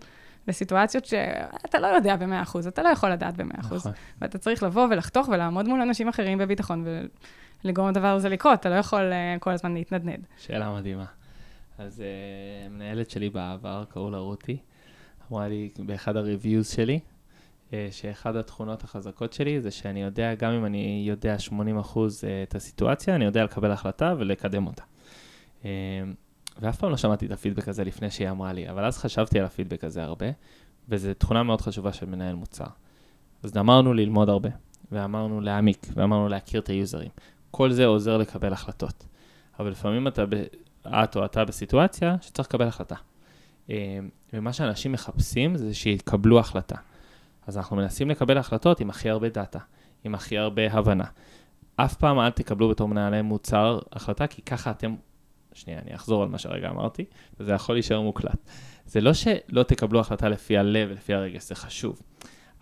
לסיטואציות 0.47 1.05
שאתה 1.05 1.79
לא 1.79 1.88
יודע 1.88 2.15
ב-100%, 2.15 2.67
אתה 2.67 2.84
לא 2.84 2.89
יכול 2.89 3.10
לדעת 3.10 3.38
ב-100%. 3.38 3.58
נכון. 3.58 3.91
ואתה 4.21 4.38
צריך 4.38 4.63
לבוא 4.63 4.88
ולחתוך 4.91 5.27
ולעמוד 5.27 5.67
מול 5.67 5.81
אנשים 5.81 6.08
אחרים 6.08 6.38
בביטחון 6.38 6.86
ולגרום 7.63 7.89
לדבר 7.89 8.08
הזה 8.08 8.29
לקרות, 8.29 8.60
אתה 8.60 8.69
לא 8.69 8.75
יכול 8.75 9.12
כל 9.39 9.51
הזמן 9.51 9.73
להתנדנד. 9.73 10.25
שאלה 10.38 10.75
מדהימה. 10.75 11.05
אז 11.77 12.03
המנהלת 12.65 13.10
שלי 13.10 13.29
בעבר, 13.29 13.84
קראו 13.89 14.12
לה 14.12 14.17
רותי, 14.17 14.58
אמרה 15.31 15.47
לי 15.47 15.69
באחד 15.79 16.17
הריוויוז 16.17 16.69
שלי, 16.69 16.99
אה, 17.73 17.88
שאחד 17.91 18.36
התכונות 18.36 18.84
החזקות 18.84 19.34
שלי 19.34 19.62
זה 19.62 19.71
שאני 19.71 20.01
יודע, 20.01 20.36
גם 20.36 20.51
אם 20.51 20.65
אני 20.65 21.03
יודע 21.08 21.36
80% 21.39 21.53
אה, 22.23 22.43
את 22.43 22.55
הסיטואציה, 22.55 23.15
אני 23.15 23.25
יודע 23.25 23.43
לקבל 23.43 23.71
החלטה 23.71 24.13
ולקדם 24.17 24.67
אותה. 24.67 24.84
אה, 25.65 25.69
ואף 26.62 26.78
פעם 26.78 26.89
לא 26.89 26.98
שמעתי 26.98 27.26
את 27.26 27.32
הפידבק 27.32 27.68
הזה 27.68 27.84
לפני 27.84 28.12
שהיא 28.12 28.30
אמרה 28.30 28.54
לי, 28.54 28.70
אבל 28.70 28.86
אז 28.86 28.98
חשבתי 28.98 29.39
על 29.39 29.46
הפידבק 29.46 29.84
הזה 29.84 30.04
הרבה, 30.04 30.26
וזו 30.89 31.13
תכונה 31.13 31.44
מאוד 31.44 31.62
חשובה 31.62 31.94
של 31.94 32.06
מנהל 32.06 32.36
מוצר. 32.36 32.65
אז 33.44 33.58
אמרנו 33.58 33.94
ללמוד 33.94 34.30
הרבה, 34.30 34.50
ואמרנו 34.91 35.41
להעמיק, 35.41 35.88
ואמרנו 35.94 36.28
להכיר 36.28 36.62
את 36.62 36.70
היוזרים. 36.70 37.10
כל 37.52 37.72
זה 37.72 37.86
עוזר 37.86 38.18
לקבל 38.18 38.54
החלטות. 38.54 39.06
אבל 39.60 39.72
לפעמים 39.72 40.08
אתה, 40.08 40.26
ב... 40.26 40.44
את 40.88 41.15
או 41.15 41.26
אתה 41.26 41.46
בסיטואציה 41.46 42.15
שצריך 42.22 42.48
לקבל 42.48 42.68
החלטה. 42.68 42.96
ומה 44.34 44.54
שאנשים 44.54 44.91
מחפשים 44.91 45.58
זה 45.58 45.74
שיקבלו 45.74 46.39
החלטה. 46.39 46.76
אז 47.48 47.58
אנחנו 47.58 47.76
מנסים 47.76 48.10
לקבל 48.10 48.38
החלטות 48.38 48.80
עם 48.80 48.89
הכי 48.89 49.10
הרבה 49.10 49.30
דאטה, 49.30 49.60
עם 50.04 50.15
הכי 50.15 50.38
הרבה 50.38 50.72
הבנה. 50.72 51.06
אף 51.76 51.96
פעם 51.96 52.20
אל 52.20 52.30
תקבלו 52.30 52.70
בתור 52.70 52.88
מנהלי 52.88 53.22
מוצר 53.22 53.80
החלטה, 53.94 54.28
כי 54.28 54.41
ככה 54.41 54.72
אתם... 54.72 54.96
שנייה, 55.56 55.80
אני 55.86 55.96
אחזור 55.96 56.24
על 56.24 56.30
מה 56.30 56.38
שהרגע 56.38 56.70
אמרתי, 56.70 57.06
וזה 57.39 57.54
יכול 57.54 57.76
להישאר 57.76 58.02
מוקלט. 58.02 58.50
זה 58.86 59.02
לא 59.02 59.13
שלא 59.13 59.63
תקבלו 59.63 60.00
החלטה 60.00 60.30
לפי 60.30 60.58
הלב 60.58 60.89
ולפי 60.91 61.13
הרגש, 61.13 61.44
זה 61.44 61.56
חשוב. 61.56 62.02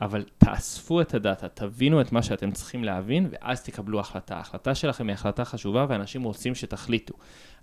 אבל 0.02 0.24
תאספו 0.38 1.02
את 1.02 1.14
הדאטה, 1.14 1.48
תבינו 1.48 2.02
את 2.02 2.12
מה 2.12 2.24
שאתם 2.24 2.52
צריכים 2.52 2.84
להבין, 2.84 3.28
ואז 3.32 3.64
תקבלו 3.64 4.00
החלטה. 4.00 4.36
ההחלטה 4.36 4.76
שלכם 4.76 5.08
היא 5.08 5.14
החלטה 5.14 5.46
חשובה, 5.46 5.86
ואנשים 5.90 6.24
רוצים 6.24 6.56
שתחליטו. 6.56 7.14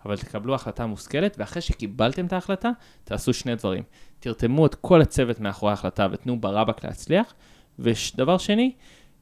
אבל 0.05 0.16
תקבלו 0.16 0.55
החלטה 0.55 0.87
מושכלת, 0.87 1.37
ואחרי 1.38 1.62
שקיבלתם 1.62 2.27
את 2.27 2.33
ההחלטה, 2.33 2.71
תעשו 3.05 3.33
שני 3.33 3.55
דברים. 3.55 3.83
תרתמו 4.21 4.66
את 4.66 4.75
כל 4.75 5.03
הצוות 5.03 5.40
מאחורי 5.40 5.73
ההחלטה 5.73 6.07
ותנו 6.12 6.40
ברבק 6.40 6.85
להצליח. 6.85 7.35
ודבר 7.79 8.38
שני, 8.38 8.73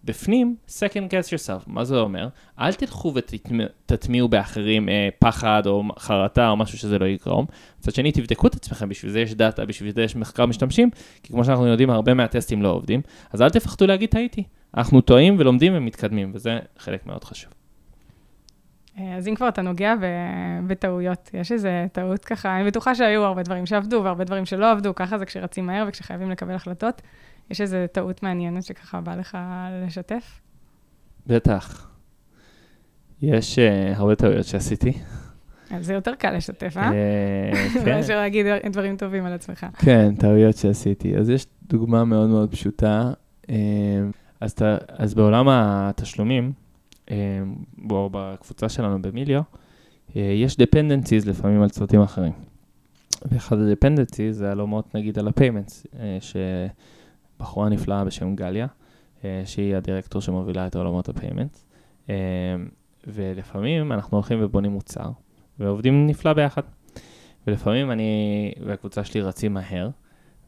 בפנים, 0.04 0.56
second 0.68 1.10
guess 1.10 1.28
yourself. 1.28 1.64
מה 1.66 1.84
זה 1.84 1.96
אומר? 1.96 2.28
אל 2.58 2.72
תלכו 2.72 3.14
ותטמיעו 3.14 4.28
באחרים 4.28 4.88
אה, 4.88 5.08
פחד 5.18 5.62
או 5.66 5.82
חרטה 5.98 6.48
או 6.48 6.56
משהו 6.56 6.78
שזה 6.78 6.98
לא 6.98 7.04
יגרום. 7.04 7.46
מצד 7.78 7.94
שני, 7.94 8.12
תבדקו 8.12 8.46
את 8.46 8.54
עצמכם, 8.54 8.88
בשביל 8.88 9.12
זה 9.12 9.20
יש 9.20 9.34
דאטה, 9.34 9.64
בשביל 9.64 9.94
זה 9.94 10.02
יש 10.02 10.16
מחקר 10.16 10.46
משתמשים, 10.46 10.90
כי 11.22 11.32
כמו 11.32 11.44
שאנחנו 11.44 11.66
יודעים, 11.66 11.90
הרבה 11.90 12.14
מהטסטים 12.14 12.62
לא 12.62 12.68
עובדים. 12.68 13.00
אז 13.32 13.42
אל 13.42 13.50
תפחדו 13.50 13.86
להגיד 13.86 14.10
טעיתי. 14.10 14.44
אנחנו 14.76 15.00
טועים 15.00 15.36
ולומדים 15.38 15.72
ומתקדמים, 15.76 16.30
וזה 16.34 16.58
חלק 16.78 17.06
מאוד 17.06 17.24
חשוב. 17.24 17.52
אה, 18.98 19.16
אז 19.16 19.28
אם 19.28 19.34
כבר 19.34 19.48
אתה 19.48 19.62
נוגע 19.62 19.94
בטעויות, 20.66 21.30
יש 21.34 21.52
איזה 21.52 21.86
טעות 21.92 22.24
ככה, 22.24 22.56
אני 22.56 22.66
בטוחה 22.66 22.94
שהיו 22.94 23.24
הרבה 23.24 23.42
דברים 23.42 23.66
שעבדו 23.66 24.00
והרבה 24.04 24.24
דברים 24.24 24.46
שלא 24.46 24.70
עבדו, 24.70 24.94
ככה 24.94 25.18
זה 25.18 25.26
כשרצים 25.26 25.66
מהר 25.66 25.84
וכשחייבים 25.88 26.30
לקבל 26.30 26.54
החלטות. 26.54 27.02
יש 27.50 27.60
איזה 27.60 27.86
טעות 27.92 28.22
מעניינת 28.22 28.64
שככה 28.64 29.00
בא 29.00 29.14
לך 29.14 29.38
לשתף? 29.86 30.40
בטח. 31.26 31.90
יש 33.22 33.58
uh, 33.58 33.96
הרבה 33.96 34.14
טעויות 34.14 34.46
שעשיתי. 34.46 34.92
אז 35.70 35.86
זה 35.86 35.94
יותר 35.94 36.14
קל 36.14 36.36
לשתף, 36.36 36.76
אה? 36.76 36.90
uh 36.90 36.94
כן. 37.84 37.84
מאשר 37.84 38.16
להגיד 38.16 38.46
דברים 38.72 38.96
טובים 38.96 39.24
על 39.24 39.32
עצמך. 39.32 39.66
כן, 39.78 40.14
טעויות 40.14 40.56
שעשיתי. 40.56 41.16
אז 41.16 41.30
יש 41.30 41.46
דוגמה 41.68 42.04
מאוד 42.04 42.28
מאוד 42.28 42.50
פשוטה. 42.50 43.12
אז, 44.40 44.54
ת, 44.54 44.62
אז 44.88 45.14
בעולם 45.14 45.48
התשלומים, 45.48 46.52
בו 47.78 48.10
בקבוצה 48.12 48.68
שלנו 48.68 49.02
במיליו, 49.02 49.42
יש 50.14 50.56
dependencies 50.56 51.28
לפעמים 51.28 51.62
על 51.62 51.68
צוותים 51.68 52.00
אחרים. 52.00 52.32
ואחד 53.24 53.56
ה-dependencies 53.58 54.32
זה 54.32 54.50
הלומות 54.50 54.94
נגיד 54.94 55.18
על 55.18 55.28
ה-payments, 55.28 55.86
בחורה 57.38 57.68
נפלאה 57.68 58.04
בשם 58.04 58.34
גליה, 58.34 58.66
אה, 59.24 59.42
שהיא 59.44 59.76
הדירקטור 59.76 60.22
שמובילה 60.22 60.66
את 60.66 60.76
עולמות 60.76 61.08
הפיימנט. 61.08 61.58
אה, 62.10 62.14
ולפעמים 63.06 63.92
אנחנו 63.92 64.16
הולכים 64.16 64.38
ובונים 64.42 64.70
מוצר, 64.70 65.10
ועובדים 65.58 66.06
נפלא 66.06 66.32
ביחד. 66.32 66.62
ולפעמים 67.46 67.90
אני 67.90 68.52
והקבוצה 68.66 69.04
שלי 69.04 69.20
רצים 69.20 69.54
מהר, 69.54 69.88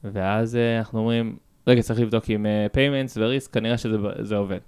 ואז 0.04 0.56
אה, 0.56 0.78
אנחנו 0.78 0.98
אומרים, 0.98 1.36
רגע, 1.66 1.82
צריך 1.82 2.00
לבדוק 2.00 2.28
עם 2.28 2.46
payments 2.72 3.16
ו 3.16 3.22
risk, 3.22 3.54
כנראה 3.54 3.78
שזה 3.78 4.36
עובד. 4.36 4.58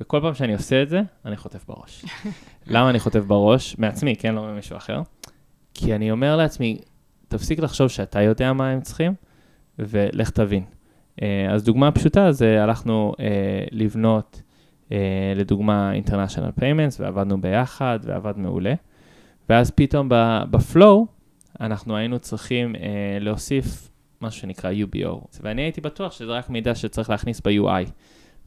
וכל 0.00 0.20
פעם 0.22 0.34
שאני 0.34 0.54
עושה 0.54 0.82
את 0.82 0.88
זה, 0.88 1.00
אני 1.24 1.36
חוטף 1.36 1.64
בראש. 1.68 2.04
למה 2.66 2.90
אני 2.90 2.98
חוטף 2.98 3.24
בראש? 3.24 3.78
מעצמי, 3.78 4.16
כן? 4.16 4.34
לא 4.34 4.42
ממישהו 4.42 4.76
אחר. 4.76 5.02
כי 5.74 5.94
אני 5.94 6.10
אומר 6.10 6.36
לעצמי, 6.36 6.78
תפסיק 7.28 7.58
לחשוב 7.58 7.88
שאתה 7.88 8.22
יודע 8.22 8.52
מה 8.52 8.70
הם 8.70 8.80
צריכים, 8.80 9.14
ולך 9.78 10.30
תבין. 10.30 10.64
אה, 11.22 11.54
אז 11.54 11.64
דוגמה 11.64 11.92
פשוטה 11.92 12.32
זה 12.32 12.62
הלכנו 12.62 13.12
אה, 13.16 13.20
לבנות 13.72 14.42
אה, 14.88 14.92
לדוגמה 15.36 15.92
International 16.04 16.60
Payments 16.60 16.96
ועבדנו 17.00 17.40
ביחד 17.40 17.98
ועבד 18.02 18.38
מעולה. 18.38 18.74
ואז 19.48 19.70
פתאום 19.70 20.08
בפלואו 20.50 21.06
אנחנו 21.60 21.96
היינו 21.96 22.18
צריכים 22.18 22.74
להוסיף 23.20 23.90
משהו 24.22 24.40
שנקרא 24.40 24.72
UBO. 24.72 25.26
ואני 25.42 25.62
הייתי 25.62 25.80
בטוח 25.80 26.12
שזה 26.12 26.32
רק 26.32 26.50
מידע 26.50 26.74
שצריך 26.74 27.10
להכניס 27.10 27.40
ב-UI. 27.40 27.90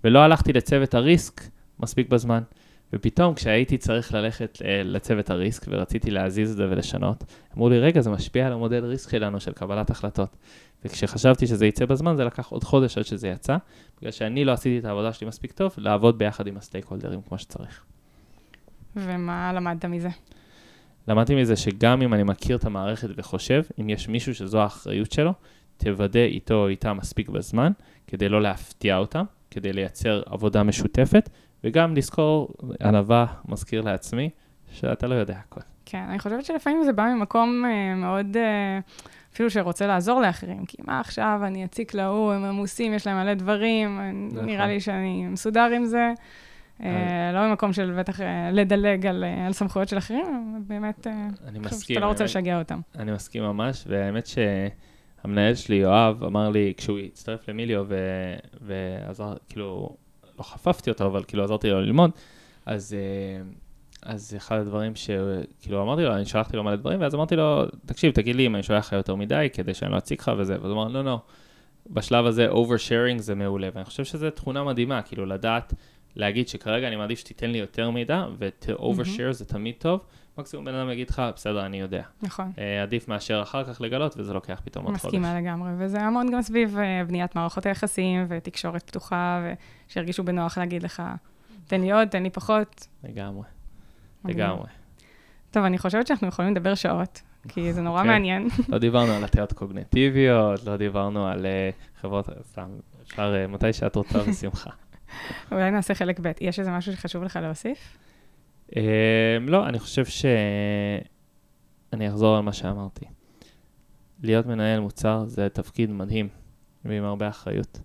ולא 0.04 0.20
הלכתי 0.20 0.54
לצוות 0.54 0.94
הריסק 0.94 1.42
מספיק 1.80 2.10
בזמן. 2.10 2.42
ופתאום 2.94 3.34
כשהייתי 3.34 3.78
צריך 3.78 4.14
ללכת 4.14 4.60
אה, 4.66 4.84
לצוות 4.84 5.30
הריסק 5.30 5.66
ורציתי 5.70 6.12
להזיז 6.12 6.52
את 6.52 6.58
זה 6.58 6.68
ולשנות, 6.70 7.24
אמרו 7.56 7.70
לי, 7.70 7.80
רגע, 7.80 8.02
זה 8.02 8.10
משפיע 8.10 8.48
על 8.48 8.54
המודל 8.54 8.86
ריסק 8.86 9.12
שלנו 9.12 9.40
של 9.40 9.52
קבלת 9.52 9.90
החלטות. 9.90 10.36
וכשחשבתי 10.86 11.48
שזה 11.48 11.66
יצא 11.66 11.86
בזמן, 11.86 12.16
זה 12.16 12.24
לקח 12.24 12.48
עוד 12.48 12.64
חודש 12.64 12.98
עד 12.98 13.04
שזה 13.04 13.28
יצא, 13.28 13.58
בגלל 14.00 14.12
שאני 14.12 14.46
לא 14.46 14.52
עשיתי 14.52 14.80
את 14.80 14.86
העבודה 14.86 15.14
שלי 15.14 15.28
מספיק 15.28 15.52
טוב, 15.52 15.74
לעבוד 15.78 16.18
ביחד 16.18 16.48
עם 16.48 16.58
הסטייק 16.58 16.86
הולדרים 16.86 17.22
כמו 17.22 17.38
שצריך. 17.38 17.84
ומה 18.96 19.54
למדת 19.54 19.86
מזה? 19.86 20.10
למדתי 21.08 21.36
מזה 21.36 21.56
שגם 21.56 22.02
אם 22.02 22.14
אני 22.14 22.24
מכיר 22.24 22.58
את 22.58 22.66
המערכת 22.66 23.10
וחושב, 23.18 23.64
אם 23.82 23.90
יש 23.90 24.08
מישהו 24.08 24.36
שזו 24.36 24.62
האחריות 24.62 25.12
שלו, 25.12 25.34
תוודא 25.78 26.20
איתו 26.20 26.54
או 26.54 26.68
איתה 26.68 26.94
מספיק 26.94 27.30
בזמן, 27.30 27.72
כדי 28.08 28.30
לא 28.30 28.42
להפתיע 28.42 28.98
אותם, 28.98 29.24
כדי 29.52 29.74
לייצר 29.74 30.22
עבודה 30.26 30.64
משותפת, 30.64 31.30
וגם 31.64 31.96
לזכור, 31.96 32.50
ענווה 32.84 33.26
מזכיר 33.46 33.82
לעצמי, 33.82 34.30
שאתה 34.72 35.08
לא 35.08 35.16
יודע 35.16 35.38
הכל. 35.38 35.62
כן, 35.86 36.06
אני 36.10 36.20
חושבת 36.20 36.46
שלפעמים 36.46 36.84
זה 36.84 36.94
בא 36.94 37.14
ממקום 37.16 37.64
uh, 37.66 37.98
מאוד, 37.98 38.36
uh, 38.36 39.04
אפילו 39.34 39.50
שרוצה 39.50 39.88
לעזור 39.88 40.22
לאחרים, 40.22 40.66
כי 40.66 40.78
מה 40.88 41.00
עכשיו, 41.00 41.42
אני 41.44 41.66
אציק 41.66 41.94
להוא, 41.94 42.34
הם 42.34 42.44
עמוסים, 42.44 42.94
יש 42.94 43.08
להם 43.08 43.18
מלא 43.18 43.34
דברים, 43.34 44.00
נכון. 44.32 44.46
נראה 44.46 44.68
לי 44.68 44.80
שאני 44.80 45.28
מסודר 45.28 45.70
עם 45.76 45.86
זה. 45.86 46.14
לא 47.34 47.50
ממקום 47.50 47.74
של 47.74 47.94
בטח 48.00 48.20
לדלג 48.52 49.06
על, 49.06 49.24
על 49.46 49.54
סמכויות 49.54 49.88
של 49.88 49.98
אחרים, 49.98 50.64
באמת, 50.68 51.08
אני 51.48 51.60
מסכים. 51.60 51.96
שאתה 51.96 52.00
לא 52.00 52.06
רוצה 52.06 52.24
לשגע 52.24 52.60
אותם. 52.60 52.80
אני 52.96 53.12
מסכים 53.12 53.44
ממש, 53.44 53.84
והאמת 53.88 54.28
שהמנהל 54.28 55.56
שלי, 55.56 55.76
יואב, 55.76 56.24
אמר 56.24 56.50
לי, 56.50 56.74
כשהוא 56.78 57.00
הצטרף 57.00 57.50
למיליו, 57.50 57.86
ועזר, 58.62 59.34
כאילו, 59.50 59.96
לא 60.42 60.46
חפפתי 60.46 60.90
אותו, 60.90 61.06
אבל 61.06 61.24
כאילו 61.24 61.44
עזרתי 61.44 61.70
לו 61.70 61.82
ללמוד, 61.82 62.12
אז, 62.66 62.94
אה, 62.94 63.44
אז 64.04 64.36
אחד 64.38 64.60
הדברים 64.60 64.96
שכאילו 64.96 65.84
אמרתי 65.84 66.02
לו, 66.04 66.14
אני 66.14 66.26
שלחתי 66.26 66.58
לו 66.58 66.64
מלא 66.64 66.76
דברים, 66.76 67.02
ואז 67.02 67.16
אמרתי 67.16 67.36
לו, 67.36 67.66
תקשיב, 67.86 68.12
תגיד 68.12 68.36
לי 68.36 68.46
אם 68.46 68.56
אני 68.56 68.64
שולח 68.64 68.88
לך 68.88 68.94
יותר 68.94 69.16
מדי, 69.16 69.48
כדי 69.54 69.74
שאני 69.74 69.92
לא 69.92 69.98
אציג 69.98 70.20
לך 70.20 70.32
וזה, 70.38 70.54
ואז 70.62 70.72
הוא 70.72 70.74
אמר, 70.74 70.88
לא, 70.88 71.04
לא, 71.04 71.20
בשלב 71.90 72.26
הזה 72.26 72.52
oversharing 72.52 73.18
זה 73.18 73.36
מעולה, 73.36 73.70
ואני 73.74 73.86
חושב 73.86 74.06
שזו 74.06 74.30
תכונה 74.30 74.64
מדהימה, 74.64 75.02
כאילו 75.02 75.26
לדעת, 75.26 75.74
להגיד 76.16 76.48
שכרגע 76.48 76.88
אני 76.88 76.96
מעדיף 76.96 77.20
שתיתן 77.20 77.50
לי 77.50 77.58
יותר 77.58 77.90
מידע, 77.90 78.26
ו-overshare 78.40 79.30
mm-hmm. 79.30 79.32
זה 79.32 79.46
תמיד 79.46 79.76
טוב. 79.78 80.00
מקסימום 80.38 80.66
בן 80.66 80.76
אדם 80.76 80.90
יגיד 80.90 81.10
לך, 81.10 81.22
בסדר, 81.36 81.66
אני 81.66 81.80
יודע. 81.80 82.04
נכון. 82.22 82.52
Uh, 82.56 82.60
עדיף 82.84 83.08
מאשר 83.08 83.42
אחר 83.42 83.64
כך 83.64 83.82
לגלות, 83.82 84.18
וזה 84.18 84.34
לוקח 84.34 84.62
פתאום 84.64 84.86
עוד 84.86 84.98
חודש. 84.98 85.06
מסכימה 85.06 85.40
לגמרי, 85.40 85.72
וזה 85.78 86.02
המון 86.02 86.32
גם 86.32 86.42
סביב 86.42 86.78
uh, 86.78 87.08
בניית 87.08 87.36
מערכות 87.36 87.66
היחסים 87.66 88.26
ותקשורת 88.30 88.84
פתוחה, 88.84 89.42
ושירגישו 89.90 90.24
בנוח 90.24 90.58
להגיד 90.58 90.84
לך, 90.84 91.04
תן 91.68 91.82
לי 91.82 91.92
עוד, 91.92 92.08
תן 92.08 92.24
לי 92.24 92.30
פחות. 92.30 92.88
לגמרי, 93.04 93.44
לגמרי. 94.26 94.68
טוב, 95.52 95.64
אני 95.64 95.78
חושבת 95.78 96.08
שאנחנו 96.08 96.28
יכולים 96.28 96.52
לדבר 96.52 96.76
שעות, 96.76 97.22
כי 97.48 97.74
זה 97.74 97.82
נורא 97.82 97.98
okay. 97.98 98.02
אוקיי. 98.02 98.14
מעניין. 98.14 98.48
לא 98.70 98.78
דיברנו 98.78 99.12
על 99.12 99.24
הטיות 99.24 99.54
קוגנטיביות, 99.54 100.64
לא 100.66 100.78
דיברנו 100.78 101.28
על 101.28 101.46
uh, 101.46 102.02
חברות, 102.02 102.30
סתם, 102.52 102.70
אפשר 103.04 103.34
uh, 103.46 103.52
מתי 103.52 103.74
שאת 103.74 103.96
רוצה 103.96 104.20
בשמחה. 104.20 104.70
אולי 105.52 105.72
נעשה 105.72 105.94
חלק 105.94 106.20
ב'. 106.22 106.32
יש 106.42 106.60
איזה 106.60 106.72
משהו 106.72 106.94
שחשוב 106.94 107.24
לך 107.24 107.40
להוסיף? 107.42 107.98
Um, 108.72 108.78
לא, 109.48 109.68
אני 109.68 109.80
חושב 109.80 110.06
ש... 110.06 110.26
אני 111.94 112.10
אחזור 112.10 112.38
על 112.38 112.44
מה 112.44 112.54
שאמרתי. 112.54 113.06
להיות 114.24 114.46
מנהל 114.46 114.80
מוצר 114.80 115.26
זה 115.26 115.50
תפקיד 115.50 115.90
מדהים 115.92 116.30
ועם 116.86 117.04
הרבה 117.04 117.30
אחריות, 117.30 117.80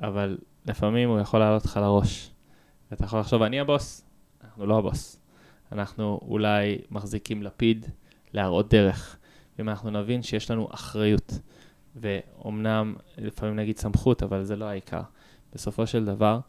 אבל 0.00 0.38
לפעמים 0.66 1.08
הוא 1.08 1.20
יכול 1.20 1.40
לעלות 1.40 1.64
לך 1.64 1.76
לראש. 1.76 2.30
ואתה 2.90 3.04
יכול 3.04 3.20
לחשוב, 3.20 3.42
אני 3.42 3.60
הבוס, 3.60 4.04
אנחנו 4.44 4.66
לא 4.66 4.78
הבוס. 4.78 5.20
אנחנו 5.72 6.20
אולי 6.22 6.78
מחזיקים 6.90 7.42
לפיד 7.42 7.86
להראות 8.32 8.70
דרך. 8.70 9.16
ואם 9.58 9.68
אנחנו 9.68 9.90
נבין 9.90 10.22
שיש 10.22 10.50
לנו 10.50 10.68
אחריות, 10.70 11.38
ואומנם 11.96 12.94
לפעמים 13.18 13.56
נגיד 13.56 13.78
סמכות, 13.78 14.22
אבל 14.22 14.44
זה 14.44 14.56
לא 14.56 14.64
העיקר. 14.64 15.02
בסופו 15.52 15.86
של 15.86 16.04
דבר, 16.04 16.40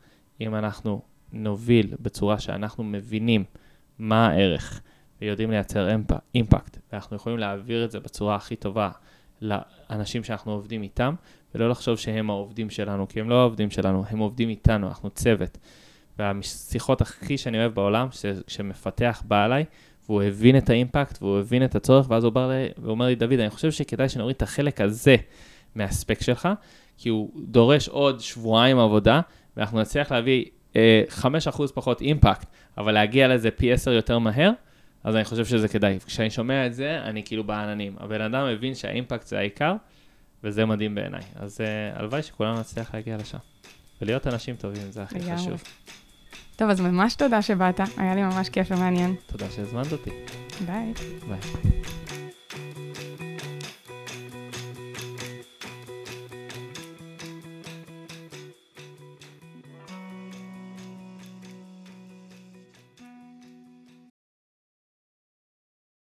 אם 0.42 0.56
אנחנו 0.56 1.02
נוביל 1.34 1.94
בצורה 2.00 2.40
שאנחנו 2.40 2.84
מבינים 2.84 3.44
מה 4.00 4.28
הערך 4.28 4.82
ויודעים 5.22 5.52
לייצר 5.52 5.88
אימפקט, 6.36 6.78
ואנחנו 6.92 7.16
יכולים 7.16 7.38
להעביר 7.38 7.86
את 7.86 7.92
זה 7.92 8.00
בצורה 8.00 8.36
הכי 8.36 8.56
טובה 8.56 8.90
לאנשים 9.42 10.24
שאנחנו 10.24 10.52
עובדים 10.52 10.84
איתם, 10.84 11.16
ולא 11.56 11.70
לחשוב 11.70 11.98
שהם 11.98 12.30
העובדים 12.30 12.70
שלנו, 12.70 13.08
כי 13.08 13.20
הם 13.20 13.30
לא 13.30 13.40
העובדים 13.40 13.72
שלנו, 13.72 14.04
הם 14.10 14.20
עובדים 14.20 14.50
איתנו, 14.50 14.88
אנחנו 14.88 15.10
צוות. 15.10 15.58
והשיחות 16.20 17.02
הכי 17.02 17.38
שאני 17.38 17.60
אוהב 17.60 17.74
בעולם, 17.74 18.08
שמפתח 18.48 19.24
בא 19.28 19.46
אליי, 19.46 19.66
והוא 20.06 20.24
הבין 20.24 20.58
את 20.58 20.70
האימפקט, 20.70 21.22
והוא 21.22 21.40
הבין 21.40 21.64
את 21.64 21.76
הצורך, 21.76 22.10
ואז 22.10 22.24
הוא 22.24 22.34
בא 22.34 22.48
לי, 22.48 22.68
ואומר 22.78 23.06
לי, 23.06 23.16
דוד, 23.16 23.40
אני 23.40 23.50
חושב 23.50 23.72
שכדאי 23.72 24.10
שנוריד 24.10 24.36
את 24.36 24.42
החלק 24.42 24.82
הזה 24.82 25.16
מהספק 25.76 26.22
שלך, 26.22 26.50
כי 26.98 27.10
הוא 27.10 27.32
דורש 27.46 27.88
עוד 27.88 28.20
שבועיים 28.20 28.80
עבודה, 28.80 29.22
ואנחנו 29.58 29.82
נצליח 29.82 30.12
להביא 30.12 30.46
5% 30.74 30.78
פחות 31.74 32.02
אימפקט, 32.02 32.48
אבל 32.78 32.92
להגיע 32.92 33.28
לזה 33.28 33.52
פי 33.52 33.74
10 33.74 33.92
יותר 33.92 34.20
מהר, 34.20 34.52
אז 35.04 35.16
אני 35.16 35.24
חושב 35.24 35.46
שזה 35.46 35.68
כדאי. 35.68 36.00
כשאני 36.06 36.30
שומע 36.30 36.66
את 36.66 36.74
זה, 36.74 37.02
אני 37.04 37.24
כאילו 37.24 37.44
בעננים. 37.44 37.96
הבן 38.00 38.22
אדם 38.22 38.48
מבין 38.48 38.76
שהאימפקט 38.76 39.28
זה 39.28 39.38
העיקר, 39.38 39.74
וזה 40.44 40.66
מדהים 40.66 40.96
בעיניי. 40.96 41.22
אז 41.36 41.62
uh, 41.62 42.00
הלוואי 42.00 42.24
שכולנו 42.24 42.60
נצליח 42.60 42.94
להגיע 42.94 43.18
לשם. 43.18 43.38
ולהיות 44.02 44.28
אנשים 44.28 44.56
טובים, 44.56 44.92
זה 44.92 45.04
הכי 45.04 45.20
לגמרי. 45.20 45.38
חשוב. 45.38 45.64
טוב, 46.56 46.70
אז 46.70 46.82
ממש 46.82 47.16
תודה 47.16 47.42
שבאת, 47.42 47.80
היה 47.98 48.16
לי 48.16 48.22
ממש 48.22 48.50
כיף 48.50 48.72
ומעניין. 48.72 49.16
תודה 49.26 49.46
שהזמנת 49.50 49.92
אותי. 49.92 50.10
ביי. 50.66 50.94
ביי. 51.28 51.72